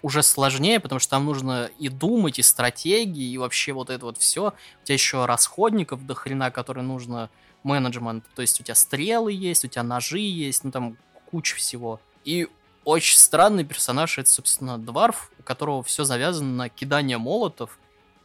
уже 0.02 0.24
сложнее, 0.24 0.80
потому 0.80 1.00
что 1.00 1.12
там 1.12 1.26
нужно 1.26 1.70
и 1.80 1.90
думать, 1.90 2.40
и 2.40 2.44
стратегии, 2.44 3.32
и 3.32 3.38
вообще 3.38 3.74
вот 3.74 3.90
это 3.90 4.06
вот 4.06 4.18
все. 4.18 4.54
У 4.82 4.86
тебя 4.86 4.94
еще 4.94 5.26
расходников 5.26 6.06
до 6.06 6.14
хрена, 6.14 6.52
которые 6.52 6.84
нужно 6.84 7.30
менеджмент. 7.64 8.24
То 8.36 8.42
есть 8.42 8.60
у 8.62 8.64
тебя 8.64 8.76
стрелы 8.76 9.34
есть, 9.34 9.66
у 9.66 9.68
тебя 9.68 9.84
ножи 9.84 10.20
есть, 10.20 10.64
ну 10.64 10.72
там 10.72 10.98
куча 11.30 11.56
всего. 11.56 12.00
И 12.24 12.48
очень 12.84 13.18
странный 13.18 13.66
персонаж, 13.66 14.18
это, 14.18 14.30
собственно, 14.30 14.78
Дварф, 14.78 15.32
у 15.40 15.44
которого 15.44 15.84
все 15.84 16.04
завязано 16.04 16.54
на 16.54 16.70
кидание 16.70 17.18
молотов, 17.18 17.78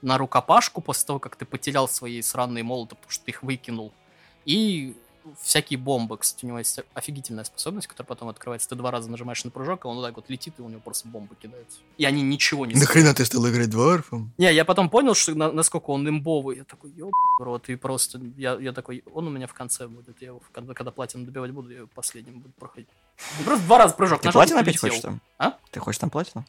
на 0.02 0.18
рукопашку 0.18 0.80
после 0.80 1.06
того, 1.06 1.18
как 1.18 1.36
ты 1.36 1.44
потерял 1.44 1.88
свои 1.88 2.20
сраные 2.22 2.64
молоты, 2.64 2.96
потому 2.96 3.10
что 3.10 3.24
ты 3.24 3.30
их 3.30 3.42
выкинул. 3.42 3.92
И 4.44 4.96
всякие 5.40 5.78
бомбы. 5.78 6.18
Кстати, 6.18 6.44
у 6.44 6.48
него 6.48 6.58
есть 6.58 6.80
офигительная 6.94 7.44
способность, 7.44 7.86
которая 7.86 8.06
потом 8.08 8.28
открывается. 8.28 8.68
Ты 8.68 8.74
два 8.74 8.90
раза 8.90 9.10
нажимаешь 9.10 9.44
на 9.44 9.50
прыжок, 9.50 9.84
а 9.84 9.88
он 9.88 9.96
вот 9.96 10.04
так 10.06 10.16
вот 10.16 10.28
летит, 10.28 10.54
и 10.58 10.62
у 10.62 10.68
него 10.68 10.80
просто 10.80 11.08
бомбы 11.08 11.34
кидаются. 11.36 11.78
И 11.98 12.04
они 12.04 12.22
ничего 12.22 12.66
не. 12.66 12.74
Нахрена 12.74 13.14
ты 13.14 13.24
стал 13.24 13.48
играть 13.48 13.70
дварфом? 13.70 14.32
Не, 14.38 14.52
я 14.52 14.64
потом 14.64 14.90
понял, 14.90 15.14
что 15.14 15.34
на- 15.34 15.52
насколько 15.52 15.90
он 15.90 16.08
имбовый. 16.08 16.56
Я 16.58 16.64
такой, 16.64 16.90
ёб 16.92 17.12
рот, 17.38 17.68
и 17.68 17.76
просто, 17.76 18.20
я, 18.36 18.54
я 18.54 18.72
такой, 18.72 19.02
он 19.12 19.26
у 19.26 19.30
меня 19.30 19.46
в 19.46 19.54
конце 19.54 19.88
будет. 19.88 20.20
Я 20.20 20.28
его, 20.28 20.40
в 20.40 20.50
кон- 20.54 20.74
когда 20.74 20.90
платину 20.90 21.24
добивать 21.24 21.50
буду, 21.50 21.70
я 21.70 21.78
его 21.78 21.88
последним 21.94 22.40
буду 22.40 22.52
проходить. 22.58 22.88
Ну, 23.38 23.44
Просто 23.44 23.64
два 23.66 23.78
раза 23.78 23.94
прыжок 23.94 24.20
Ты 24.20 24.28
нажал, 24.28 24.40
платину 24.40 24.58
и 24.58 24.62
опять 24.62 24.78
хочешь 24.78 25.00
там? 25.00 25.20
А? 25.38 25.56
Ты 25.70 25.80
хочешь 25.80 25.98
там 25.98 26.10
платину? 26.10 26.44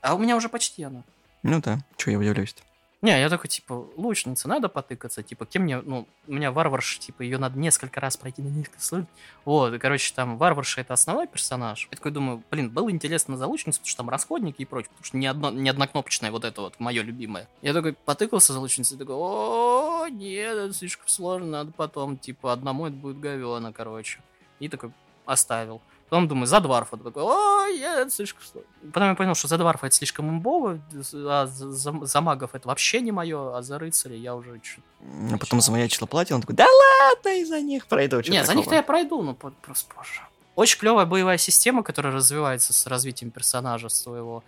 А 0.00 0.14
у 0.14 0.18
меня 0.18 0.36
уже 0.36 0.48
почти 0.48 0.82
она. 0.82 1.04
Ну 1.42 1.60
да, 1.60 1.80
че 1.96 2.12
я 2.12 2.18
удивляюсь-то. 2.18 2.62
Не, 3.02 3.18
я 3.20 3.28
такой, 3.28 3.48
типа, 3.48 3.84
лучница, 3.96 4.46
надо 4.46 4.68
потыкаться, 4.68 5.24
типа, 5.24 5.44
кем 5.44 5.64
мне, 5.64 5.80
ну, 5.80 6.06
у 6.28 6.32
меня 6.32 6.52
варварш, 6.52 7.00
типа, 7.00 7.22
ее 7.22 7.36
надо 7.36 7.58
несколько 7.58 8.00
раз 8.00 8.16
пройти 8.16 8.42
на 8.42 8.46
несколько 8.46 8.80
слоев. 8.80 9.06
Вот, 9.44 9.74
и, 9.74 9.78
короче, 9.78 10.14
там 10.14 10.38
варварша 10.38 10.82
это 10.82 10.94
основной 10.94 11.26
персонаж. 11.26 11.88
Я 11.90 11.96
такой 11.96 12.12
думаю, 12.12 12.44
блин, 12.48 12.70
было 12.70 12.92
интересно 12.92 13.36
за 13.36 13.48
лучницу, 13.48 13.80
потому 13.80 13.88
что 13.88 13.96
там 13.96 14.08
расходники 14.08 14.62
и 14.62 14.64
прочее, 14.64 14.90
потому 14.90 15.04
что 15.04 15.16
не, 15.16 15.26
одно, 15.26 15.50
не 15.50 15.68
однокнопочная 15.68 16.30
вот 16.30 16.44
это 16.44 16.60
вот, 16.60 16.78
мое 16.78 17.02
любимое. 17.02 17.48
Я 17.60 17.72
такой 17.72 17.94
потыкался 17.94 18.52
за 18.52 18.60
лучницей, 18.60 18.96
такой, 18.96 19.16
о, 19.18 20.06
нет, 20.08 20.56
это 20.56 20.72
слишком 20.72 21.08
сложно, 21.08 21.48
надо 21.48 21.72
потом, 21.72 22.16
типа, 22.16 22.52
одному 22.52 22.86
это 22.86 22.94
будет 22.94 23.18
говёно, 23.18 23.72
короче. 23.72 24.20
И 24.60 24.68
такой 24.68 24.92
оставил. 25.26 25.82
Потом 26.12 26.28
думаю, 26.28 26.46
за 26.46 26.60
дварфа. 26.60 26.98
Такой, 26.98 27.22
о, 27.22 27.66
нет, 27.68 28.12
слишком 28.12 28.42
сложно. 28.44 28.68
Потом 28.92 29.08
я 29.08 29.14
понял, 29.14 29.34
что 29.34 29.48
за 29.48 29.56
дварфа 29.56 29.86
это 29.86 29.96
слишком 29.96 30.28
имбово, 30.28 30.78
а 31.14 31.46
за, 31.46 31.72
за- 32.04 32.20
магов 32.20 32.50
это 32.54 32.68
вообще 32.68 33.00
не 33.00 33.10
мое, 33.12 33.56
а 33.56 33.62
за 33.62 33.78
рыцаря 33.78 34.14
я 34.14 34.34
уже 34.34 34.60
чуть... 34.60 34.84
А 35.32 35.38
потом 35.38 35.62
замаячила 35.62 36.06
платину, 36.06 36.36
он 36.36 36.40
такой, 36.42 36.54
да 36.54 36.66
ладно, 36.66 37.30
из-за 37.40 37.62
них 37.62 37.86
пройду. 37.86 38.20
чё 38.20 38.30
Не, 38.30 38.40
за 38.40 38.48
такого?» 38.48 38.56
них-то 38.58 38.74
я 38.74 38.82
пройду, 38.82 39.22
но 39.22 39.32
по- 39.32 39.52
просто 39.62 39.90
позже. 39.94 40.20
Очень 40.54 40.80
клевая 40.80 41.06
боевая 41.06 41.38
система, 41.38 41.82
которая 41.82 42.12
развивается 42.12 42.74
с 42.74 42.86
развитием 42.86 43.30
персонажа 43.30 43.88
своего. 43.88 44.44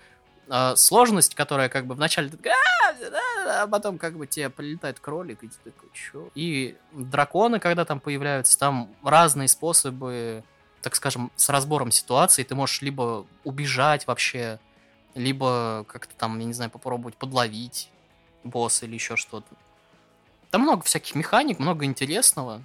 А, 0.50 0.76
сложность, 0.76 1.34
которая 1.34 1.70
как 1.70 1.86
бы 1.86 1.94
вначале 1.94 2.28
ты 2.28 2.36
«А, 2.50 3.62
а 3.62 3.66
потом 3.68 3.96
как 3.96 4.18
бы 4.18 4.26
тебе 4.26 4.50
прилетает 4.50 5.00
кролик, 5.00 5.42
и 5.42 5.48
ты 5.48 5.56
такой, 5.64 5.88
чё? 5.94 6.28
И 6.34 6.76
драконы, 6.92 7.58
когда 7.58 7.86
там 7.86 8.00
появляются, 8.00 8.58
там 8.58 8.90
разные 9.02 9.48
способы, 9.48 10.44
так 10.84 10.94
скажем, 10.96 11.32
с 11.34 11.48
разбором 11.48 11.90
ситуации. 11.90 12.42
Ты 12.44 12.54
можешь 12.54 12.82
либо 12.82 13.26
убежать 13.42 14.06
вообще, 14.06 14.60
либо 15.14 15.86
как-то 15.88 16.14
там, 16.14 16.38
я 16.38 16.44
не 16.44 16.52
знаю, 16.52 16.70
попробовать 16.70 17.16
подловить 17.16 17.88
босса 18.44 18.84
или 18.84 18.92
еще 18.92 19.16
что-то. 19.16 19.48
Там 20.50 20.60
много 20.60 20.82
всяких 20.82 21.14
механик, 21.14 21.58
много 21.58 21.86
интересного. 21.86 22.62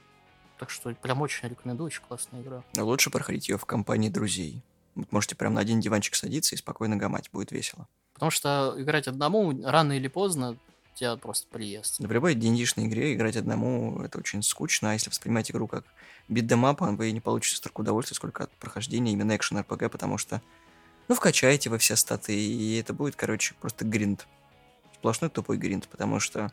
Так 0.57 0.69
что 0.69 0.93
прям 0.95 1.21
очень 1.21 1.47
рекомендую, 1.47 1.87
очень 1.87 2.01
классная 2.05 2.41
игра. 2.41 2.61
Но 2.75 2.85
лучше 2.85 3.09
проходить 3.09 3.47
ее 3.47 3.57
в 3.57 3.63
компании 3.63 4.09
друзей. 4.09 4.61
Вот 4.95 5.09
можете 5.13 5.37
прям 5.37 5.53
на 5.53 5.61
один 5.61 5.79
диванчик 5.79 6.13
садиться 6.13 6.55
и 6.55 6.57
спокойно 6.57 6.97
гамать, 6.97 7.29
будет 7.31 7.53
весело. 7.53 7.87
Потому 8.13 8.31
что 8.31 8.75
играть 8.77 9.07
одному 9.07 9.57
рано 9.63 9.93
или 9.93 10.09
поздно 10.09 10.57
тебя 10.99 11.15
просто 11.15 11.47
приест. 11.49 11.99
В 11.99 12.11
любой 12.11 12.35
D&D-шной 12.35 12.87
игре 12.87 13.13
играть 13.13 13.37
одному 13.37 14.01
это 14.03 14.19
очень 14.19 14.43
скучно, 14.43 14.91
а 14.91 14.93
если 14.93 15.09
воспринимать 15.09 15.49
игру 15.49 15.67
как 15.67 15.85
битдемап, 16.27 16.81
вы 16.81 17.11
не 17.11 17.21
получите 17.21 17.57
столько 17.57 17.81
удовольствия, 17.81 18.15
сколько 18.15 18.43
от 18.43 18.51
прохождения 18.51 19.13
именно 19.13 19.35
экшен 19.35 19.57
RPG, 19.57 19.89
потому 19.89 20.17
что, 20.17 20.41
ну, 21.07 21.15
вкачаете 21.15 21.69
вы 21.69 21.77
все 21.77 21.95
статы, 21.95 22.35
и 22.37 22.77
это 22.77 22.93
будет, 22.93 23.15
короче, 23.15 23.55
просто 23.59 23.85
гринд. 23.85 24.27
Сплошной 24.95 25.29
тупой 25.29 25.57
гринд, 25.57 25.87
потому 25.87 26.19
что 26.19 26.51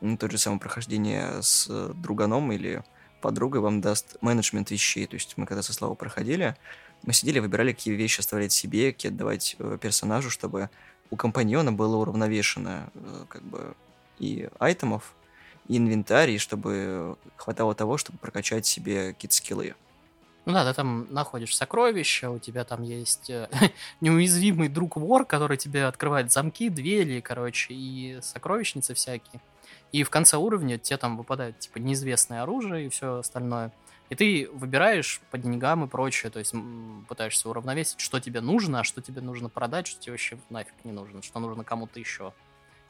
ну, 0.00 0.16
то 0.16 0.28
же 0.28 0.38
самое 0.38 0.60
прохождение 0.60 1.42
с 1.42 1.68
друганом 1.94 2.52
или 2.52 2.82
подругой 3.22 3.60
вам 3.60 3.80
даст 3.80 4.16
менеджмент 4.20 4.70
вещей. 4.70 5.06
То 5.06 5.14
есть 5.14 5.34
мы 5.36 5.46
когда 5.46 5.62
со 5.62 5.72
Славой 5.72 5.96
проходили, 5.96 6.56
мы 7.04 7.12
сидели, 7.12 7.38
выбирали, 7.38 7.72
какие 7.72 7.94
вещи 7.94 8.20
оставлять 8.20 8.52
себе, 8.52 8.92
какие 8.92 9.12
отдавать 9.12 9.56
э, 9.58 9.78
персонажу, 9.80 10.30
чтобы 10.30 10.70
у 11.10 11.16
компаньона 11.16 11.72
было 11.72 11.96
уравновешено 11.96 12.90
э, 12.94 13.24
как 13.28 13.42
бы 13.42 13.74
и 14.18 14.48
айтемов, 14.58 15.14
и 15.68 15.76
инвентарь, 15.76 16.38
чтобы 16.38 17.16
хватало 17.36 17.74
того, 17.74 17.96
чтобы 17.96 18.18
прокачать 18.18 18.66
себе 18.66 19.12
какие-то 19.12 19.34
скиллы. 19.34 19.74
Ну 20.46 20.52
да, 20.52 20.64
ты 20.64 20.74
там 20.74 21.08
находишь 21.10 21.56
сокровища, 21.56 22.30
у 22.30 22.38
тебя 22.38 22.64
там 22.64 22.82
есть 22.82 23.30
э, 23.30 23.48
неуязвимый 24.00 24.68
друг 24.68 24.96
вор, 24.96 25.24
который 25.24 25.56
тебе 25.56 25.86
открывает 25.86 26.30
замки, 26.32 26.68
двери, 26.68 27.20
короче, 27.20 27.74
и 27.74 28.18
сокровищницы 28.22 28.94
всякие. 28.94 29.40
И 29.90 30.04
в 30.04 30.10
конце 30.10 30.36
уровня 30.36 30.78
тебе 30.78 30.98
там 30.98 31.16
выпадает 31.16 31.58
типа 31.58 31.78
неизвестное 31.78 32.42
оружие 32.42 32.86
и 32.86 32.88
все 32.88 33.18
остальное. 33.18 33.72
И 34.08 34.14
ты 34.14 34.48
выбираешь 34.52 35.20
по 35.30 35.38
деньгам 35.38 35.84
и 35.84 35.88
прочее, 35.88 36.30
то 36.30 36.38
есть 36.38 36.54
пытаешься 37.08 37.48
уравновесить, 37.48 38.00
что 38.00 38.20
тебе 38.20 38.40
нужно, 38.40 38.80
а 38.80 38.84
что 38.84 39.02
тебе 39.02 39.20
нужно 39.20 39.48
продать, 39.48 39.86
что 39.86 40.00
тебе 40.00 40.12
вообще 40.12 40.38
нафиг 40.48 40.74
не 40.84 40.92
нужно, 40.92 41.22
что 41.22 41.40
нужно 41.40 41.64
кому-то 41.64 41.98
еще. 41.98 42.32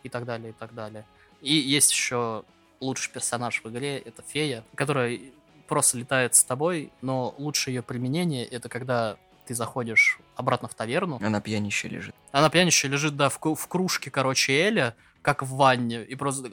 И 0.02 0.08
так 0.08 0.24
далее, 0.24 0.50
и 0.50 0.52
так 0.52 0.74
далее. 0.74 1.04
И 1.40 1.54
есть 1.54 1.90
еще 1.90 2.44
лучший 2.80 3.12
персонаж 3.12 3.62
в 3.62 3.68
игре, 3.68 3.98
это 3.98 4.22
фея, 4.22 4.64
которая 4.74 5.18
просто 5.66 5.98
летает 5.98 6.34
с 6.34 6.44
тобой, 6.44 6.92
но 7.00 7.34
лучшее 7.38 7.76
ее 7.76 7.82
применение 7.82 8.44
это 8.44 8.68
когда 8.68 9.16
ты 9.46 9.54
заходишь 9.54 10.18
обратно 10.34 10.68
в 10.68 10.74
таверну. 10.74 11.18
Она 11.22 11.40
пьянище 11.40 11.88
лежит. 11.88 12.14
Она 12.32 12.50
пьянище 12.50 12.88
лежит, 12.88 13.16
да, 13.16 13.28
в, 13.28 13.38
в 13.40 13.68
кружке, 13.68 14.10
короче, 14.10 14.52
Эля, 14.52 14.96
как 15.22 15.42
в 15.42 15.56
ванне, 15.56 16.04
и 16.04 16.14
просто 16.14 16.48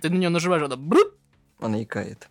ты 0.00 0.10
на 0.10 0.14
нее 0.14 0.28
нажимаешь, 0.30 0.62
она 0.62 0.78
Она 1.60 1.82
икает. 1.82 2.28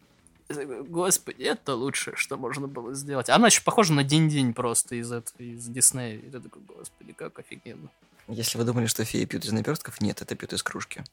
Господи, 0.49 1.43
это 1.43 1.75
лучшее, 1.75 2.15
что 2.15 2.37
можно 2.37 2.67
было 2.67 2.93
сделать. 2.93 3.29
Она 3.29 3.47
еще 3.47 3.61
похожа 3.61 3.93
на 3.93 4.03
Динь-Динь 4.03 4.53
просто 4.53 4.95
из, 4.95 5.11
этого, 5.11 5.37
из 5.37 5.65
Диснея. 5.65 6.17
И 6.17 6.29
ты 6.29 6.39
такой, 6.39 6.61
господи, 6.63 7.13
как 7.13 7.37
офигенно. 7.39 7.89
Если 8.27 8.57
вы 8.57 8.63
думали, 8.63 8.87
что 8.87 9.05
феи 9.05 9.25
пьют 9.25 9.45
из 9.45 9.51
наперстков, 9.51 10.01
нет, 10.01 10.21
это 10.21 10.35
пьют 10.35 10.53
из 10.53 10.63
кружки. 10.63 11.03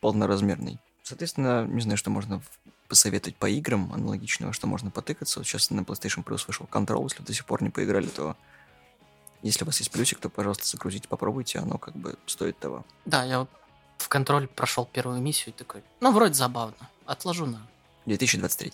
Полноразмерный. 0.00 0.78
Соответственно, 1.02 1.64
не 1.66 1.80
знаю, 1.80 1.96
что 1.96 2.10
можно 2.10 2.42
посоветовать 2.88 3.36
по 3.36 3.48
играм 3.48 3.92
аналогичного, 3.92 4.52
что 4.52 4.66
можно 4.66 4.90
потыкаться. 4.90 5.40
Вот 5.40 5.46
сейчас 5.46 5.70
на 5.70 5.80
PlayStation 5.80 6.24
Plus 6.24 6.44
вышел 6.46 6.68
Control, 6.70 7.04
если 7.04 7.20
вы 7.20 7.24
до 7.24 7.32
сих 7.34 7.46
пор 7.46 7.62
не 7.62 7.70
поиграли, 7.70 8.06
то 8.06 8.36
если 9.42 9.64
у 9.64 9.66
вас 9.66 9.78
есть 9.78 9.90
плюсик, 9.90 10.18
то, 10.18 10.28
пожалуйста, 10.28 10.66
загрузите, 10.66 11.08
попробуйте, 11.08 11.58
оно 11.58 11.78
как 11.78 11.94
бы 11.96 12.16
стоит 12.26 12.58
того. 12.58 12.84
Да, 13.04 13.24
я 13.24 13.40
вот 13.40 13.50
в 13.98 14.08
контроль 14.08 14.46
прошел 14.46 14.84
первую 14.84 15.20
миссию 15.20 15.54
и 15.54 15.58
такой, 15.58 15.82
ну, 16.00 16.12
вроде 16.12 16.34
забавно, 16.34 16.76
отложу 17.06 17.46
на... 17.46 17.66
2023. 18.06 18.72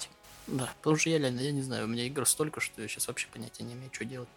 Да, 0.48 0.70
потому 0.78 0.96
что 0.96 1.10
я 1.10 1.18
реально, 1.18 1.40
я 1.40 1.52
не 1.52 1.62
знаю, 1.62 1.84
у 1.84 1.88
меня 1.88 2.04
игр 2.04 2.26
столько, 2.26 2.60
что 2.60 2.80
я 2.80 2.88
сейчас 2.88 3.08
вообще 3.08 3.28
понятия 3.32 3.64
не 3.64 3.74
имею, 3.74 3.90
что 3.92 4.04
делать. 4.04 4.28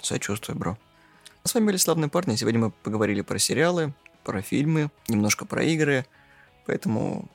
Сочувствую, 0.00 0.58
бро. 0.58 0.78
А 1.42 1.48
с 1.48 1.54
вами 1.54 1.66
были 1.66 1.76
славные 1.76 2.08
парни. 2.08 2.36
Сегодня 2.36 2.60
мы 2.60 2.70
поговорили 2.70 3.20
про 3.20 3.38
сериалы, 3.38 3.92
про 4.24 4.40
фильмы, 4.40 4.90
немножко 5.08 5.44
про 5.44 5.62
игры. 5.64 6.06
Поэтому, 6.66 7.28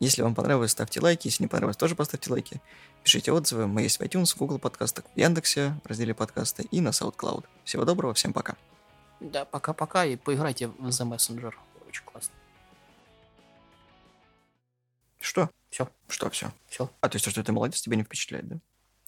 если 0.00 0.22
вам 0.22 0.34
понравилось, 0.34 0.70
ставьте 0.70 1.00
лайки. 1.00 1.28
Если 1.28 1.42
не 1.42 1.48
понравилось, 1.48 1.76
тоже 1.76 1.94
поставьте 1.94 2.30
лайки. 2.30 2.60
Пишите 3.02 3.32
отзывы. 3.32 3.66
Мы 3.66 3.82
есть 3.82 3.98
в 3.98 4.02
iTunes, 4.02 4.34
в 4.34 4.36
Google 4.38 4.58
подкастах, 4.58 5.04
в 5.14 5.18
Яндексе, 5.18 5.78
в 5.84 5.88
разделе 5.88 6.14
подкасты 6.14 6.64
и 6.70 6.80
на 6.80 6.88
SoundCloud. 6.88 7.44
Всего 7.64 7.84
доброго, 7.84 8.14
всем 8.14 8.32
пока. 8.32 8.56
Да, 9.20 9.44
пока-пока 9.44 10.04
и 10.04 10.16
поиграйте 10.16 10.68
в 10.68 10.88
The 10.88 11.08
Messenger. 11.08 11.52
Очень 11.88 12.04
классно. 12.04 12.34
Что? 15.20 15.50
Все. 15.76 15.90
Что 16.08 16.30
все? 16.30 16.52
все. 16.68 16.90
А, 17.02 17.08
то 17.10 17.16
есть 17.16 17.26
то, 17.26 17.30
что 17.30 17.44
ты 17.44 17.52
молодец, 17.52 17.82
тебя 17.82 17.98
не 17.98 18.02
впечатляет, 18.02 18.48
да? 18.48 18.60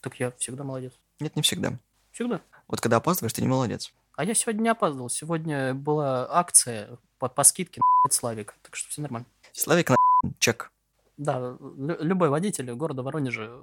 Так 0.03 0.21
я 0.21 0.33
всегда 0.33 0.65
молодец. 0.65 0.93
Нет, 1.19 1.35
не 1.35 1.41
всегда. 1.41 1.79
Всегда. 2.13 2.43
Вот 2.67 2.83
когда 2.83 2.99
опаздываешь, 2.99 3.33
ты 3.33 3.41
не 3.41 3.49
молодец. 3.49 3.95
А 4.17 4.23
я 4.23 4.35
сегодня 4.35 4.61
не 4.61 4.69
опаздывал. 4.69 5.09
Сегодня 5.09 5.73
была 5.73 6.31
акция 6.31 6.99
по, 7.17 7.31
по 7.31 7.43
скидке 7.43 7.81
на 8.05 8.11
Славика. 8.11 8.55
Так 8.61 8.77
что 8.77 8.91
все 8.91 9.01
нормально. 9.01 9.27
Славик 9.55 9.89
на 9.89 9.97
чек. 10.41 10.71
Да, 11.17 11.39
лю- 11.59 12.03
любой 12.03 12.29
водитель 12.29 12.71
города 12.75 13.03
Воронежа 13.03 13.63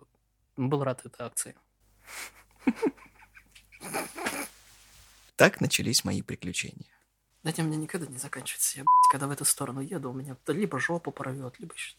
был 0.58 0.84
рад 0.84 1.06
этой 1.06 1.28
акции. 1.28 1.56
Так 5.36 5.62
начались 5.62 6.04
мои 6.04 6.24
приключения. 6.24 6.90
Эти 7.44 7.62
у 7.62 7.66
меня 7.66 7.78
никогда 7.78 8.08
не 8.08 8.18
заканчивается. 8.18 8.80
Я, 8.80 8.86
когда 9.12 9.28
в 9.28 9.32
эту 9.32 9.46
сторону 9.46 9.82
еду, 9.82 10.10
у 10.10 10.14
меня 10.14 10.38
либо 10.48 10.80
жопу 10.80 11.12
порвет, 11.12 11.60
либо 11.60 11.76
еще 11.76 11.96